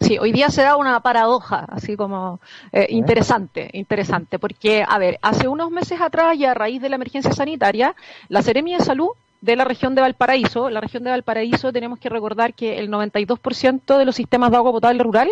Sí, 0.00 0.18
hoy 0.18 0.30
día 0.30 0.50
se 0.50 0.62
da 0.62 0.76
una 0.76 1.00
paradoja, 1.00 1.66
así 1.68 1.96
como 1.96 2.38
eh, 2.70 2.86
interesante, 2.90 3.68
interesante, 3.72 4.38
porque, 4.38 4.84
a 4.86 4.98
ver, 4.98 5.18
hace 5.20 5.48
unos 5.48 5.70
meses 5.72 6.00
atrás 6.00 6.36
y 6.36 6.44
a 6.44 6.54
raíz 6.54 6.80
de 6.80 6.90
la 6.90 6.96
emergencia 6.96 7.32
sanitaria, 7.32 7.96
la 8.28 8.42
Seremia 8.42 8.78
de 8.78 8.84
Salud 8.84 9.10
de 9.46 9.56
la 9.56 9.64
región 9.64 9.94
de 9.94 10.02
Valparaíso, 10.02 10.68
la 10.70 10.80
región 10.80 11.04
de 11.04 11.10
Valparaíso 11.10 11.72
tenemos 11.72 12.00
que 12.00 12.08
recordar 12.08 12.52
que 12.52 12.78
el 12.78 12.90
92% 12.90 13.96
de 13.96 14.04
los 14.04 14.16
sistemas 14.16 14.50
de 14.50 14.56
agua 14.56 14.72
potable 14.72 15.02
rural 15.02 15.30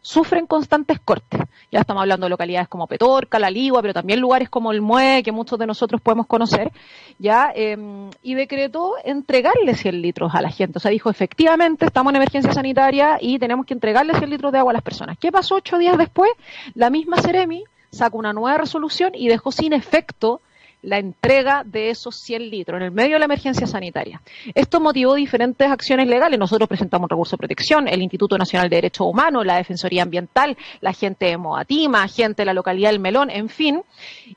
sufren 0.00 0.46
constantes 0.46 0.98
cortes. 0.98 1.42
Ya 1.70 1.80
estamos 1.80 2.00
hablando 2.00 2.24
de 2.24 2.30
localidades 2.30 2.66
como 2.66 2.86
Petorca, 2.86 3.38
La 3.38 3.50
Ligua, 3.50 3.82
pero 3.82 3.92
también 3.92 4.20
lugares 4.20 4.48
como 4.48 4.72
el 4.72 4.80
Mue, 4.80 5.22
que 5.22 5.32
muchos 5.32 5.58
de 5.58 5.66
nosotros 5.66 6.00
podemos 6.00 6.26
conocer, 6.26 6.72
ya, 7.18 7.52
em, 7.54 8.10
y 8.22 8.34
decretó 8.34 8.94
entregarle 9.04 9.74
100 9.74 10.00
litros 10.00 10.34
a 10.34 10.40
la 10.40 10.50
gente. 10.50 10.78
O 10.78 10.80
sea, 10.80 10.90
dijo, 10.90 11.10
efectivamente, 11.10 11.84
estamos 11.84 12.10
en 12.10 12.16
emergencia 12.16 12.52
sanitaria 12.54 13.18
y 13.20 13.38
tenemos 13.38 13.66
que 13.66 13.74
entregarle 13.74 14.14
100 14.14 14.30
litros 14.30 14.50
de 14.50 14.58
agua 14.58 14.72
a 14.72 14.74
las 14.74 14.82
personas. 14.82 15.18
¿Qué 15.18 15.30
pasó 15.30 15.56
ocho 15.56 15.76
días 15.76 15.98
después? 15.98 16.30
La 16.74 16.88
misma 16.88 17.20
Ceremi 17.20 17.64
sacó 17.90 18.16
una 18.16 18.32
nueva 18.32 18.56
resolución 18.56 19.12
y 19.14 19.28
dejó 19.28 19.52
sin 19.52 19.74
efecto 19.74 20.40
la 20.82 20.98
entrega 20.98 21.62
de 21.64 21.90
esos 21.90 22.16
100 22.16 22.50
litros 22.50 22.76
en 22.76 22.86
el 22.86 22.90
medio 22.90 23.14
de 23.14 23.20
la 23.20 23.24
emergencia 23.24 23.66
sanitaria. 23.66 24.20
Esto 24.54 24.80
motivó 24.80 25.14
diferentes 25.14 25.70
acciones 25.70 26.08
legales. 26.08 26.38
Nosotros 26.38 26.68
presentamos 26.68 27.08
recurso 27.08 27.36
de 27.36 27.38
protección, 27.38 27.88
el 27.88 28.02
Instituto 28.02 28.36
Nacional 28.36 28.68
de 28.68 28.76
Derechos 28.76 29.06
Humanos, 29.06 29.46
la 29.46 29.56
Defensoría 29.56 30.02
Ambiental, 30.02 30.56
la 30.80 30.92
gente 30.92 31.26
de 31.26 31.36
Moatima, 31.36 32.06
gente 32.08 32.42
de 32.42 32.46
la 32.46 32.54
localidad 32.54 32.90
del 32.90 33.00
Melón, 33.00 33.30
en 33.30 33.48
fin. 33.48 33.82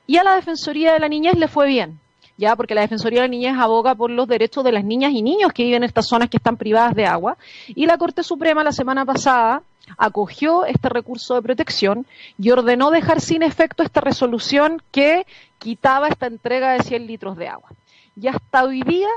Y 0.08 0.18
a 0.18 0.24
la 0.24 0.36
Defensoría 0.36 0.94
de 0.94 1.00
la 1.00 1.10
Niñez 1.10 1.36
le 1.38 1.48
fue 1.48 1.68
bien 1.68 2.00
ya 2.38 2.56
porque 2.56 2.76
la 2.76 2.82
Defensoría 2.82 3.22
de 3.22 3.28
la 3.28 3.32
Niñez 3.32 3.56
aboga 3.58 3.96
por 3.96 4.12
los 4.12 4.28
derechos 4.28 4.64
de 4.64 4.72
las 4.72 4.84
niñas 4.84 5.12
y 5.14 5.22
niños 5.22 5.54
que 5.54 5.64
viven 5.64 5.84
en 5.84 5.88
estas 5.88 6.08
zonas 6.08 6.30
que 6.30 6.38
están 6.38 6.58
privadas 6.58 6.96
de 6.96 7.06
agua. 7.06 7.38
Y 7.68 7.86
la 7.86 7.98
Corte 7.98 8.24
Suprema 8.24 8.64
la 8.64 8.72
semana 8.72 9.06
pasada 9.06 9.62
acogió 9.98 10.66
este 10.66 10.90
recurso 10.90 11.36
de 11.36 11.42
protección 11.42 12.06
y 12.38 12.52
ordenó 12.52 12.92
dejar 12.92 13.22
sin 13.22 13.44
efecto 13.44 13.84
esta 13.84 14.02
resolución 14.02 14.82
que 14.92 15.26
quitaba 15.60 16.08
esta 16.08 16.28
entrega 16.28 16.74
de 16.74 16.84
100 16.84 17.08
litros 17.08 17.38
de 17.38 17.48
agua. 17.48 17.70
Y 18.20 18.28
hasta 18.28 18.64
hoy 18.64 18.82
día 18.82 19.10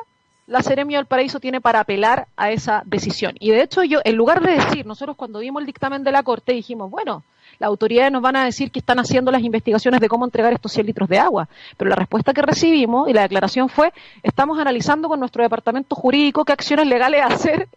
la 0.47 0.63
Seremia 0.63 0.99
del 0.99 1.07
Paraíso 1.07 1.41
tiene 1.41 1.61
para 1.61 1.81
apelar 1.81 2.27
a 2.37 2.51
esa 2.51 2.83
decisión. 2.87 3.35
Y 3.39 3.51
de 3.51 3.63
hecho 3.63 3.85
yo, 3.85 4.01
en 4.05 4.17
lugar 4.17 4.41
de 4.41 4.53
decir, 4.53 4.87
nosotros 4.87 5.17
cuando 5.17 5.41
vimos 5.41 5.61
el 5.61 5.67
dictamen 5.67 6.05
de 6.05 6.13
la 6.13 6.23
Corte 6.23 6.53
dijimos, 6.53 6.91
bueno, 6.91 7.23
las 7.59 7.69
autoridades 7.69 8.13
nos 8.13 8.23
van 8.23 8.37
a 8.37 8.45
decir 8.45 8.71
que 8.71 8.79
están 8.79 8.99
haciendo 8.99 9.31
las 9.31 9.43
investigaciones 9.43 10.01
de 10.01 10.09
cómo 10.09 10.25
entregar 10.25 10.53
estos 10.53 10.73
100 10.73 10.87
litros 10.87 11.09
de 11.09 11.19
agua. 11.19 11.49
Pero 11.77 11.91
la 11.91 11.97
respuesta 11.97 12.33
que 12.33 12.43
recibimos 12.43 13.09
y 13.09 13.13
la 13.13 13.23
declaración 13.23 13.69
fue, 13.69 13.93
estamos 14.23 14.59
analizando 14.59 15.09
con 15.09 15.19
nuestro 15.19 15.43
departamento 15.43 15.97
jurídico 15.97 16.45
qué 16.45 16.53
acciones 16.53 16.87
legales 16.87 17.23
hacer 17.25 17.69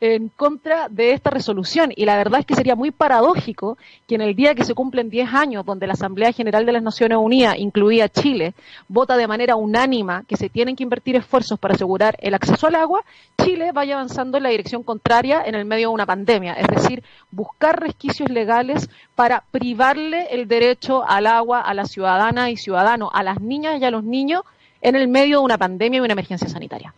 en 0.00 0.28
contra 0.28 0.88
de 0.88 1.12
esta 1.12 1.30
resolución. 1.30 1.92
Y 1.96 2.04
la 2.04 2.16
verdad 2.16 2.40
es 2.40 2.46
que 2.46 2.54
sería 2.54 2.76
muy 2.76 2.90
paradójico 2.90 3.78
que 4.06 4.16
en 4.16 4.20
el 4.20 4.34
día 4.34 4.54
que 4.54 4.64
se 4.64 4.74
cumplen 4.74 5.08
10 5.08 5.32
años, 5.32 5.64
donde 5.64 5.86
la 5.86 5.94
Asamblea 5.94 6.32
General 6.32 6.66
de 6.66 6.72
las 6.72 6.82
Naciones 6.82 7.18
Unidas, 7.18 7.56
incluida 7.58 8.08
Chile, 8.08 8.54
vota 8.88 9.16
de 9.16 9.26
manera 9.26 9.56
unánima 9.56 10.24
que 10.28 10.36
se 10.36 10.48
tienen 10.48 10.76
que 10.76 10.82
invertir 10.82 11.16
esfuerzos 11.16 11.58
para 11.58 11.74
asegurar 11.74 12.16
el 12.20 12.34
acceso 12.34 12.66
al 12.66 12.74
agua, 12.74 13.02
Chile 13.42 13.72
vaya 13.72 13.94
avanzando 13.94 14.36
en 14.36 14.42
la 14.42 14.50
dirección 14.50 14.82
contraria 14.82 15.42
en 15.44 15.54
el 15.54 15.64
medio 15.64 15.88
de 15.88 15.94
una 15.94 16.06
pandemia. 16.06 16.54
Es 16.54 16.66
decir, 16.68 17.02
buscar 17.30 17.80
resquicios 17.80 18.28
legales 18.28 18.88
para 19.16 19.42
privarle 19.50 20.28
el 20.30 20.46
derecho 20.46 21.02
al 21.08 21.26
agua 21.26 21.60
a 21.60 21.74
la 21.74 21.86
ciudadana 21.86 22.50
y 22.50 22.56
ciudadano, 22.56 23.10
a 23.12 23.22
las 23.22 23.40
niñas 23.40 23.80
y 23.80 23.84
a 23.84 23.90
los 23.90 24.04
niños 24.04 24.42
en 24.82 24.94
el 24.94 25.08
medio 25.08 25.38
de 25.38 25.44
una 25.44 25.58
pandemia 25.58 25.98
y 25.98 26.00
una 26.00 26.12
emergencia 26.12 26.48
sanitaria. 26.48 26.94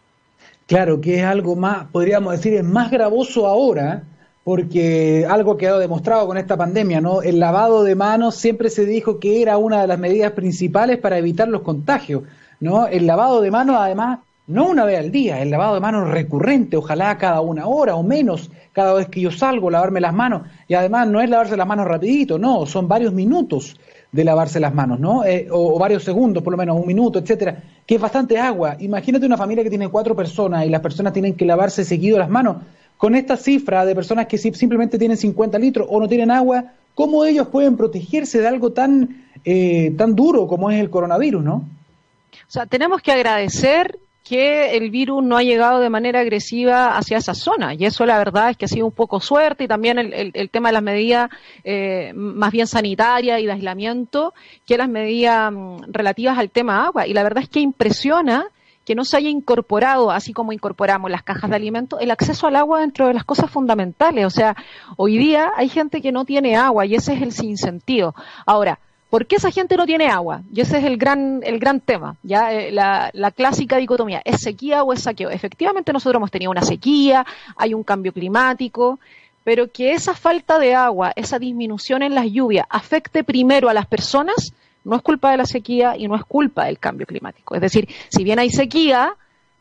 Claro, 0.67 1.01
que 1.01 1.21
es 1.21 1.25
algo 1.25 1.57
más, 1.57 1.87
podríamos 1.87 2.33
decir, 2.33 2.53
es 2.55 2.65
más 2.65 2.91
gravoso 2.91 3.47
ahora, 3.47 4.03
porque 4.45 5.27
algo 5.29 5.57
quedó 5.57 5.79
demostrado 5.79 6.27
con 6.27 6.37
esta 6.37 6.57
pandemia, 6.57 7.01
¿no? 7.01 7.23
El 7.23 7.39
lavado 7.39 7.85
de 7.85 7.95
manos 7.95 8.35
siempre 8.35 8.69
se 8.69 8.85
dijo 8.85 9.21
que 9.21 9.41
era 9.41 9.57
una 9.57 9.81
de 9.81 9.87
las 9.87 9.99
medidas 9.99 10.33
principales 10.33 10.99
para 10.99 11.19
evitar 11.19 11.49
los 11.49 11.63
contagios, 11.63 12.25
¿no? 12.59 12.87
El 12.89 13.07
lavado 13.07 13.41
de 13.41 13.51
manos, 13.51 13.77
además, 13.79 14.19
no 14.49 14.67
una 14.67 14.87
vez 14.87 14.99
al 14.99 15.13
día, 15.13 15.43
el 15.43 15.51
lavado 15.51 15.75
de 15.75 15.81
manos 15.81 16.09
recurrente, 16.09 16.79
ojalá 16.79 17.17
cada 17.19 17.43
una 17.43 17.67
hora 17.67 17.95
o 17.97 18.03
menos, 18.03 18.51
cada 18.73 18.95
vez 18.95 19.09
que 19.09 19.21
yo 19.21 19.31
salgo, 19.31 19.71
lavarme 19.71 20.01
las 20.01 20.15
manos. 20.15 20.43
Y 20.67 20.75
además 20.75 21.07
no 21.07 21.21
es 21.21 21.29
lavarse 21.29 21.57
las 21.57 21.67
manos 21.67 21.87
rapidito, 21.87 22.39
no, 22.39 22.65
son 22.65 22.89
varios 22.89 23.13
minutos 23.13 23.77
de 24.11 24.25
lavarse 24.25 24.59
las 24.59 24.75
manos, 24.75 24.99
¿no? 24.99 25.23
Eh, 25.23 25.49
o, 25.51 25.79
varios 25.79 26.03
segundos, 26.03 26.43
por 26.43 26.53
lo 26.53 26.57
menos 26.57 26.81
un 26.81 26.87
minuto, 26.87 27.19
etcétera, 27.19 27.63
que 27.87 27.97
es 27.97 28.01
bastante 28.01 28.39
agua. 28.39 28.77
Imagínate 28.81 29.27
una 29.27 29.37
familia 29.37 29.63
que 29.63 29.69
tiene 29.69 29.89
cuatro 29.89 30.17
personas 30.17 30.65
y 30.65 30.71
las 30.71 30.81
personas 30.81 31.13
tienen 31.13 31.35
que 31.35 31.45
lavarse 31.45 31.85
seguido 31.85 32.19
las 32.19 32.31
manos. 32.31 32.57
Con 32.97 33.15
esta 33.15 33.37
cifra 33.37 33.85
de 33.85 33.95
personas 33.95 34.27
que 34.27 34.39
simplemente 34.39 34.99
tienen 34.99 35.19
50 35.19 35.59
litros 35.59 35.87
o 35.91 36.01
no 36.01 36.09
tienen 36.09 36.31
agua, 36.31 36.73
¿cómo 36.95 37.25
ellos 37.27 37.49
pueden 37.49 37.77
protegerse 37.77 38.41
de 38.41 38.49
algo 38.49 38.73
tan, 38.73 39.27
eh, 39.45 39.95
tan 39.97 40.17
duro 40.17 40.49
como 40.49 40.71
es 40.71 40.81
el 40.81 40.89
coronavirus, 40.89 41.45
no? 41.45 41.55
O 41.55 42.51
sea, 42.51 42.65
tenemos 42.65 43.03
que 43.03 43.13
agradecer 43.13 43.99
que 44.25 44.77
el 44.77 44.91
virus 44.91 45.23
no 45.23 45.37
ha 45.37 45.43
llegado 45.43 45.81
de 45.81 45.89
manera 45.89 46.21
agresiva 46.21 46.97
hacia 46.97 47.19
esa 47.19 47.35
zona. 47.35 47.75
Y 47.75 47.85
eso 47.85 48.05
la 48.05 48.19
verdad 48.19 48.51
es 48.51 48.57
que 48.57 48.67
ha 48.67 48.69
sido 48.69 48.87
un 48.87 48.93
poco 48.93 49.21
suerte 49.21 49.65
y 49.65 49.69
también 49.69 49.99
el, 49.99 50.51
tema 50.51 50.69
de 50.69 50.73
las 50.75 50.83
medidas 50.83 51.31
eh, 51.65 52.13
más 52.15 52.53
bien 52.53 52.67
sanitarias 52.67 53.41
y 53.41 53.47
de 53.47 53.53
aislamiento 53.53 54.35
que 54.67 54.77
las 54.77 54.89
medidas 54.89 55.51
mm, 55.53 55.85
relativas 55.89 56.39
al 56.39 56.51
tema 56.51 56.87
agua. 56.87 57.07
Y 57.07 57.15
la 57.15 57.23
verdad 57.23 57.43
es 57.43 57.49
que 57.49 57.61
impresiona 57.61 58.47
que 58.85 58.95
no 58.95 59.05
se 59.05 59.19
haya 59.19 59.29
incorporado, 59.29 60.11
así 60.11 60.33
como 60.33 60.53
incorporamos 60.53 61.11
las 61.11 61.23
cajas 61.23 61.51
de 61.51 61.57
alimentos, 61.57 62.01
el 62.01 62.11
acceso 62.11 62.47
al 62.47 62.57
agua 62.57 62.81
dentro 62.81 63.07
de 63.07 63.13
las 63.13 63.25
cosas 63.25 63.51
fundamentales. 63.51 64.25
O 64.25 64.31
sea, 64.31 64.57
hoy 64.97 65.19
día 65.19 65.53
hay 65.57 65.69
gente 65.69 66.01
que 66.01 66.11
no 66.11 66.25
tiene 66.25 66.57
agua 66.57 66.87
y 66.87 66.95
ese 66.95 67.13
es 67.13 67.21
el 67.21 67.33
sinsentido. 67.33 68.15
Ahora, 68.47 68.79
¿Por 69.11 69.27
qué 69.27 69.37
esa 69.37 69.51
gente 69.51 69.77
no 69.77 69.87
tiene 69.87 70.09
agua? 70.09 70.43
Y 70.53 70.61
ese 70.61 70.79
es 70.79 70.85
el 70.85 70.99
gran, 70.99 71.41
el 71.43 71.59
gran 71.59 71.81
tema, 71.81 72.17
¿ya? 72.23 72.53
Eh, 72.53 72.71
la, 72.73 73.11
la, 73.15 73.31
clásica 73.31 73.79
dicotomía, 73.79 74.21
¿es 74.25 74.43
sequía 74.43 74.83
o 74.83 74.93
es 74.93 75.03
saqueo? 75.03 75.31
Efectivamente 75.31 75.93
nosotros 75.93 76.21
hemos 76.21 76.31
tenido 76.31 76.51
una 76.51 76.63
sequía, 76.63 77.25
hay 77.57 77.73
un 77.73 77.83
cambio 77.83 78.13
climático, 78.13 78.99
pero 79.45 79.73
que 79.73 79.93
esa 79.93 80.15
falta 80.15 80.59
de 80.59 80.75
agua, 80.75 81.13
esa 81.17 81.39
disminución 81.39 82.03
en 82.03 82.15
las 82.15 82.27
lluvias 82.27 82.67
afecte 82.69 83.25
primero 83.25 83.71
a 83.71 83.75
las 83.75 83.87
personas, 83.87 84.53
no 84.85 84.97
es 84.97 85.03
culpa 85.03 85.31
de 85.31 85.39
la 85.39 85.47
sequía 85.47 85.97
y 85.97 86.07
no 86.07 86.15
es 86.15 86.25
culpa 86.25 86.67
del 86.67 86.79
cambio 86.79 87.07
climático. 87.07 87.55
Es 87.55 87.63
decir, 87.63 87.89
si 88.11 88.25
bien 88.25 88.39
hay 88.39 88.51
sequía, 88.51 89.15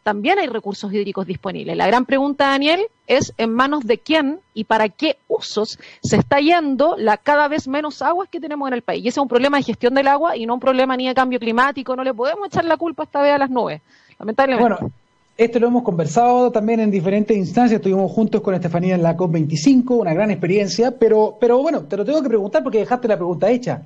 también 0.08 0.39
hay 0.39 0.47
recursos 0.47 0.93
hídricos 0.93 1.28
disponibles. 1.28 1.76
La 1.76 1.86
gran 1.86 2.05
pregunta, 2.05 2.47
Daniel, 2.47 2.80
es 3.08 3.34
en 3.38 3.51
manos 3.51 3.86
de 3.86 3.97
quién 3.97 4.39
y 4.53 4.64
para 4.64 4.88
qué 4.88 5.18
usos 5.28 5.78
se 6.01 6.16
está 6.16 6.39
yendo 6.39 6.95
la 6.97 7.18
cada 7.18 7.49
vez 7.49 7.68
menos 7.68 8.01
aguas 8.01 8.30
que 8.30 8.39
tenemos 8.39 8.70
en 8.70 8.76
el 8.76 8.84
país. 8.84 9.03
Y 9.03 9.10
ese 9.10 9.20
es 9.20 9.22
un 9.22 9.28
problema 9.28 9.58
de 9.58 9.64
gestión 9.64 9.95
del 9.95 10.08
agua 10.08 10.38
y 10.38 10.45
no 10.45 10.53
un 10.53 10.62
problema 10.62 10.95
ni 10.95 11.10
de 11.10 11.14
cambio 11.14 11.41
climático. 11.41 11.93
No 11.93 12.05
le 12.05 12.14
podemos 12.14 12.47
echar 12.47 12.64
la 12.64 12.78
culpa 12.78 13.03
esta 13.03 13.22
vez 13.22 13.34
a 13.34 13.38
las 13.38 13.49
nubes, 13.49 13.82
lamentablemente. 14.18 14.76
Bueno. 14.80 14.91
Esto 15.38 15.60
lo 15.60 15.68
hemos 15.68 15.84
conversado 15.84 16.51
también 16.53 16.80
en 16.80 16.89
diferentes 16.89 17.36
instancias. 17.36 17.80
Estuvimos 17.80 18.10
juntos 18.10 18.39
con 18.39 18.55
Estefanía 18.55 18.95
en 18.95 19.03
la 19.03 19.18
COP25, 19.18 19.99
una 19.99 20.14
gran 20.14 20.32
experiencia. 20.32 20.91
Pero, 20.97 21.36
pero 21.38 21.62
bueno, 21.62 21.82
te 21.82 21.97
lo 21.97 22.05
tengo 22.05 22.22
que 22.22 22.30
preguntar 22.30 22.64
porque 22.64 22.80
dejaste 22.80 23.10
la 23.10 23.18
pregunta 23.18 23.49
hecha. 23.49 23.82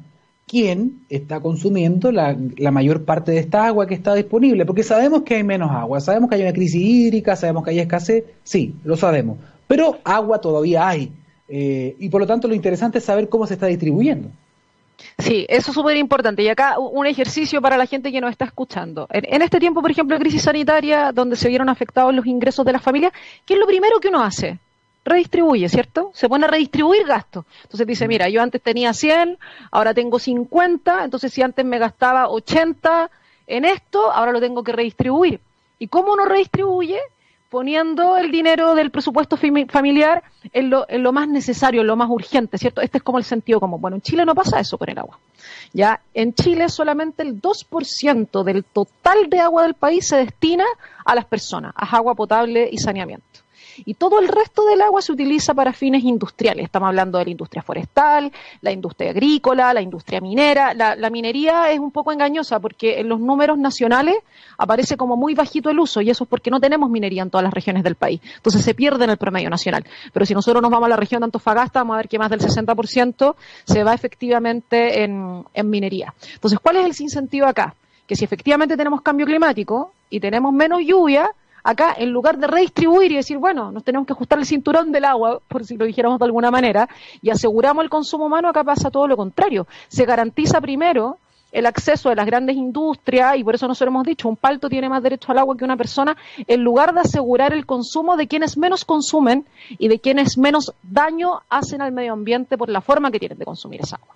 ¿Quién 0.47 1.01
está 1.09 1.39
consumiendo 1.39 2.11
la, 2.11 2.35
la, 2.57 2.71
mayor 2.71 3.05
parte 3.05 3.31
de 3.31 3.39
esta 3.39 3.65
agua 3.65 3.87
que 3.87 3.93
está 3.93 4.13
disponible? 4.15 4.65
Porque 4.65 4.83
sabemos 4.83 5.21
que 5.21 5.35
hay 5.35 5.43
menos 5.43 5.71
agua, 5.71 6.01
sabemos 6.01 6.29
que 6.29 6.35
hay 6.35 6.41
una 6.41 6.51
crisis 6.51 6.81
hídrica, 6.81 7.37
sabemos 7.37 7.63
que 7.63 7.71
hay 7.71 7.79
escasez, 7.79 8.25
sí, 8.43 8.75
lo 8.83 8.97
sabemos. 8.97 9.37
Pero 9.67 9.99
agua 10.03 10.41
todavía 10.41 10.87
hay. 10.87 11.11
Eh, 11.47 11.95
y 11.99 12.09
por 12.09 12.21
lo 12.21 12.27
tanto 12.27 12.47
lo 12.47 12.53
interesante 12.53 12.97
es 12.97 13.05
saber 13.05 13.29
cómo 13.29 13.47
se 13.47 13.53
está 13.53 13.67
distribuyendo. 13.67 14.29
Sí, 15.17 15.45
eso 15.49 15.71
es 15.71 15.75
súper 15.75 15.97
importante. 15.97 16.43
Y 16.43 16.47
acá 16.47 16.79
un 16.79 17.05
ejercicio 17.05 17.61
para 17.61 17.77
la 17.77 17.85
gente 17.85 18.11
que 18.11 18.21
nos 18.21 18.31
está 18.31 18.45
escuchando. 18.45 19.07
En, 19.09 19.41
este 19.41 19.59
tiempo, 19.59 19.81
por 19.81 19.91
ejemplo, 19.91 20.17
de 20.17 20.21
crisis 20.21 20.43
sanitaria, 20.43 21.11
donde 21.11 21.35
se 21.35 21.49
vieron 21.49 21.69
afectados 21.69 22.13
los 22.13 22.25
ingresos 22.25 22.65
de 22.65 22.71
las 22.71 22.81
familias, 22.81 23.13
¿qué 23.45 23.55
es 23.55 23.59
lo 23.59 23.65
primero 23.65 23.99
que 23.99 24.09
uno 24.09 24.23
hace? 24.23 24.59
Redistribuye, 25.03 25.67
¿cierto? 25.67 26.11
Se 26.13 26.29
pone 26.29 26.45
a 26.45 26.47
redistribuir 26.47 27.05
gastos. 27.05 27.45
Entonces 27.63 27.87
dice, 27.87 28.07
mira, 28.07 28.29
yo 28.29 28.41
antes 28.41 28.61
tenía 28.61 28.93
100, 28.93 29.37
ahora 29.71 29.93
tengo 29.93 30.19
50, 30.19 31.03
entonces 31.03 31.33
si 31.33 31.41
antes 31.41 31.65
me 31.65 31.79
gastaba 31.79 32.29
80 32.29 33.09
en 33.47 33.65
esto, 33.65 34.11
ahora 34.11 34.31
lo 34.31 34.39
tengo 34.39 34.63
que 34.63 34.71
redistribuir. 34.71 35.39
¿Y 35.79 35.87
cómo 35.87 36.13
uno 36.13 36.25
redistribuye? 36.25 36.99
poniendo 37.51 38.15
el 38.15 38.31
dinero 38.31 38.75
del 38.75 38.91
presupuesto 38.91 39.35
familiar 39.35 40.23
en 40.53 40.69
lo, 40.69 40.85
en 40.87 41.03
lo, 41.03 41.11
más 41.11 41.27
necesario, 41.27 41.81
en 41.81 41.87
lo 41.87 41.97
más 41.97 42.09
urgente, 42.09 42.57
¿cierto? 42.57 42.79
Este 42.79 42.99
es 42.99 43.03
como 43.03 43.17
el 43.17 43.25
sentido 43.25 43.59
común. 43.59 43.81
Bueno, 43.81 43.97
en 43.97 44.01
Chile 44.01 44.23
no 44.23 44.33
pasa 44.33 44.61
eso 44.61 44.77
con 44.77 44.89
el 44.89 44.97
agua. 44.97 45.19
Ya, 45.73 45.99
en 46.13 46.33
Chile 46.33 46.69
solamente 46.69 47.23
el 47.23 47.41
2% 47.41 48.43
del 48.45 48.63
total 48.63 49.29
de 49.29 49.41
agua 49.41 49.63
del 49.63 49.73
país 49.73 50.07
se 50.07 50.15
destina 50.15 50.63
a 51.03 51.13
las 51.13 51.25
personas, 51.25 51.73
a 51.75 51.93
agua 51.93 52.15
potable 52.15 52.69
y 52.71 52.77
saneamiento 52.77 53.41
y 53.85 53.93
todo 53.95 54.19
el 54.19 54.27
resto 54.27 54.65
del 54.65 54.81
agua 54.81 55.01
se 55.01 55.11
utiliza 55.11 55.53
para 55.53 55.73
fines 55.73 56.03
industriales. 56.03 56.65
Estamos 56.65 56.87
hablando 56.87 57.17
de 57.17 57.25
la 57.25 57.31
industria 57.31 57.61
forestal, 57.61 58.31
la 58.61 58.71
industria 58.71 59.11
agrícola, 59.11 59.73
la 59.73 59.81
industria 59.81 60.21
minera. 60.21 60.73
La, 60.73 61.09
minería 61.09 61.71
es 61.71 61.79
un 61.79 61.91
poco 61.91 62.11
engañosa 62.11 62.59
porque 62.59 62.99
en 62.99 63.09
los 63.09 63.19
números 63.19 63.57
nacionales 63.57 64.15
aparece 64.57 64.95
como 64.97 65.17
muy 65.17 65.33
bajito 65.33 65.69
el 65.69 65.79
uso 65.79 66.01
y 66.01 66.09
eso 66.09 66.23
es 66.23 66.29
porque 66.29 66.49
no 66.49 66.59
tenemos 66.59 66.89
minería 66.89 67.23
en 67.23 67.29
todas 67.29 67.43
las 67.43 67.53
regiones 67.53 67.83
del 67.83 67.95
país. 67.95 68.21
Entonces 68.37 68.63
se 68.63 68.73
pierde 68.73 69.03
en 69.03 69.09
el 69.09 69.17
promedio 69.17 69.49
nacional. 69.49 69.85
Pero 70.13 70.25
si 70.25 70.33
nosotros 70.33 70.61
nos 70.61 70.71
vamos 70.71 70.87
a 70.87 70.89
la 70.89 70.97
región 70.97 71.21
de 71.21 71.25
Antofagasta, 71.25 71.79
vamos 71.79 71.95
a 71.95 71.97
ver 71.97 72.07
que 72.07 72.19
más 72.19 72.29
del 72.29 72.39
60% 72.39 73.35
se 73.65 73.83
va 73.83 73.93
efectivamente 73.93 75.03
en, 75.03 75.43
en 75.53 75.69
minería. 75.69 76.13
Entonces, 76.33 76.59
¿cuál 76.59 76.77
es 76.77 76.85
el 76.85 76.93
sinsentido 76.93 77.47
acá? 77.47 77.75
Que 78.07 78.15
si 78.15 78.23
efectivamente 78.25 78.77
tenemos 78.77 79.01
cambio 79.01 79.25
climático 79.25 79.93
y 80.09 80.19
tenemos 80.19 80.53
menos 80.53 80.81
lluvia, 80.85 81.31
acá, 81.63 81.95
en 81.97 82.11
lugar 82.11 82.37
de 82.37 82.47
redistribuir 82.47 83.11
y 83.11 83.15
decir, 83.15 83.37
bueno, 83.37 83.71
nos 83.71 83.83
tenemos 83.83 84.07
que 84.07 84.13
ajustar 84.13 84.39
el 84.39 84.45
cinturón 84.45 84.91
del 84.91 85.05
agua, 85.05 85.39
por 85.47 85.65
si 85.65 85.77
lo 85.77 85.85
dijéramos 85.85 86.19
de 86.19 86.25
alguna 86.25 86.51
manera, 86.51 86.87
y 87.21 87.29
aseguramos 87.29 87.83
el 87.83 87.89
consumo 87.89 88.25
humano, 88.25 88.49
acá 88.49 88.63
pasa 88.63 88.91
todo 88.91 89.07
lo 89.07 89.17
contrario. 89.17 89.67
Se 89.87 90.05
garantiza 90.05 90.61
primero 90.61 91.17
el 91.51 91.65
acceso 91.65 92.09
de 92.09 92.15
las 92.15 92.25
grandes 92.25 92.55
industrias, 92.55 93.37
y 93.37 93.43
por 93.43 93.55
eso 93.55 93.67
nosotros 93.67 93.91
hemos 93.91 94.05
dicho, 94.05 94.29
un 94.29 94.37
palto 94.37 94.69
tiene 94.69 94.87
más 94.87 95.03
derecho 95.03 95.31
al 95.31 95.39
agua 95.39 95.57
que 95.57 95.65
una 95.65 95.75
persona, 95.75 96.15
en 96.47 96.63
lugar 96.63 96.93
de 96.93 97.01
asegurar 97.01 97.53
el 97.53 97.65
consumo 97.65 98.15
de 98.15 98.27
quienes 98.27 98.57
menos 98.57 98.85
consumen 98.85 99.45
y 99.77 99.87
de 99.89 99.99
quienes 99.99 100.37
menos 100.37 100.73
daño 100.81 101.41
hacen 101.49 101.81
al 101.81 101.91
medio 101.91 102.13
ambiente 102.13 102.57
por 102.57 102.69
la 102.69 102.81
forma 102.81 103.11
que 103.11 103.19
tienen 103.19 103.37
de 103.37 103.45
consumir 103.45 103.81
esa 103.81 103.97
agua. 103.97 104.15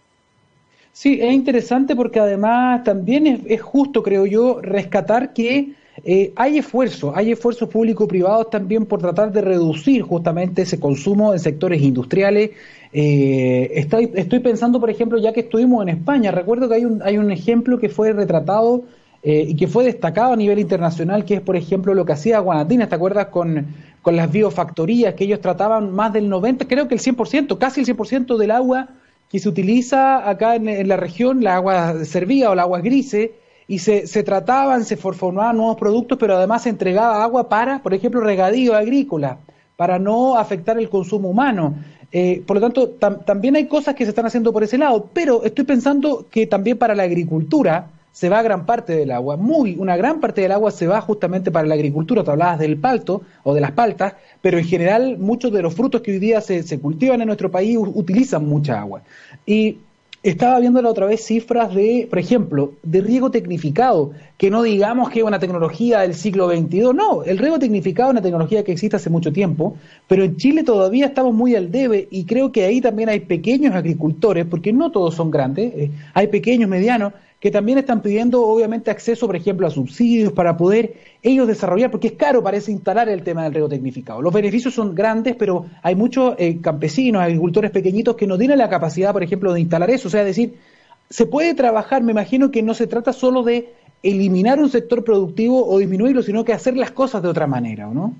Sí, 0.93 1.19
es 1.21 1.33
interesante 1.33 1.93
porque 1.93 2.21
además 2.21 2.85
también 2.85 3.43
es 3.45 3.61
justo, 3.61 4.01
creo 4.01 4.25
yo, 4.25 4.61
rescatar 4.61 5.33
que 5.33 5.73
eh, 6.03 6.33
hay 6.35 6.57
esfuerzos, 6.57 7.13
hay 7.15 7.31
esfuerzos 7.31 7.69
público-privados 7.69 8.49
también 8.49 8.85
por 8.85 8.99
tratar 8.99 9.31
de 9.31 9.41
reducir 9.41 10.01
justamente 10.01 10.63
ese 10.63 10.79
consumo 10.79 11.33
en 11.33 11.39
sectores 11.39 11.81
industriales. 11.81 12.51
Eh, 12.91 13.71
estoy, 13.73 14.39
pensando, 14.39 14.79
por 14.79 14.89
ejemplo, 14.89 15.17
ya 15.17 15.33
que 15.33 15.41
estuvimos 15.41 15.81
en 15.83 15.89
España, 15.89 16.31
recuerdo 16.31 16.67
que 16.67 16.75
hay 16.75 16.85
un, 16.85 17.01
hay 17.01 17.17
un 17.17 17.31
ejemplo 17.31 17.79
que 17.79 17.89
fue 17.89 18.11
retratado 18.13 18.83
eh, 19.23 19.45
y 19.47 19.55
que 19.55 19.67
fue 19.67 19.85
destacado 19.85 20.33
a 20.33 20.35
nivel 20.35 20.59
internacional, 20.59 21.25
que 21.25 21.35
es, 21.35 21.41
por 21.41 21.55
ejemplo, 21.55 21.93
lo 21.93 22.05
que 22.05 22.13
hacía 22.13 22.39
Guanatina, 22.39 22.87
¿te 22.87 22.95
acuerdas? 22.95 23.27
Con, 23.27 23.65
con 24.01 24.15
las 24.15 24.31
biofactorías, 24.31 25.15
que 25.15 25.23
ellos 25.23 25.41
trataban 25.41 25.91
más 25.93 26.13
del 26.13 26.29
90, 26.29 26.67
creo 26.67 26.87
que 26.87 26.95
el 26.95 27.01
100%, 27.01 27.57
casi 27.57 27.81
el 27.81 27.87
100% 27.87 28.37
del 28.37 28.51
agua 28.51 28.89
que 29.29 29.39
se 29.39 29.49
utiliza 29.49 30.29
acá 30.29 30.55
en, 30.55 30.87
la 30.87 30.97
región, 30.97 31.43
la 31.43 31.55
agua 31.55 32.05
servida 32.05 32.51
o 32.51 32.55
la 32.55 32.61
agua 32.61 32.81
grise, 32.81 33.33
y 33.67 33.79
se, 33.79 34.07
se 34.07 34.23
trataban, 34.23 34.85
se 34.85 34.97
formaban 34.97 35.57
nuevos 35.57 35.77
productos, 35.77 36.17
pero 36.17 36.35
además 36.37 36.63
se 36.63 36.69
entregaba 36.69 37.23
agua 37.23 37.49
para, 37.49 37.81
por 37.81 37.93
ejemplo, 37.93 38.21
regadío 38.21 38.75
agrícola, 38.75 39.39
para 39.75 39.99
no 39.99 40.37
afectar 40.37 40.77
el 40.77 40.89
consumo 40.89 41.29
humano. 41.29 41.75
Eh, 42.11 42.43
por 42.45 42.57
lo 42.57 42.61
tanto, 42.61 42.89
también 43.25 43.55
hay 43.55 43.67
cosas 43.67 43.95
que 43.95 44.05
se 44.05 44.09
están 44.09 44.25
haciendo 44.25 44.53
por 44.53 44.63
ese 44.63 44.77
lado, 44.77 45.09
pero 45.11 45.43
estoy 45.43 45.65
pensando 45.65 46.27
que 46.29 46.47
también 46.47 46.77
para 46.77 46.95
la 46.95 47.03
agricultura 47.03 47.87
se 48.11 48.29
va 48.29 48.41
gran 48.41 48.65
parte 48.65 48.95
del 48.95 49.11
agua, 49.11 49.35
muy, 49.35 49.75
una 49.77 49.97
gran 49.97 50.21
parte 50.21 50.39
del 50.39 50.53
agua 50.53 50.71
se 50.71 50.87
va 50.87 51.01
justamente 51.01 51.51
para 51.51 51.67
la 51.67 51.73
agricultura, 51.73 52.23
te 52.23 52.31
hablabas 52.31 52.59
del 52.59 52.77
palto 52.77 53.23
o 53.43 53.53
de 53.53 53.59
las 53.59 53.71
paltas, 53.71 54.13
pero 54.39 54.57
en 54.57 54.63
general 54.63 55.17
muchos 55.17 55.51
de 55.51 55.61
los 55.61 55.73
frutos 55.73 55.99
que 55.99 56.11
hoy 56.11 56.19
día 56.19 56.39
se, 56.39 56.63
se 56.63 56.79
cultivan 56.79 57.19
en 57.19 57.27
nuestro 57.27 57.51
país 57.51 57.77
utilizan 57.77 58.47
mucha 58.47 58.79
agua. 58.79 59.01
Y 59.45 59.79
estaba 60.29 60.59
viendo 60.59 60.81
la 60.81 60.89
otra 60.89 61.05
vez 61.05 61.23
cifras 61.23 61.75
de, 61.75 62.07
por 62.09 62.17
ejemplo, 62.17 62.73
de 62.81 63.01
riego 63.01 63.29
tecnificado, 63.29 64.11
que 64.39 64.49
no 64.49 64.63
digamos 64.63 65.11
que 65.11 65.19
es 65.19 65.25
una 65.25 65.37
tecnología 65.37 65.99
del 65.99 66.15
siglo 66.15 66.49
XXII, 66.49 66.93
no, 66.95 67.23
el 67.23 67.37
riego 67.37 67.59
tecnificado 67.59 68.09
es 68.09 68.13
una 68.13 68.23
tecnología 68.23 68.63
que 68.63 68.71
existe 68.71 68.95
hace 68.97 69.11
mucho 69.11 69.31
tiempo, 69.31 69.77
pero 70.07 70.23
en 70.23 70.35
Chile 70.37 70.63
todavía 70.63 71.05
estamos 71.05 71.35
muy 71.35 71.55
al 71.55 71.71
debe 71.71 72.07
y 72.09 72.25
creo 72.25 72.51
que 72.51 72.65
ahí 72.65 72.81
también 72.81 73.09
hay 73.09 73.19
pequeños 73.19 73.75
agricultores, 73.75 74.47
porque 74.47 74.73
no 74.73 74.91
todos 74.91 75.13
son 75.13 75.29
grandes, 75.29 75.71
eh, 75.75 75.91
hay 76.15 76.25
pequeños, 76.27 76.71
medianos, 76.71 77.13
que 77.45 77.51
también 77.51 77.77
están 77.77 78.01
pidiendo 78.01 78.41
obviamente 78.41 78.89
acceso, 78.89 79.27
por 79.27 79.35
ejemplo, 79.35 79.67
a 79.67 79.69
subsidios 79.69 80.33
para 80.33 80.57
poder 80.57 80.95
ellos 81.21 81.47
desarrollar, 81.47 81.91
porque 81.91 82.07
es 82.07 82.13
caro, 82.13 82.41
parece, 82.41 82.71
instalar 82.71 83.07
el 83.07 83.21
tema 83.21 83.43
del 83.43 83.53
riego 83.53 83.69
tecnificado. 83.69 84.19
Los 84.19 84.33
beneficios 84.33 84.73
son 84.73 84.95
grandes, 84.95 85.35
pero 85.35 85.67
hay 85.83 85.93
muchos 85.93 86.33
eh, 86.39 86.59
campesinos, 86.59 87.21
agricultores 87.21 87.69
pequeñitos 87.69 88.15
que 88.15 88.25
no 88.25 88.39
tienen 88.39 88.57
la 88.57 88.67
capacidad, 88.67 89.13
por 89.13 89.21
ejemplo, 89.21 89.53
de 89.53 89.59
instalar 89.59 89.91
eso. 89.91 90.07
O 90.07 90.11
sea, 90.11 90.23
decir, 90.23 90.55
se 91.11 91.27
puede 91.27 91.53
trabajar, 91.53 92.01
me 92.01 92.13
imagino 92.13 92.49
que 92.49 92.63
no 92.63 92.73
se 92.73 92.87
trata 92.87 93.13
solo 93.13 93.43
de 93.43 93.73
eliminar 94.01 94.59
un 94.59 94.71
sector 94.71 95.03
productivo 95.03 95.67
o 95.67 95.77
disminuirlo, 95.77 96.23
sino 96.23 96.45
que 96.45 96.53
hacer 96.53 96.75
las 96.75 96.89
cosas 96.89 97.21
de 97.21 97.29
otra 97.29 97.45
manera, 97.45 97.87
¿o 97.87 97.93
no? 97.93 98.15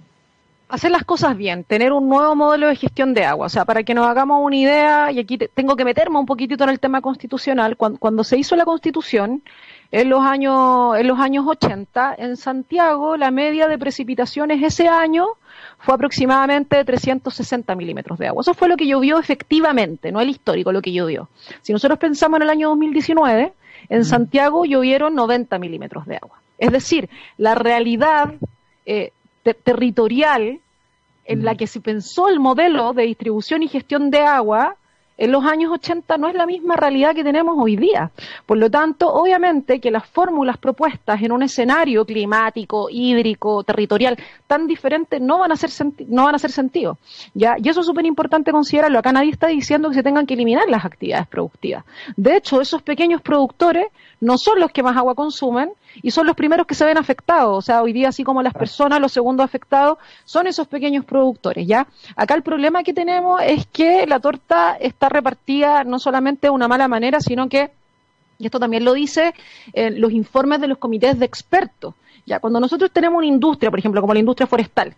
Hacer 0.68 0.92
las 0.92 1.04
cosas 1.04 1.38
bien, 1.38 1.64
tener 1.64 1.92
un 1.92 2.10
nuevo 2.10 2.36
modelo 2.36 2.68
de 2.68 2.76
gestión 2.76 3.14
de 3.14 3.26
agua. 3.26 3.48
O 3.48 3.50
sea, 3.50 3.66
para 3.66 3.84
que 3.84 3.94
nos 3.94 4.08
hagamos 4.08 4.44
una 4.44 4.56
idea, 4.56 5.12
y 5.12 5.20
aquí 5.20 5.38
tengo 5.38 5.76
que 5.76 5.86
meterme 5.86 6.20
un 6.20 6.26
poquitito 6.26 6.64
en 6.64 6.72
el 6.72 6.80
tema 6.80 7.02
constitucional, 7.02 7.78
cuando, 7.78 8.24
se 8.24 8.38
hizo 8.38 8.56
la 8.56 8.66
constitución, 8.66 9.44
en 9.92 10.10
los 10.10 10.24
años 10.24 10.98
en 10.98 11.08
los 11.08 11.20
años 11.20 11.46
80 11.48 12.16
en 12.18 12.38
Santiago 12.38 13.18
la 13.18 13.30
media 13.30 13.68
de 13.68 13.78
precipitaciones 13.78 14.62
ese 14.64 14.88
año 14.88 15.28
fue 15.78 15.94
aproximadamente 15.94 16.84
360 16.84 17.76
milímetros 17.76 18.18
de 18.18 18.28
agua. 18.28 18.42
Eso 18.42 18.56
fue 18.56 18.68
lo 18.68 18.78
que 18.78 18.88
llovió 18.88 19.20
efectivamente, 19.20 20.12
no 20.12 20.20
el 20.20 20.30
histórico, 20.30 20.72
lo 20.72 20.82
que 20.82 20.92
llovió. 20.92 21.30
Si 21.62 21.72
nosotros 21.72 22.00
pensamos 22.00 22.38
en 22.38 22.44
el 22.44 22.50
año 22.50 22.70
2019, 22.70 23.54
en 23.90 24.06
Santiago 24.06 24.66
llovieron 24.66 25.14
90 25.14 25.60
milímetros 25.60 26.08
de 26.08 26.16
agua. 26.16 26.42
Es 26.58 26.72
decir, 26.72 27.10
la 27.38 27.54
realidad 27.54 28.34
eh, 28.86 29.12
territorial 29.54 30.60
en 31.26 31.44
la 31.44 31.56
que 31.56 31.68
se 31.68 31.82
pensó 31.82 32.28
el 32.28 32.40
modelo 32.40 32.94
de 32.94 33.04
distribución 33.04 33.64
y 33.64 33.68
gestión 33.68 34.10
de 34.10 34.20
agua 34.20 34.78
en 35.18 35.32
los 35.32 35.46
años 35.46 35.72
80 35.72 36.18
no 36.18 36.28
es 36.28 36.36
la 36.36 36.46
misma 36.46 36.76
realidad 36.76 37.16
que 37.16 37.24
tenemos 37.24 37.56
hoy 37.58 37.78
día. 37.78 38.12
Por 38.46 38.58
lo 38.58 38.70
tanto, 38.70 39.08
obviamente 39.08 39.80
que 39.80 39.90
las 39.90 40.06
fórmulas 40.06 40.58
propuestas 40.58 41.22
en 41.22 41.32
un 41.32 41.42
escenario 41.42 42.06
climático, 42.06 42.90
hídrico, 42.90 43.64
territorial 43.64 44.18
tan 44.46 44.68
diferente 44.68 45.20
no 45.22 45.40
van 45.40 45.52
a 45.52 45.54
hacer, 45.54 45.70
no 46.10 46.26
van 46.26 46.34
a 46.34 46.36
hacer 46.36 46.52
sentido. 46.52 46.98
¿ya? 47.34 47.56
Y 47.64 47.70
eso 47.70 47.80
es 47.80 47.86
súper 47.86 48.06
importante 48.06 48.52
considerarlo. 48.52 49.00
Acá 49.00 49.14
nadie 49.14 49.32
está 49.32 49.48
diciendo 49.48 49.90
que 49.90 49.96
se 49.96 50.04
tengan 50.04 50.26
que 50.26 50.34
eliminar 50.34 50.68
las 50.68 50.84
actividades 50.84 51.28
productivas. 51.28 51.86
De 52.18 52.36
hecho, 52.36 52.60
esos 52.60 52.82
pequeños 52.82 53.22
productores 53.22 53.88
no 54.20 54.38
son 54.38 54.60
los 54.60 54.72
que 54.72 54.84
más 54.84 54.98
agua 54.98 55.16
consumen 55.16 55.72
y 56.02 56.12
son 56.12 56.28
los 56.28 56.36
primeros 56.36 56.68
que 56.68 56.76
se 56.76 56.86
ven 56.86 56.98
afectados. 56.98 57.58
O 57.58 57.62
sea, 57.62 57.82
hoy 57.82 57.94
día, 57.94 58.10
así 58.10 58.24
como 58.24 58.42
las 58.42 58.54
personas, 58.54 59.00
los 59.00 59.12
segundos 59.12 59.44
afectados 59.44 59.98
son 60.24 60.48
esos 60.48 60.68
pequeños 60.68 61.06
productores, 61.06 61.68
¿ya? 61.68 61.88
Acá 62.16 62.34
el 62.36 62.44
problema 62.44 62.84
que 62.84 62.94
tenemos 62.94 63.42
es 63.44 63.66
que 63.68 64.06
la 64.08 64.20
torta 64.20 64.78
está 64.80 65.10
repartida 65.10 65.84
no 65.84 66.00
solamente 66.00 66.48
de 66.48 66.52
una 66.52 66.68
mala 66.68 66.88
manera, 66.88 67.20
sino 67.20 67.50
que, 67.50 67.72
y 68.38 68.46
esto 68.46 68.60
también 68.60 68.84
lo 68.84 68.94
dice 68.94 69.34
eh, 69.74 69.92
los 69.92 70.12
informes 70.12 70.62
de 70.62 70.68
los 70.68 70.78
comités 70.78 71.18
de 71.20 71.26
expertos, 71.26 71.94
¿ya? 72.26 72.40
Cuando 72.40 72.60
nosotros 72.60 72.92
tenemos 72.92 73.18
una 73.18 73.28
industria, 73.28 73.70
por 73.70 73.80
ejemplo, 73.80 74.02
como 74.02 74.14
la 74.14 74.20
industria 74.20 74.48
forestal, 74.48 74.96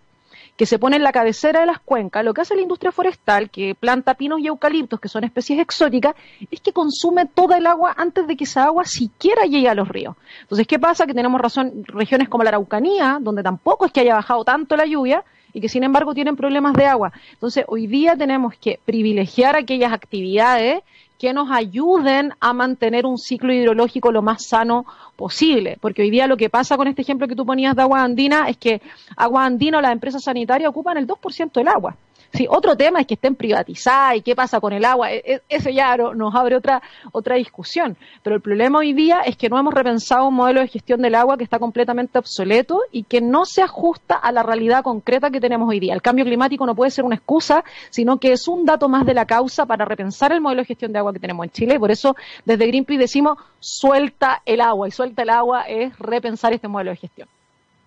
que 0.58 0.66
se 0.66 0.80
pone 0.80 0.96
en 0.98 1.04
la 1.04 1.12
cabecera 1.12 1.62
de 1.62 1.68
las 1.68 1.80
cuencas, 1.80 2.26
lo 2.26 2.34
que 2.34 2.42
hace 2.42 2.56
la 2.56 2.64
industria 2.64 2.92
forestal, 2.92 3.52
que 3.52 3.76
planta 3.76 4.16
pinos 4.16 4.40
y 4.42 4.48
eucaliptos, 4.48 5.00
que 5.00 5.08
son 5.08 5.24
especies 5.24 5.60
exóticas, 5.60 6.16
es 6.50 6.60
que 6.60 6.74
consume 6.74 7.28
toda 7.28 7.58
el 7.58 7.68
agua 7.68 7.94
antes 7.96 8.26
de 8.28 8.36
que 8.36 8.46
esa 8.46 8.66
agua 8.66 8.84
siquiera 8.86 9.44
llegue 9.44 9.70
a 9.70 9.76
los 9.76 9.88
ríos. 9.88 10.16
Entonces, 10.42 10.66
¿qué 10.66 10.80
pasa? 10.80 11.06
Que 11.06 11.14
tenemos 11.14 11.40
razón, 11.40 11.84
regiones 11.86 12.28
como 12.28 12.44
la 12.44 12.50
Araucanía, 12.50 13.20
donde 13.22 13.44
tampoco 13.44 13.86
es 13.86 13.92
que 13.92 14.02
haya 14.02 14.16
bajado 14.16 14.44
tanto 14.44 14.76
la 14.76 14.88
lluvia, 14.88 15.24
y 15.58 15.60
que 15.60 15.70
sin 15.70 15.84
embargo 15.84 16.14
tienen 16.14 16.36
problemas 16.36 16.76
de 16.76 16.86
agua. 16.86 17.12
Entonces, 17.34 17.66
hoy 17.68 17.88
día 17.88 18.16
tenemos 18.16 18.54
que 18.56 18.80
privilegiar 18.86 19.56
aquellas 19.56 19.92
actividades 19.92 20.84
que 21.18 21.34
nos 21.34 21.50
ayuden 21.50 22.32
a 22.40 22.54
mantener 22.54 23.08
un 23.08 23.18
ciclo 23.18 23.52
hidrológico 23.52 24.12
lo 24.12 24.22
más 24.22 24.46
sano 24.46 24.86
posible. 25.16 25.80
Porque 25.82 26.04
hoy 26.04 26.12
día 26.12 26.28
lo 26.28 26.38
que 26.38 26.52
pasa 26.52 26.78
con 26.78 26.88
este 26.88 27.02
ejemplo 27.02 27.28
que 27.28 27.36
tú 27.36 27.44
ponías 27.44 27.76
de 27.76 27.82
agua 27.82 28.04
andina 28.04 28.48
es 28.48 28.58
que 28.58 28.84
agua 29.16 29.46
andina 29.46 29.80
o 29.80 29.82
las 29.82 29.94
empresas 29.94 30.24
sanitarias 30.24 30.70
ocupan 30.70 30.98
el 30.98 31.08
2% 31.08 31.52
del 31.54 31.70
agua. 31.70 31.96
Sí, 32.34 32.46
otro 32.50 32.76
tema 32.76 33.02
es 33.02 33.08
que 33.08 33.14
estén 33.14 33.36
privatizadas 33.36 34.18
y 34.18 34.22
qué 34.22 34.36
pasa 34.36 34.60
con 34.60 34.74
el 34.74 34.86
agua, 34.86 35.12
e, 35.12 35.24
e, 35.26 35.42
eso 35.50 35.70
ya 35.70 35.96
nos 35.98 36.36
abre 36.36 36.56
otra, 36.56 36.82
otra 37.12 37.36
discusión. 37.36 37.98
Pero 38.24 38.36
el 38.36 38.42
problema 38.42 38.80
hoy 38.80 38.94
día 38.94 39.22
es 39.22 39.38
que 39.38 39.50
no 39.50 39.58
hemos 39.58 39.74
repensado 39.74 40.28
un 40.28 40.36
modelo 40.36 40.62
de 40.62 40.68
gestión 40.68 41.02
del 41.02 41.16
agua 41.16 41.38
que 41.38 41.44
está 41.44 41.60
completamente 41.60 42.20
obsoleto 42.20 42.82
y 42.92 43.04
que 43.04 43.22
no 43.22 43.46
se 43.46 43.62
ajusta 43.62 44.16
a 44.16 44.32
la 44.32 44.44
realidad 44.44 44.84
concreta 44.84 45.32
que 45.32 45.40
tenemos 45.40 45.70
hoy 45.70 45.80
día. 45.80 45.94
El 45.94 46.02
cambio 46.02 46.26
climático 46.26 46.66
no 46.66 46.76
puede 46.76 46.92
ser 46.92 47.06
una 47.06 47.16
excusa, 47.16 47.64
sino 47.90 48.20
que 48.20 48.34
es 48.34 48.48
un 48.48 48.66
dato 48.66 48.90
más 48.90 49.06
de 49.06 49.14
la 49.14 49.26
causa 49.26 49.66
para 49.66 49.86
repensar 49.86 50.32
el 50.32 50.42
modelo 50.42 50.62
de 50.62 50.66
gestión 50.66 50.92
de 50.92 51.00
agua 51.00 51.14
que 51.14 51.20
tenemos 51.20 51.46
en 51.46 51.52
Chile 51.52 51.76
y 51.76 51.80
por 51.80 51.92
eso 51.92 52.16
desde 52.46 52.68
Greenpeace 52.68 53.00
decimos 53.00 53.38
suelta 53.60 54.42
el 54.46 54.62
agua 54.62 54.88
y 54.88 54.92
suelta 54.92 55.24
el 55.24 55.30
agua 55.30 55.64
es 55.64 55.98
repensar 56.00 56.54
este 56.54 56.68
modelo 56.68 56.92
de 56.92 56.98
gestión. 56.98 57.28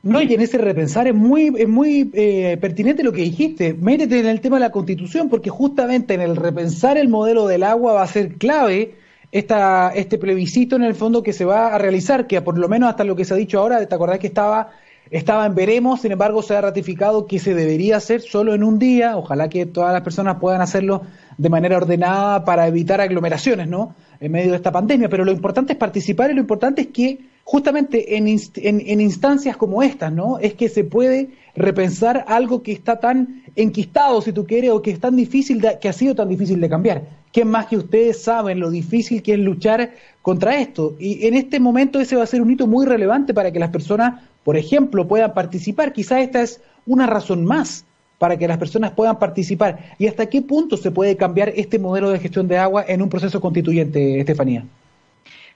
No, 0.02 0.22
y 0.22 0.32
en 0.32 0.40
ese 0.40 0.56
repensar 0.56 1.06
es 1.08 1.14
muy, 1.14 1.52
es 1.58 1.68
muy 1.68 2.10
eh, 2.14 2.56
pertinente 2.58 3.02
lo 3.02 3.12
que 3.12 3.22
dijiste. 3.22 3.74
Métete 3.74 4.20
en 4.20 4.26
el 4.26 4.40
tema 4.40 4.56
de 4.56 4.60
la 4.60 4.72
constitución, 4.72 5.28
porque 5.28 5.50
justamente 5.50 6.14
en 6.14 6.22
el 6.22 6.36
repensar 6.36 6.96
el 6.96 7.08
modelo 7.08 7.46
del 7.46 7.62
agua 7.62 7.92
va 7.92 8.02
a 8.02 8.06
ser 8.06 8.36
clave 8.36 8.94
esta, 9.30 9.90
este 9.94 10.16
plebiscito 10.16 10.76
en 10.76 10.84
el 10.84 10.94
fondo 10.94 11.22
que 11.22 11.34
se 11.34 11.44
va 11.44 11.74
a 11.74 11.78
realizar, 11.78 12.26
que 12.26 12.40
por 12.40 12.58
lo 12.58 12.68
menos 12.68 12.88
hasta 12.88 13.04
lo 13.04 13.14
que 13.14 13.26
se 13.26 13.34
ha 13.34 13.36
dicho 13.36 13.58
ahora, 13.60 13.84
te 13.86 13.94
acordás 13.94 14.18
que 14.18 14.26
estaba, 14.26 14.70
estaba 15.10 15.44
en 15.44 15.54
veremos, 15.54 16.00
sin 16.00 16.12
embargo 16.12 16.42
se 16.42 16.56
ha 16.56 16.62
ratificado 16.62 17.26
que 17.26 17.38
se 17.38 17.54
debería 17.54 17.98
hacer 17.98 18.22
solo 18.22 18.54
en 18.54 18.64
un 18.64 18.78
día, 18.78 19.18
ojalá 19.18 19.48
que 19.48 19.66
todas 19.66 19.92
las 19.92 20.02
personas 20.02 20.38
puedan 20.40 20.62
hacerlo 20.62 21.02
de 21.36 21.48
manera 21.48 21.76
ordenada 21.76 22.44
para 22.44 22.66
evitar 22.66 23.00
aglomeraciones, 23.00 23.68
¿no? 23.68 23.94
En 24.20 24.32
medio 24.32 24.50
de 24.50 24.56
esta 24.56 24.70
pandemia, 24.70 25.08
pero 25.08 25.24
lo 25.24 25.32
importante 25.32 25.72
es 25.72 25.78
participar 25.78 26.30
y 26.30 26.34
lo 26.34 26.40
importante 26.40 26.82
es 26.82 26.88
que 26.88 27.20
justamente 27.42 28.16
en, 28.16 28.28
en, 28.28 29.00
instancias 29.00 29.56
como 29.56 29.82
estas, 29.82 30.12
¿no? 30.12 30.38
Es 30.38 30.54
que 30.54 30.68
se 30.68 30.84
puede 30.84 31.30
repensar 31.56 32.26
algo 32.28 32.62
que 32.62 32.70
está 32.70 33.00
tan 33.00 33.42
enquistado, 33.56 34.20
si 34.20 34.32
tú 34.32 34.46
quieres, 34.46 34.70
o 34.70 34.82
que 34.82 34.90
es 34.90 35.00
tan 35.00 35.16
difícil, 35.16 35.64
que 35.80 35.88
ha 35.88 35.92
sido 35.92 36.14
tan 36.14 36.28
difícil 36.28 36.60
de 36.60 36.68
cambiar. 36.68 37.08
¿Quién 37.32 37.48
más 37.48 37.66
que 37.66 37.78
ustedes 37.78 38.22
saben 38.22 38.60
lo 38.60 38.70
difícil 38.70 39.22
que 39.22 39.32
es 39.32 39.38
luchar 39.40 39.92
contra 40.20 40.60
esto? 40.60 40.96
Y 41.00 41.26
en 41.26 41.34
este 41.34 41.58
momento 41.58 41.98
ese 41.98 42.14
va 42.14 42.24
a 42.24 42.26
ser 42.26 42.42
un 42.42 42.50
hito 42.50 42.66
muy 42.66 42.84
relevante 42.84 43.32
para 43.32 43.50
que 43.50 43.58
las 43.58 43.70
personas, 43.70 44.22
por 44.44 44.56
ejemplo, 44.56 45.08
puedan 45.08 45.32
participar. 45.32 45.92
Quizás 45.92 46.20
esta 46.20 46.42
es 46.42 46.60
una 46.86 47.06
razón 47.06 47.44
más 47.44 47.84
para 48.20 48.36
que 48.36 48.46
las 48.46 48.58
personas 48.58 48.90
puedan 48.90 49.18
participar. 49.18 49.94
¿Y 49.96 50.06
hasta 50.06 50.26
qué 50.26 50.42
punto 50.42 50.76
se 50.76 50.90
puede 50.90 51.16
cambiar 51.16 51.48
este 51.56 51.78
modelo 51.78 52.10
de 52.10 52.18
gestión 52.18 52.46
de 52.48 52.58
agua 52.58 52.84
en 52.86 53.00
un 53.00 53.08
proceso 53.08 53.40
constituyente, 53.40 54.20
Estefanía? 54.20 54.62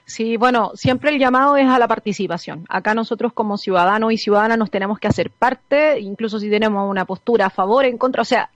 Sí, 0.03 0.35
bueno, 0.35 0.71
siempre 0.73 1.11
el 1.11 1.19
llamado 1.19 1.57
es 1.57 1.67
a 1.67 1.77
la 1.77 1.87
participación. 1.87 2.65
Acá 2.67 2.95
nosotros 2.95 3.33
como 3.33 3.59
ciudadanos 3.59 4.11
y 4.13 4.17
ciudadanas 4.17 4.57
nos 4.57 4.71
tenemos 4.71 4.97
que 4.97 5.07
hacer 5.07 5.29
parte, 5.29 5.99
incluso 5.99 6.39
si 6.39 6.49
tenemos 6.49 6.89
una 6.89 7.05
postura 7.05 7.45
a 7.45 7.49
favor, 7.51 7.85
en 7.85 7.99
contra, 7.99 8.23
o 8.23 8.25
sea, 8.25 8.49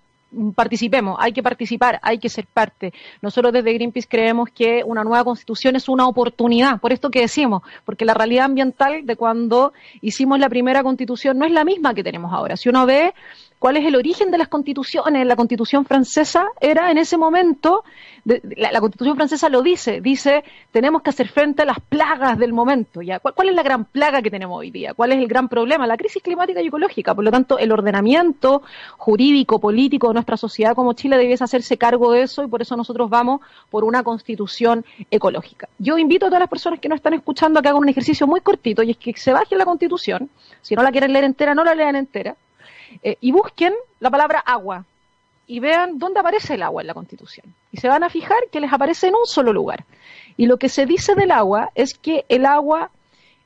participemos, 0.56 1.18
hay 1.20 1.32
que 1.32 1.44
participar, 1.44 2.00
hay 2.02 2.18
que 2.18 2.30
ser 2.30 2.48
parte. 2.48 2.94
Nosotros 3.22 3.54
desde 3.54 3.74
Greenpeace 3.74 4.08
creemos 4.08 4.50
que 4.50 4.84
una 4.84 5.04
nueva 5.04 5.24
constitución 5.24 5.76
es 5.76 5.88
una 5.88 6.08
oportunidad, 6.08 6.80
por 6.80 6.94
esto 6.94 7.12
que 7.12 7.22
decimos, 7.22 7.62
porque 7.86 8.06
la 8.06 8.16
realidad 8.16 8.46
ambiental 8.46 9.06
de 9.06 9.16
cuando 9.16 9.72
hicimos 10.02 10.40
la 10.40 10.50
primera 10.50 10.82
constitución 10.82 11.38
no 11.38 11.46
es 11.46 11.52
la 11.52 11.64
misma 11.64 11.94
que 11.94 12.04
tenemos 12.04 12.34
ahora. 12.34 12.58
Si 12.58 12.70
uno 12.70 12.88
ve 12.88 13.14
cuál 13.60 13.76
es 13.76 13.86
el 13.86 13.96
origen 13.96 14.32
de 14.32 14.38
las 14.38 14.48
constituciones. 14.48 15.28
La 15.28 15.36
constitución 15.36 15.86
francesa 15.86 16.48
era 16.62 16.90
en 16.90 16.98
ese 16.98 17.18
momento, 17.18 17.84
la, 18.24 18.80
constitución 18.80 19.18
francesa 19.18 19.50
lo 19.50 19.62
dice, 19.62 20.02
dice, 20.02 20.44
tenemos 20.72 21.02
que 21.02 21.10
hacer 21.10 21.28
frente 21.28 21.64
a 21.64 21.66
las 21.66 21.80
plagas 21.82 22.40
del 22.40 22.54
momento. 22.54 23.02
¿ya? 23.02 23.20
¿Cuál, 23.20 23.50
es 23.50 23.56
la 23.56 23.64
gran 23.64 23.86
plaga 23.86 24.22
que 24.22 24.32
tenemos 24.32 24.58
hoy 24.58 24.72
día? 24.72 24.94
¿Cuál 24.94 25.12
es 25.12 25.18
el 25.20 25.28
gran 25.28 25.50
problema? 25.50 25.86
La 25.86 25.98
crisis 25.98 26.24
climática 26.24 26.62
y 26.62 26.68
ecológica. 26.68 27.14
Por 27.14 27.26
lo 27.26 27.32
tanto, 27.32 27.60
el 27.60 27.72
ordenamiento 27.72 28.64
jurídico, 28.98 29.60
político 29.60 30.08
de 30.08 30.14
nuestra 30.14 30.38
sociedad 30.38 30.74
como 30.74 30.94
Chile 30.94 31.18
debiese 31.18 31.44
hacerse 31.44 31.78
cargo 31.78 32.14
de 32.14 32.24
eso 32.24 32.44
y 32.44 32.48
por 32.48 32.62
eso 32.62 32.78
nosotros 32.78 33.10
vamos 33.10 33.42
por 33.70 33.84
una 33.84 34.04
constitución 34.04 34.86
ecológica. 35.12 35.68
Yo 35.78 35.98
invito 35.98 36.28
a 36.28 36.30
todas 36.30 36.40
las 36.40 36.50
personas 36.50 36.80
que 36.80 36.88
nos 36.88 36.98
están 36.98 37.14
escuchando 37.14 37.60
a 37.60 37.62
que 37.62 37.68
hagan 37.68 37.82
un 37.82 37.90
ejercicio 37.90 38.26
muy 38.26 38.40
cortito 38.40 38.84
y 38.84 38.92
es 38.92 38.98
que 38.98 39.14
se 39.18 39.34
baje 39.34 39.58
la 39.58 39.66
constitución. 39.66 40.30
Si 40.62 40.76
no 40.76 40.84
la 40.84 40.92
quieren 40.92 41.12
leer 41.12 41.26
entera, 41.26 41.54
no 41.54 41.66
la 41.66 41.76
lean 41.76 41.98
entera 41.98 42.36
eh, 43.04 43.18
y 43.22 43.32
busquen 43.32 43.74
la 44.00 44.10
palabra 44.10 44.40
agua 44.40 44.86
y 45.48 45.60
vean 45.60 45.98
dónde 45.98 46.20
aparece 46.20 46.54
el 46.54 46.64
agua 46.64 46.82
en 46.82 46.88
la 46.88 46.94
Constitución. 46.94 47.54
Y 47.72 47.78
se 47.78 47.88
van 47.88 48.04
a 48.04 48.10
fijar 48.10 48.38
que 48.52 48.60
les 48.60 48.72
aparece 48.72 49.08
en 49.08 49.16
un 49.16 49.26
solo 49.26 49.52
lugar. 49.52 49.84
Y 50.38 50.46
lo 50.46 50.58
que 50.58 50.70
se 50.70 50.86
dice 50.86 51.16
del 51.16 51.32
agua 51.32 51.72
es 51.74 51.96
que 51.96 52.24
el 52.30 52.46
agua 52.46 52.92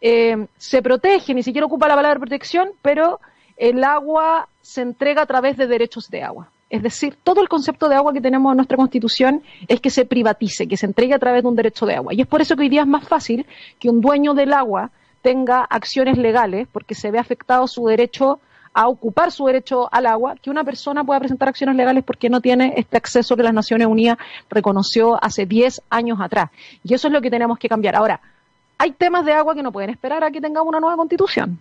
eh, 0.02 0.48
se 0.58 0.82
protege, 0.82 1.34
ni 1.34 1.44
siquiera 1.44 1.66
ocupa 1.66 1.88
la 1.88 1.96
palabra 1.96 2.20
protección, 2.20 2.72
pero 2.82 3.22
el 3.56 3.84
agua 3.86 4.50
se 4.62 4.82
entrega 4.82 5.22
a 5.22 5.26
través 5.26 5.56
de 5.56 5.66
derechos 5.66 6.10
de 6.10 6.24
agua. 6.24 6.50
Es 6.70 6.84
decir, 6.84 7.16
todo 7.24 7.42
el 7.42 7.48
concepto 7.48 7.88
de 7.88 7.96
agua 7.96 8.12
que 8.12 8.20
tenemos 8.20 8.52
en 8.52 8.58
nuestra 8.58 8.78
Constitución 8.78 9.44
es 9.68 9.80
que 9.80 9.90
se 9.90 10.06
privatice, 10.06 10.68
que 10.68 10.76
se 10.76 10.88
entregue 10.88 11.14
a 11.14 11.20
través 11.20 11.44
de 11.44 11.50
un 11.50 11.56
derecho 11.56 11.86
de 11.86 11.96
agua. 11.96 12.14
Y 12.14 12.22
es 12.22 12.28
por 12.28 12.42
eso 12.42 12.56
que 12.56 12.64
hoy 12.64 12.70
día 12.70 12.82
es 12.82 12.88
más 12.88 13.08
fácil 13.08 13.46
que 13.80 13.90
un 13.90 14.02
dueño 14.02 14.34
del 14.34 14.54
agua 14.54 14.92
tenga 15.22 15.64
acciones 15.64 16.18
legales 16.18 16.68
porque 16.72 16.96
se 16.96 17.12
ve 17.12 17.20
afectado 17.20 17.68
su 17.68 17.86
derecho 17.86 18.40
a 18.74 18.88
ocupar 18.88 19.32
su 19.32 19.46
derecho 19.46 19.88
al 19.92 20.06
agua, 20.06 20.36
que 20.42 20.50
una 20.50 20.64
persona 20.64 21.04
pueda 21.04 21.20
presentar 21.20 21.50
acciones 21.50 21.76
legales 21.76 22.04
porque 22.04 22.30
no 22.30 22.42
tiene 22.42 22.74
este 22.78 22.98
acceso 22.98 23.36
que 23.36 23.44
las 23.44 23.54
Naciones 23.54 23.88
Unidas 23.88 24.18
reconoció 24.50 25.24
hace 25.24 25.46
10 25.46 25.82
años 25.90 26.20
atrás. 26.20 26.50
Y 26.84 26.94
eso 26.94 27.08
es 27.08 27.14
lo 27.14 27.22
que 27.22 27.30
tenemos 27.30 27.58
que 27.60 27.70
cambiar. 27.70 27.96
Ahora, 27.96 28.20
hay 28.78 28.92
temas 28.92 29.26
de 29.26 29.34
agua 29.34 29.56
que 29.56 29.64
no 29.64 29.72
pueden 29.72 29.90
esperar 29.90 30.24
a 30.24 30.32
que 30.32 30.42
tengamos 30.42 30.68
una 30.68 30.80
nueva 30.80 30.98
constitución. 30.98 31.60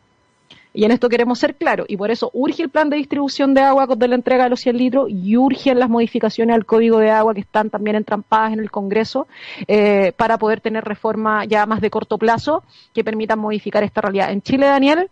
Y 0.74 0.84
en 0.84 0.90
esto 0.90 1.10
queremos 1.10 1.38
ser 1.38 1.54
claros, 1.54 1.86
y 1.88 1.98
por 1.98 2.10
eso 2.10 2.30
urge 2.32 2.62
el 2.62 2.70
plan 2.70 2.88
de 2.88 2.96
distribución 2.96 3.52
de 3.52 3.60
agua 3.60 3.86
de 3.86 4.08
la 4.08 4.14
entrega 4.14 4.44
de 4.44 4.50
los 4.50 4.60
100 4.60 4.76
litros 4.78 5.10
y 5.10 5.36
urgen 5.36 5.78
las 5.78 5.90
modificaciones 5.90 6.56
al 6.56 6.64
código 6.64 6.98
de 6.98 7.10
agua 7.10 7.34
que 7.34 7.40
están 7.40 7.68
también 7.68 7.96
entrampadas 7.96 8.54
en 8.54 8.60
el 8.60 8.70
Congreso 8.70 9.26
eh, 9.68 10.12
para 10.16 10.38
poder 10.38 10.62
tener 10.62 10.82
reformas 10.82 11.46
ya 11.46 11.66
más 11.66 11.82
de 11.82 11.90
corto 11.90 12.16
plazo 12.16 12.64
que 12.94 13.04
permitan 13.04 13.38
modificar 13.38 13.84
esta 13.84 14.00
realidad. 14.00 14.32
En 14.32 14.40
Chile, 14.40 14.64
Daniel, 14.64 15.10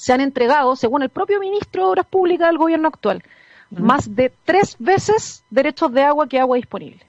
se 0.00 0.14
han 0.14 0.22
entregado, 0.22 0.76
según 0.76 1.02
el 1.02 1.10
propio 1.10 1.38
ministro 1.38 1.82
de 1.82 1.90
Obras 1.90 2.06
Públicas 2.06 2.48
del 2.48 2.56
gobierno 2.56 2.88
actual, 2.88 3.22
más 3.70 4.16
de 4.16 4.32
tres 4.46 4.74
veces 4.78 5.44
derechos 5.50 5.92
de 5.92 6.02
agua 6.02 6.26
que 6.26 6.40
agua 6.40 6.56
disponible. 6.56 7.00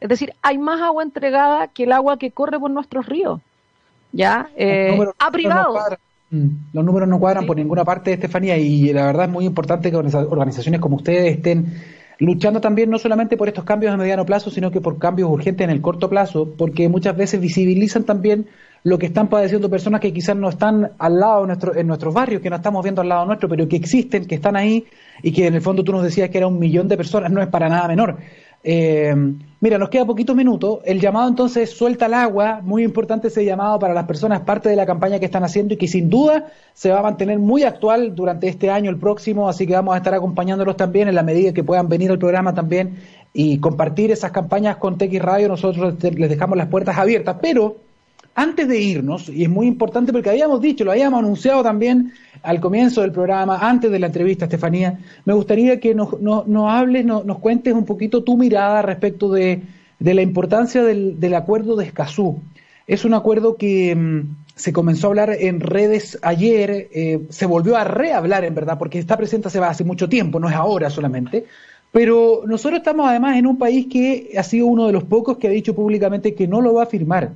Es 0.00 0.08
decir, 0.08 0.34
hay 0.42 0.58
más 0.58 0.80
agua 0.82 1.04
entregada 1.04 1.68
que 1.68 1.84
el 1.84 1.92
agua 1.92 2.18
que 2.18 2.32
corre 2.32 2.58
por 2.58 2.68
nuestros 2.68 3.06
ríos. 3.06 3.40
¿Ya? 4.10 4.50
Eh, 4.56 4.98
a 5.20 5.30
privados. 5.30 5.78
Mm, 6.30 6.48
los 6.72 6.84
números 6.84 7.08
no 7.08 7.20
cuadran 7.20 7.46
por 7.46 7.56
ninguna 7.56 7.84
parte, 7.84 8.12
Estefanía, 8.12 8.56
y 8.56 8.92
la 8.92 9.06
verdad 9.06 9.26
es 9.26 9.30
muy 9.30 9.44
importante 9.44 9.92
que 9.92 9.96
organizaciones 9.96 10.80
como 10.80 10.96
ustedes 10.96 11.36
estén 11.36 11.80
luchando 12.18 12.60
también 12.60 12.90
no 12.90 12.98
solamente 12.98 13.36
por 13.36 13.46
estos 13.46 13.62
cambios 13.62 13.94
a 13.94 13.96
mediano 13.96 14.26
plazo, 14.26 14.50
sino 14.50 14.72
que 14.72 14.80
por 14.80 14.98
cambios 14.98 15.30
urgentes 15.30 15.64
en 15.64 15.70
el 15.70 15.80
corto 15.80 16.10
plazo, 16.10 16.52
porque 16.58 16.88
muchas 16.88 17.16
veces 17.16 17.40
visibilizan 17.40 18.02
también 18.02 18.48
lo 18.82 18.98
que 18.98 19.06
están 19.06 19.28
padeciendo 19.28 19.68
personas 19.68 20.00
que 20.00 20.12
quizás 20.12 20.36
no 20.36 20.48
están 20.48 20.92
al 20.98 21.18
lado 21.20 21.42
de 21.42 21.46
nuestro, 21.48 21.76
en 21.76 21.86
nuestros 21.86 22.14
barrios, 22.14 22.40
que 22.40 22.50
no 22.50 22.56
estamos 22.56 22.82
viendo 22.82 23.02
al 23.02 23.08
lado 23.08 23.26
nuestro, 23.26 23.48
pero 23.48 23.68
que 23.68 23.76
existen, 23.76 24.26
que 24.26 24.36
están 24.36 24.56
ahí 24.56 24.86
y 25.22 25.32
que 25.32 25.46
en 25.46 25.54
el 25.54 25.60
fondo 25.60 25.84
tú 25.84 25.92
nos 25.92 26.02
decías 26.02 26.30
que 26.30 26.38
era 26.38 26.46
un 26.46 26.58
millón 26.58 26.88
de 26.88 26.96
personas, 26.96 27.30
no 27.30 27.42
es 27.42 27.48
para 27.48 27.68
nada 27.68 27.88
menor. 27.88 28.16
Eh, 28.62 29.14
mira, 29.60 29.78
nos 29.78 29.88
queda 29.88 30.04
poquitos 30.04 30.36
minutos. 30.36 30.80
El 30.84 31.00
llamado 31.00 31.28
entonces 31.28 31.70
suelta 31.70 32.06
el 32.06 32.14
agua, 32.14 32.60
muy 32.62 32.82
importante 32.82 33.28
ese 33.28 33.44
llamado 33.44 33.78
para 33.78 33.94
las 33.94 34.04
personas, 34.04 34.40
parte 34.40 34.68
de 34.68 34.76
la 34.76 34.86
campaña 34.86 35.18
que 35.18 35.24
están 35.26 35.44
haciendo 35.44 35.74
y 35.74 35.76
que 35.76 35.88
sin 35.88 36.10
duda 36.10 36.46
se 36.72 36.90
va 36.90 37.00
a 37.00 37.02
mantener 37.02 37.38
muy 37.38 37.64
actual 37.64 38.14
durante 38.14 38.48
este 38.48 38.70
año, 38.70 38.90
el 38.90 38.98
próximo, 38.98 39.48
así 39.48 39.66
que 39.66 39.72
vamos 39.74 39.94
a 39.94 39.98
estar 39.98 40.14
acompañándolos 40.14 40.76
también 40.76 41.08
en 41.08 41.14
la 41.14 41.22
medida 41.22 41.52
que 41.52 41.64
puedan 41.64 41.88
venir 41.88 42.10
al 42.10 42.18
programa 42.18 42.54
también 42.54 42.98
y 43.32 43.58
compartir 43.58 44.10
esas 44.10 44.30
campañas 44.30 44.76
con 44.76 44.98
TX 44.98 45.20
Radio. 45.20 45.48
Nosotros 45.48 46.02
les 46.02 46.28
dejamos 46.28 46.58
las 46.58 46.68
puertas 46.68 46.98
abiertas, 46.98 47.36
pero 47.40 47.76
antes 48.34 48.68
de 48.68 48.80
irnos, 48.80 49.28
y 49.28 49.42
es 49.42 49.50
muy 49.50 49.66
importante 49.66 50.12
porque 50.12 50.30
habíamos 50.30 50.60
dicho, 50.60 50.84
lo 50.84 50.92
habíamos 50.92 51.18
anunciado 51.18 51.62
también 51.62 52.12
al 52.42 52.60
comienzo 52.60 53.02
del 53.02 53.12
programa, 53.12 53.58
antes 53.60 53.90
de 53.90 53.98
la 53.98 54.06
entrevista, 54.06 54.44
Estefanía, 54.46 54.98
me 55.24 55.34
gustaría 55.34 55.80
que 55.80 55.94
nos, 55.94 56.08
hables, 56.68 57.04
nos 57.04 57.38
cuentes 57.38 57.74
un 57.74 57.84
poquito 57.84 58.22
tu 58.22 58.36
mirada 58.36 58.82
respecto 58.82 59.30
de, 59.30 59.62
la 59.98 60.22
importancia 60.22 60.82
del, 60.82 61.34
acuerdo 61.34 61.76
de 61.76 61.84
Escazú. 61.84 62.40
Es 62.86 63.04
un 63.04 63.14
acuerdo 63.14 63.56
que 63.56 63.94
mm, 63.94 64.36
se 64.54 64.72
comenzó 64.72 65.08
a 65.08 65.10
hablar 65.10 65.36
en 65.38 65.60
redes 65.60 66.18
ayer, 66.22 66.88
eh, 66.92 67.20
se 67.28 67.46
volvió 67.46 67.76
a 67.76 67.84
rehablar 67.84 68.44
en 68.44 68.54
verdad, 68.54 68.78
porque 68.78 68.98
está 68.98 69.16
presente 69.16 69.48
hace, 69.48 69.58
hace 69.58 69.84
mucho 69.84 70.08
tiempo, 70.08 70.40
no 70.40 70.48
es 70.48 70.54
ahora 70.54 70.88
solamente. 70.88 71.44
Pero 71.92 72.42
nosotros 72.46 72.78
estamos 72.78 73.08
además 73.08 73.36
en 73.36 73.46
un 73.46 73.58
país 73.58 73.86
que 73.90 74.32
ha 74.38 74.42
sido 74.44 74.66
uno 74.66 74.86
de 74.86 74.92
los 74.92 75.04
pocos 75.04 75.38
que 75.38 75.48
ha 75.48 75.50
dicho 75.50 75.74
públicamente 75.74 76.34
que 76.34 76.46
no 76.46 76.60
lo 76.60 76.74
va 76.74 76.84
a 76.84 76.86
firmar. 76.86 77.32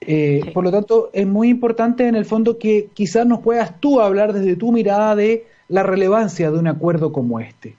Eh, 0.00 0.50
por 0.54 0.64
lo 0.64 0.70
tanto, 0.70 1.10
es 1.12 1.26
muy 1.26 1.48
importante 1.48 2.06
en 2.06 2.14
el 2.14 2.24
fondo 2.24 2.58
que 2.58 2.88
quizás 2.94 3.26
nos 3.26 3.40
puedas 3.40 3.80
tú 3.80 4.00
hablar 4.00 4.32
desde 4.32 4.56
tu 4.56 4.72
mirada 4.72 5.16
de 5.16 5.46
la 5.68 5.82
relevancia 5.82 6.50
de 6.50 6.58
un 6.58 6.66
acuerdo 6.66 7.12
como 7.12 7.40
este. 7.40 7.76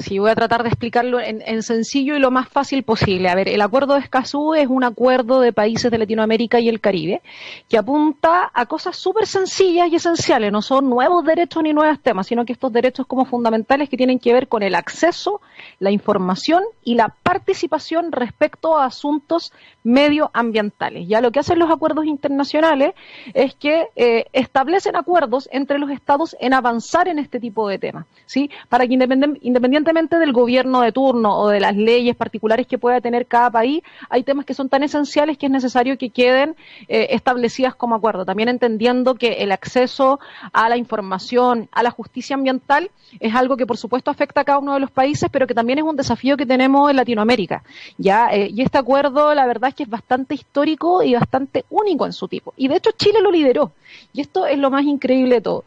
Sí, 0.00 0.18
voy 0.18 0.30
a 0.30 0.34
tratar 0.34 0.62
de 0.62 0.70
explicarlo 0.70 1.20
en, 1.20 1.62
sencillo 1.62 2.16
y 2.16 2.18
lo 2.18 2.30
más 2.30 2.48
fácil 2.48 2.82
posible. 2.82 3.28
A 3.28 3.34
ver, 3.34 3.48
el 3.48 3.60
acuerdo 3.60 3.94
de 3.94 4.00
Escazú 4.00 4.54
es 4.54 4.66
un 4.66 4.82
acuerdo 4.82 5.40
de 5.40 5.52
países 5.52 5.90
de 5.90 5.98
Latinoamérica 5.98 6.58
y 6.58 6.70
el 6.70 6.80
Caribe 6.80 7.20
que 7.68 7.76
apunta 7.76 8.50
a 8.54 8.64
cosas 8.64 8.96
súper 8.96 9.26
sencillas 9.26 9.92
y 9.92 9.96
esenciales. 9.96 10.52
No 10.52 10.62
son 10.62 10.88
nuevos 10.88 11.22
derechos 11.24 11.62
ni 11.62 11.74
nuevos 11.74 12.00
temas, 12.00 12.26
sino 12.26 12.46
que 12.46 12.54
estos 12.54 12.72
derechos 12.72 13.06
como 13.06 13.26
fundamentales 13.26 13.90
que 13.90 13.98
tienen 13.98 14.18
que 14.18 14.32
ver 14.32 14.48
con 14.48 14.62
el 14.62 14.74
acceso, 14.74 15.42
la 15.78 15.90
información 15.90 16.62
y 16.82 16.94
la 16.94 17.14
participación 17.22 18.10
respecto 18.10 18.78
a 18.78 18.86
asuntos 18.86 19.52
medioambientales. 19.84 21.08
Ya 21.08 21.20
lo 21.20 21.30
que 21.30 21.40
hacen 21.40 21.58
los 21.58 21.70
acuerdos 21.70 22.06
internacionales 22.06 22.94
es 23.34 23.54
que 23.54 23.88
eh, 23.96 24.24
establecen 24.32 24.96
acuerdos 24.96 25.48
entre 25.52 25.78
los 25.78 25.90
estados 25.90 26.34
en 26.40 26.54
avanzar 26.54 27.06
en 27.08 27.18
este 27.18 27.38
tipo 27.38 27.68
de 27.68 27.78
temas, 27.78 28.06
¿sí? 28.24 28.50
Para 28.68 28.86
que 28.86 28.94
independientemente 28.94 29.89
del 29.90 30.32
gobierno 30.32 30.80
de 30.82 30.92
turno 30.92 31.36
o 31.36 31.48
de 31.48 31.60
las 31.60 31.76
leyes 31.76 32.16
particulares 32.16 32.66
que 32.66 32.78
pueda 32.78 33.00
tener 33.00 33.26
cada 33.26 33.50
país, 33.50 33.82
hay 34.08 34.22
temas 34.22 34.44
que 34.44 34.54
son 34.54 34.68
tan 34.68 34.82
esenciales 34.82 35.36
que 35.36 35.46
es 35.46 35.52
necesario 35.52 35.98
que 35.98 36.10
queden 36.10 36.54
eh, 36.88 37.08
establecidas 37.10 37.74
como 37.74 37.94
acuerdo. 37.94 38.24
También 38.24 38.48
entendiendo 38.48 39.14
que 39.14 39.42
el 39.42 39.52
acceso 39.52 40.20
a 40.52 40.68
la 40.68 40.76
información, 40.76 41.68
a 41.72 41.82
la 41.82 41.90
justicia 41.90 42.34
ambiental, 42.34 42.90
es 43.18 43.34
algo 43.34 43.56
que 43.56 43.66
por 43.66 43.76
supuesto 43.76 44.10
afecta 44.10 44.42
a 44.42 44.44
cada 44.44 44.58
uno 44.58 44.74
de 44.74 44.80
los 44.80 44.90
países, 44.90 45.28
pero 45.32 45.46
que 45.46 45.54
también 45.54 45.78
es 45.78 45.84
un 45.84 45.96
desafío 45.96 46.36
que 46.36 46.46
tenemos 46.46 46.88
en 46.88 46.96
Latinoamérica. 46.96 47.62
Ya, 47.98 48.28
eh, 48.28 48.48
y 48.52 48.62
este 48.62 48.78
acuerdo, 48.78 49.34
la 49.34 49.46
verdad 49.46 49.70
es 49.70 49.74
que 49.74 49.82
es 49.82 49.90
bastante 49.90 50.34
histórico 50.34 51.02
y 51.02 51.14
bastante 51.14 51.64
único 51.68 52.06
en 52.06 52.12
su 52.12 52.28
tipo. 52.28 52.54
Y 52.56 52.68
de 52.68 52.76
hecho 52.76 52.90
Chile 52.92 53.20
lo 53.20 53.30
lideró. 53.30 53.72
Y 54.12 54.20
esto 54.20 54.46
es 54.46 54.58
lo 54.58 54.70
más 54.70 54.84
increíble 54.84 55.36
de 55.36 55.40
todo. 55.40 55.64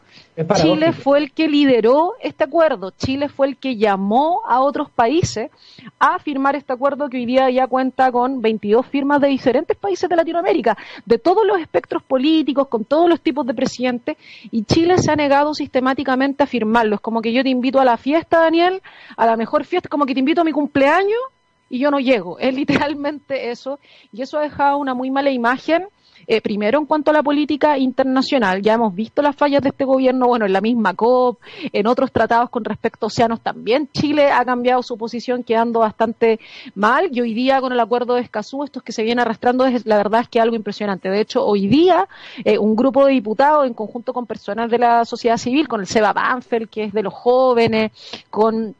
Chile 0.56 0.92
fue 0.92 1.18
el 1.18 1.32
que 1.32 1.48
lideró 1.48 2.14
este 2.20 2.44
acuerdo. 2.44 2.90
Chile 2.90 3.28
fue 3.28 3.46
el 3.48 3.56
que 3.56 3.76
llamó 3.76 4.13
a 4.46 4.60
otros 4.60 4.90
países 4.90 5.50
a 5.98 6.18
firmar 6.18 6.56
este 6.56 6.72
acuerdo 6.72 7.08
que 7.08 7.16
hoy 7.16 7.26
día 7.26 7.50
ya 7.50 7.66
cuenta 7.66 8.10
con 8.12 8.40
22 8.40 8.86
firmas 8.86 9.20
de 9.20 9.28
diferentes 9.28 9.76
países 9.76 10.08
de 10.08 10.16
Latinoamérica, 10.16 10.76
de 11.04 11.18
todos 11.18 11.46
los 11.46 11.58
espectros 11.58 12.02
políticos, 12.02 12.68
con 12.68 12.84
todos 12.84 13.08
los 13.08 13.20
tipos 13.20 13.46
de 13.46 13.54
presidentes, 13.54 14.16
y 14.50 14.64
Chile 14.64 14.98
se 14.98 15.10
ha 15.10 15.16
negado 15.16 15.54
sistemáticamente 15.54 16.42
a 16.42 16.46
firmarlo. 16.46 16.96
Es 16.96 17.00
como 17.00 17.20
que 17.20 17.32
yo 17.32 17.42
te 17.42 17.48
invito 17.48 17.80
a 17.80 17.84
la 17.84 17.96
fiesta, 17.96 18.40
Daniel, 18.40 18.82
a 19.16 19.26
la 19.26 19.36
mejor 19.36 19.64
fiesta, 19.64 19.88
como 19.88 20.06
que 20.06 20.14
te 20.14 20.20
invito 20.20 20.42
a 20.42 20.44
mi 20.44 20.52
cumpleaños 20.52 21.20
y 21.68 21.78
yo 21.78 21.90
no 21.90 21.98
llego. 21.98 22.38
Es 22.38 22.54
literalmente 22.54 23.50
eso, 23.50 23.78
y 24.12 24.22
eso 24.22 24.38
ha 24.38 24.42
dejado 24.42 24.78
una 24.78 24.94
muy 24.94 25.10
mala 25.10 25.30
imagen 25.30 25.88
eh, 26.26 26.40
primero, 26.40 26.78
en 26.78 26.86
cuanto 26.86 27.10
a 27.10 27.14
la 27.14 27.22
política 27.22 27.78
internacional, 27.78 28.62
ya 28.62 28.74
hemos 28.74 28.94
visto 28.94 29.22
las 29.22 29.36
fallas 29.36 29.62
de 29.62 29.70
este 29.70 29.84
gobierno, 29.84 30.26
bueno, 30.26 30.46
en 30.46 30.52
la 30.52 30.60
misma 30.60 30.94
COP, 30.94 31.38
en 31.72 31.86
otros 31.86 32.12
tratados 32.12 32.50
con 32.50 32.64
respecto 32.64 33.06
a 33.06 33.08
océanos 33.08 33.40
también. 33.40 33.88
Chile 33.92 34.30
ha 34.30 34.44
cambiado 34.44 34.82
su 34.82 34.96
posición 34.96 35.42
quedando 35.42 35.80
bastante 35.80 36.40
mal 36.74 37.08
y 37.12 37.20
hoy 37.20 37.34
día 37.34 37.60
con 37.60 37.72
el 37.72 37.80
acuerdo 37.80 38.14
de 38.14 38.22
Escazú, 38.22 38.64
esto 38.64 38.80
que 38.80 38.92
se 38.92 39.02
viene 39.02 39.22
arrastrando, 39.22 39.66
es, 39.66 39.86
la 39.86 39.96
verdad 39.96 40.22
es 40.22 40.28
que 40.28 40.40
algo 40.40 40.56
impresionante. 40.56 41.08
De 41.10 41.20
hecho, 41.20 41.44
hoy 41.44 41.66
día 41.66 42.08
eh, 42.44 42.58
un 42.58 42.76
grupo 42.76 43.04
de 43.06 43.12
diputados 43.12 43.66
en 43.66 43.74
conjunto 43.74 44.12
con 44.12 44.26
personas 44.26 44.70
de 44.70 44.78
la 44.78 45.04
sociedad 45.04 45.36
civil, 45.36 45.68
con 45.68 45.80
el 45.80 45.86
Seba 45.86 46.12
Banfield, 46.12 46.68
que 46.68 46.84
es 46.84 46.92
de 46.92 47.02
los 47.02 47.14
jóvenes, 47.14 47.92
con 48.30 48.74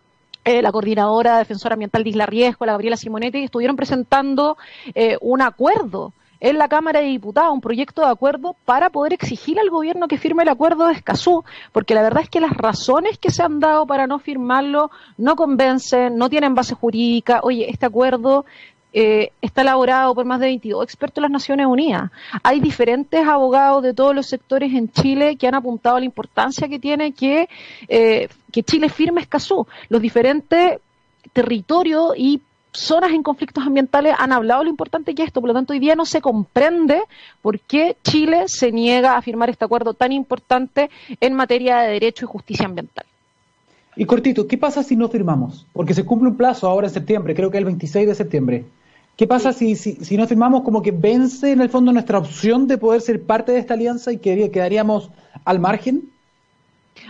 eh, 0.45 0.62
la 0.62 0.72
coordinadora 0.72 1.38
defensora 1.38 1.74
ambiental 1.74 2.05
de 2.05 2.11
Isla 2.11 2.26
Riesgo, 2.26 2.66
la 2.66 2.72
Gabriela 2.72 2.97
Simonetti, 2.97 3.45
estuvieron 3.45 3.76
presentando 3.76 4.57
un 5.20 5.42
acuerdo 5.42 6.12
en 6.41 6.59
la 6.59 6.68
Cámara 6.68 7.01
de 7.01 7.07
Diputados 7.07 7.53
un 7.53 7.61
proyecto 7.61 8.03
de 8.03 8.09
acuerdo 8.09 8.57
para 8.64 8.91
poder 8.91 9.12
exigir 9.12 9.59
al 9.59 9.70
gobierno 9.70 10.09
que 10.09 10.18
firme 10.18 10.43
el 10.43 10.49
acuerdo 10.49 10.87
de 10.87 10.95
Escazú, 10.95 11.45
porque 11.72 11.95
la 11.95 12.03
verdad 12.03 12.22
es 12.22 12.28
que 12.28 12.41
las 12.41 12.57
razones 12.57 13.18
que 13.18 13.30
se 13.30 13.43
han 13.43 13.61
dado 13.61 13.87
para 13.87 14.07
no 14.07 14.18
firmarlo 14.18 14.91
no 15.16 15.37
convencen, 15.37 16.16
no 16.16 16.28
tienen 16.28 16.55
base 16.55 16.74
jurídica. 16.74 17.41
Oye, 17.43 17.70
este 17.70 17.87
acuerdo 17.87 18.45
eh, 18.97 19.32
está 19.43 19.62
elaborado 19.62 20.14
por 20.14 20.24
más 20.24 20.39
de 20.39 20.47
22 20.47 20.85
expertos 20.85 21.16
de 21.16 21.22
las 21.22 21.30
Naciones 21.30 21.66
Unidas. 21.66 22.12
Hay 22.45 22.61
diferentes 22.61 23.26
abogados 23.26 23.82
de 23.82 23.93
todos 23.93 24.14
los 24.14 24.26
sectores 24.26 24.72
en 24.72 24.89
Chile 24.93 25.35
que 25.37 25.49
han 25.49 25.57
apuntado 25.57 25.97
a 25.97 25.99
la 25.99 26.07
importancia 26.07 26.68
que 26.68 26.78
tiene 26.78 27.12
que, 27.12 27.49
eh, 27.89 28.28
que 28.53 28.62
Chile 28.62 28.89
firme 28.89 29.20
Escazú. 29.20 29.66
Los 29.89 30.01
diferentes 30.01 30.78
territorios 31.32 32.12
y 32.16 32.41
zonas 32.75 33.12
en 33.12 33.22
conflictos 33.22 33.64
ambientales 33.64 34.14
han 34.18 34.33
hablado 34.33 34.64
lo 34.64 34.70
importante 34.70 35.14
que 35.14 35.22
es 35.22 35.29
esto, 35.29 35.41
por 35.41 35.49
lo 35.49 35.55
tanto 35.55 35.72
hoy 35.72 35.79
día 35.79 35.95
no 35.95 36.05
se 36.05 36.20
comprende 36.20 37.03
por 37.41 37.61
qué 37.61 37.97
Chile 38.03 38.45
se 38.47 38.72
niega 38.72 39.16
a 39.16 39.22
firmar 39.22 39.49
este 39.49 39.64
acuerdo 39.64 39.95
tan 39.95 40.12
importante 40.12 40.91
en 41.20 41.35
materia 41.35 41.79
de 41.79 41.93
derecho 41.93 42.25
y 42.25 42.29
justicia 42.29 42.66
ambiental. 42.66 43.07
Y 43.97 44.05
cortito, 44.07 44.49
¿qué 44.49 44.59
pasa 44.59 44.83
si 44.83 44.97
no 44.97 45.09
firmamos? 45.09 45.66
Porque 45.72 45.95
se 45.95 46.05
cumple 46.05 46.29
un 46.31 46.37
plazo 46.37 46.68
ahora 46.68 46.89
en 46.89 46.93
septiembre, 46.93 47.35
creo 47.35 47.51
que 47.51 47.59
el 47.59 47.64
26 47.64 48.09
de 48.09 48.14
septiembre. 48.14 48.64
¿Qué 49.16 49.29
pasa 49.29 49.53
si, 49.53 49.77
si, 49.77 50.16
no 50.16 50.27
firmamos 50.27 50.62
como 50.62 50.83
que 50.83 50.91
vence 50.91 51.53
en 51.53 51.61
el 51.61 51.68
fondo 51.68 51.93
nuestra 51.93 52.18
opción 52.18 52.66
de 52.66 52.79
poder 52.79 53.01
ser 53.01 53.22
parte 53.22 53.53
de 53.53 53.61
esta 53.61 53.75
alianza 53.75 54.12
y 54.12 54.18
que 54.18 54.51
quedaríamos 54.51 55.11
al 55.45 55.61
margen? 55.61 56.11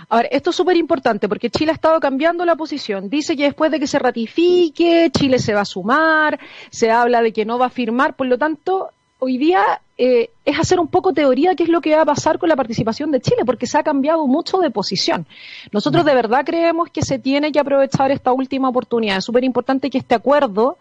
A 0.09 0.17
ver, 0.19 0.29
esto 0.33 0.51
es 0.51 0.57
súper 0.57 0.77
importante 0.77 1.29
porque 1.29 1.51
Chile 1.51 1.71
ha 1.71 1.75
estado 1.75 2.01
cambiando 2.01 2.45
la 2.45 2.57
posición. 2.57 3.09
Dice 3.09 3.37
que 3.37 3.45
después 3.45 3.71
de 3.71 3.81
que 3.81 3.87
se 3.87 3.99
ratifique, 3.99 5.11
Chile 5.11 5.39
se 5.39 5.55
va 5.55 5.63
a 5.63 5.67
sumar, 5.67 6.39
se 6.71 6.91
habla 6.91 7.23
de 7.23 7.33
que 7.33 7.45
no 7.45 7.59
va 7.59 7.67
a 7.67 7.71
firmar, 7.71 8.17
por 8.17 8.27
lo 8.27 8.39
tanto, 8.39 8.91
hoy 9.19 9.39
día 9.39 9.81
eh, 9.97 10.31
es 10.45 10.59
hacer 10.59 10.81
un 10.81 10.89
poco 10.89 11.13
teoría 11.13 11.55
qué 11.55 11.63
es 11.63 11.69
lo 11.69 11.81
que 11.81 11.95
va 11.95 12.03
a 12.03 12.05
pasar 12.05 12.39
con 12.39 12.49
la 12.49 12.57
participación 12.57 13.13
de 13.13 13.21
Chile, 13.21 13.45
porque 13.47 13.67
se 13.67 13.79
ha 13.79 13.83
cambiado 13.83 14.27
mucho 14.27 14.59
de 14.59 14.71
posición. 14.71 15.25
Nosotros 15.73 16.05
de 16.05 16.15
verdad 16.15 16.45
creemos 16.45 16.91
que 16.91 17.03
se 17.03 17.19
tiene 17.19 17.53
que 17.53 17.61
aprovechar 17.61 18.11
esta 18.11 18.33
última 18.33 18.69
oportunidad. 18.69 19.19
Es 19.19 19.25
súper 19.25 19.45
importante 19.45 19.89
que 19.91 19.99
este 19.99 20.15
acuerdo, 20.15 20.79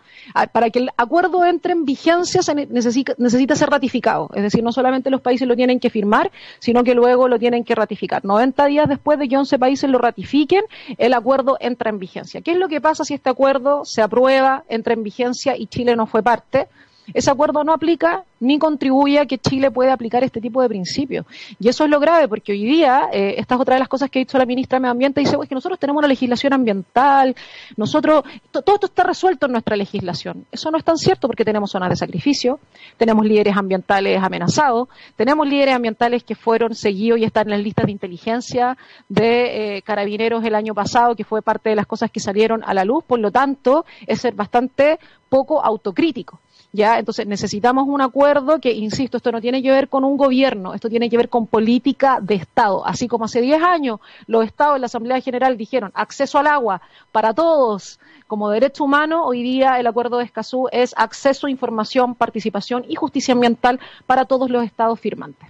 para 0.52 0.72
que 0.72 0.80
el 0.80 0.90
acuerdo 0.98 1.46
entre 1.46 1.74
en 1.74 1.86
vigencia, 1.86 2.42
se 2.42 2.56
necesita, 2.56 3.14
necesita 3.18 3.56
ser 3.56 3.70
ratificado. 3.70 4.30
Es 4.34 4.42
decir, 4.42 4.64
no 4.64 4.72
solamente 4.72 5.12
los 5.12 5.22
países 5.22 5.48
lo 5.48 5.56
tienen 5.56 5.80
que 5.80 5.92
firmar, 5.92 6.32
sino 6.60 6.84
que 6.84 6.96
luego 6.96 7.28
lo 7.28 7.38
tienen 7.38 7.64
que 7.64 7.76
ratificar. 7.76 8.26
90 8.26 8.66
días 8.66 8.90
después 8.90 9.20
de 9.20 9.30
que 9.30 9.38
11 9.38 9.60
países 9.60 9.90
lo 9.90 10.00
ratifiquen, 10.00 10.64
el 10.98 11.14
acuerdo 11.14 11.58
entra 11.60 11.92
en 11.92 12.00
vigencia. 12.00 12.42
¿Qué 12.42 12.52
es 12.52 12.58
lo 12.58 12.68
que 12.68 12.82
pasa 12.82 13.06
si 13.06 13.14
este 13.14 13.30
acuerdo 13.30 13.86
se 13.86 14.02
aprueba, 14.02 14.64
entra 14.68 14.94
en 14.94 15.04
vigencia 15.04 15.56
y 15.56 15.68
Chile 15.68 15.96
no 15.96 16.08
fue 16.08 16.24
parte? 16.24 16.68
Ese 17.14 17.32
acuerdo 17.32 17.64
no 17.64 17.74
aplica 17.74 18.24
ni 18.40 18.60
contribuye 18.60 19.20
a 19.20 19.26
que 19.26 19.38
Chile 19.38 19.72
pueda 19.72 19.94
aplicar 19.94 20.24
este 20.24 20.42
tipo 20.42 20.62
de 20.62 20.68
principios. 20.68 21.26
Y 21.60 21.70
eso 21.70 21.86
es 21.86 21.90
lo 21.90 22.00
grave, 22.00 22.28
porque 22.28 22.52
hoy 22.52 22.66
día, 22.66 23.10
eh, 23.12 23.36
esta 23.38 23.56
es 23.56 23.62
otra 23.62 23.76
de 23.76 23.80
las 23.80 23.88
cosas 23.88 24.10
que 24.10 24.20
ha 24.20 24.22
dicho 24.22 24.38
la 24.38 24.46
ministra 24.46 24.78
de 24.78 24.82
Medio 24.82 24.92
Ambiente, 24.92 25.22
dice, 25.22 25.38
pues 25.38 25.48
que 25.48 25.56
nosotros 25.56 25.80
tenemos 25.80 26.00
una 26.00 26.08
legislación 26.08 26.54
ambiental, 26.54 27.36
nosotros, 27.78 28.24
todo 28.52 28.76
esto 28.76 28.88
está 28.88 29.04
resuelto 29.04 29.46
en 29.46 29.54
nuestra 29.54 29.76
legislación. 29.76 30.46
Eso 30.52 30.72
no 30.72 30.78
es 30.78 30.84
tan 30.84 30.98
cierto 30.98 31.28
porque 31.28 31.46
tenemos 31.46 31.72
zonas 31.72 31.90
de 31.90 31.96
sacrificio, 31.96 32.60
tenemos 32.98 33.26
líderes 33.26 33.56
ambientales 33.56 34.22
amenazados, 34.22 34.90
tenemos 35.16 35.48
líderes 35.48 35.76
ambientales 35.76 36.24
que 36.24 36.36
fueron 36.36 36.76
seguidos 36.76 37.20
y 37.20 37.24
están 37.24 37.48
en 37.48 37.52
las 37.52 37.62
listas 37.62 37.86
de 37.86 37.92
inteligencia 37.92 38.78
de 39.08 39.78
eh, 39.78 39.82
carabineros 39.84 40.44
el 40.44 40.56
año 40.56 40.74
pasado, 40.74 41.16
que 41.16 41.24
fue 41.24 41.42
parte 41.42 41.70
de 41.70 41.76
las 41.76 41.88
cosas 41.88 42.12
que 42.12 42.20
salieron 42.20 42.62
a 42.66 42.74
la 42.74 42.84
luz, 42.84 43.04
por 43.06 43.20
lo 43.20 43.32
tanto, 43.32 43.86
es 44.06 44.20
ser 44.20 44.34
bastante 44.34 45.00
poco 45.30 45.64
autocrítico. 45.64 46.40
¿Ya? 46.74 47.00
Entonces 47.00 47.26
necesitamos 47.28 47.86
un 47.88 48.02
acuerdo 48.02 48.60
que, 48.60 48.74
insisto, 48.74 49.18
esto 49.18 49.32
no 49.32 49.40
tiene 49.40 49.62
que 49.62 49.72
ver 49.72 49.88
con 49.88 50.04
un 50.04 50.18
gobierno, 50.18 50.74
esto 50.74 50.90
tiene 50.90 51.10
que 51.10 51.16
ver 51.16 51.30
con 51.30 51.48
política 51.48 52.20
de 52.22 52.36
Estado. 52.36 52.86
Así 52.86 53.08
como 53.08 53.26
hace 53.26 53.40
10 53.40 53.64
años 53.64 54.00
los 54.28 54.46
Estados 54.46 54.76
en 54.76 54.82
la 54.82 54.88
Asamblea 54.88 55.22
General 55.22 55.56
dijeron 55.56 55.92
acceso 55.94 56.40
al 56.40 56.48
agua 56.48 56.82
para 57.12 57.34
todos 57.34 58.00
como 58.28 58.50
derecho 58.50 58.84
humano, 58.84 59.26
hoy 59.26 59.44
día 59.44 59.80
el 59.80 59.86
acuerdo 59.86 60.18
de 60.18 60.26
Escazú 60.26 60.68
es 60.72 60.94
acceso 60.98 61.46
a 61.46 61.52
información, 61.52 62.16
participación 62.16 62.84
y 62.88 62.96
justicia 62.96 63.34
ambiental 63.34 63.80
para 64.08 64.26
todos 64.26 64.50
los 64.50 64.66
Estados 64.66 65.00
firmantes. 65.00 65.48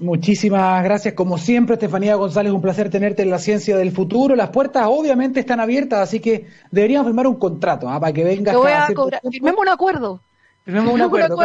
Muchísimas 0.00 0.82
gracias, 0.84 1.14
como 1.14 1.38
siempre, 1.38 1.74
Estefanía 1.74 2.14
González, 2.14 2.52
un 2.52 2.62
placer 2.62 2.88
tenerte 2.88 3.22
en 3.22 3.30
la 3.30 3.38
ciencia 3.38 3.76
del 3.76 3.90
futuro. 3.90 4.36
Las 4.36 4.50
puertas 4.50 4.86
obviamente 4.88 5.40
están 5.40 5.58
abiertas, 5.58 6.00
así 6.00 6.20
que 6.20 6.46
deberíamos 6.70 7.08
firmar 7.08 7.26
un 7.26 7.34
contrato 7.34 7.88
¿ah? 7.88 7.98
para 7.98 8.12
que 8.12 8.22
vengas. 8.22 8.54
a, 8.54 8.86
Firmemos 9.30 9.60
un 9.60 9.68
acuerdo. 9.68 10.20
Firmemos 10.68 10.92
un 10.94 11.00
acuerdo, 11.00 11.36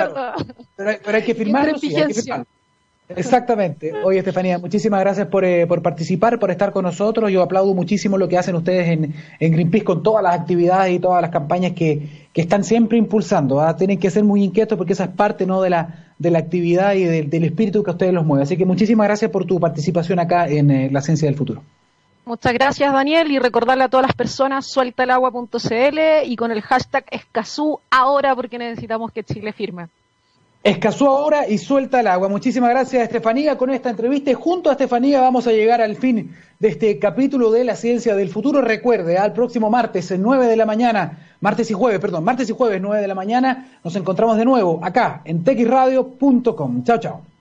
Pero, 0.75 0.89
hay, 1.05 1.23
que 1.23 1.33
firmarlo, 1.33 1.77
Exactamente. 3.07 3.93
Oye, 4.03 4.19
Estefanía, 4.19 4.57
muchísimas 4.57 4.99
gracias 4.99 5.27
por, 5.27 5.45
eh, 5.45 5.65
por, 5.65 5.81
participar, 5.81 6.39
por 6.39 6.51
estar 6.51 6.73
con 6.73 6.83
nosotros. 6.83 7.31
Yo 7.31 7.41
aplaudo 7.41 7.73
muchísimo 7.73 8.17
lo 8.17 8.27
que 8.27 8.37
hacen 8.37 8.55
ustedes 8.55 8.89
en, 8.89 9.13
en 9.39 9.51
Greenpeace 9.53 9.85
con 9.85 10.03
todas 10.03 10.23
las 10.23 10.37
actividades 10.37 10.93
y 10.93 10.99
todas 10.99 11.21
las 11.21 11.31
campañas 11.31 11.71
que, 11.71 12.27
que 12.33 12.41
están 12.41 12.65
siempre 12.65 12.97
impulsando. 12.97 13.61
¿ah? 13.61 13.77
Tienen 13.77 13.97
que 13.97 14.09
ser 14.09 14.25
muy 14.25 14.43
inquietos 14.43 14.77
porque 14.77 14.91
esa 14.91 15.05
es 15.05 15.11
parte 15.11 15.45
¿no? 15.45 15.61
de, 15.61 15.69
la, 15.69 16.13
de 16.19 16.29
la 16.29 16.39
actividad 16.39 16.93
y 16.95 17.05
del 17.05 17.43
espíritu 17.45 17.81
que 17.81 17.91
a 17.91 17.93
ustedes 17.93 18.13
los 18.13 18.25
mueve. 18.25 18.43
Así 18.43 18.57
que 18.57 18.65
muchísimas 18.65 19.07
gracias 19.07 19.31
por 19.31 19.45
tu 19.45 19.57
participación 19.57 20.19
acá 20.19 20.49
en 20.49 20.69
eh, 20.69 20.89
la 20.91 21.01
Ciencia 21.01 21.29
del 21.29 21.35
Futuro. 21.35 21.63
Muchas 22.25 22.53
gracias, 22.53 22.93
Daniel, 22.93 23.31
y 23.31 23.39
recordarle 23.39 23.83
a 23.83 23.89
todas 23.89 24.05
las 24.05 24.15
personas 24.15 24.67
sueltalagua.cl 24.67 25.99
y 26.25 26.35
con 26.37 26.51
el 26.51 26.61
hashtag 26.61 27.05
Escazú 27.11 27.79
ahora 27.89 28.33
porque 28.35 28.57
necesitamos 28.57 29.11
que 29.11 29.23
Chile 29.23 29.51
firme. 29.51 29.89
Escazú 30.63 31.05
ahora 31.07 31.49
y 31.49 31.57
suelta 31.57 31.99
el 31.99 32.07
agua. 32.07 32.29
Muchísimas 32.29 32.69
gracias, 32.69 33.03
Estefanía, 33.03 33.57
con 33.57 33.69
esta 33.69 33.89
entrevista. 33.89 34.31
Y 34.31 34.35
junto 34.35 34.69
a 34.69 34.73
Estefanía 34.73 35.19
vamos 35.19 35.45
a 35.45 35.51
llegar 35.51 35.81
al 35.81 35.97
fin 35.97 36.33
de 36.59 36.69
este 36.69 36.97
capítulo 36.97 37.51
de 37.51 37.65
la 37.65 37.75
ciencia 37.75 38.15
del 38.15 38.29
futuro. 38.29 38.61
Recuerde, 38.61 39.17
al 39.17 39.33
próximo 39.33 39.69
martes, 39.69 40.17
9 40.17 40.47
de 40.47 40.55
la 40.55 40.65
mañana, 40.65 41.35
martes 41.41 41.69
y 41.69 41.73
jueves, 41.73 41.99
perdón, 41.99 42.23
martes 42.23 42.49
y 42.49 42.53
jueves, 42.53 42.79
9 42.81 43.01
de 43.01 43.07
la 43.09 43.15
mañana, 43.15 43.79
nos 43.83 43.93
encontramos 43.97 44.37
de 44.37 44.45
nuevo 44.45 44.79
acá 44.81 45.21
en 45.25 45.43
texradio.com. 45.43 46.83
Chao, 46.85 46.97
chao. 46.97 47.32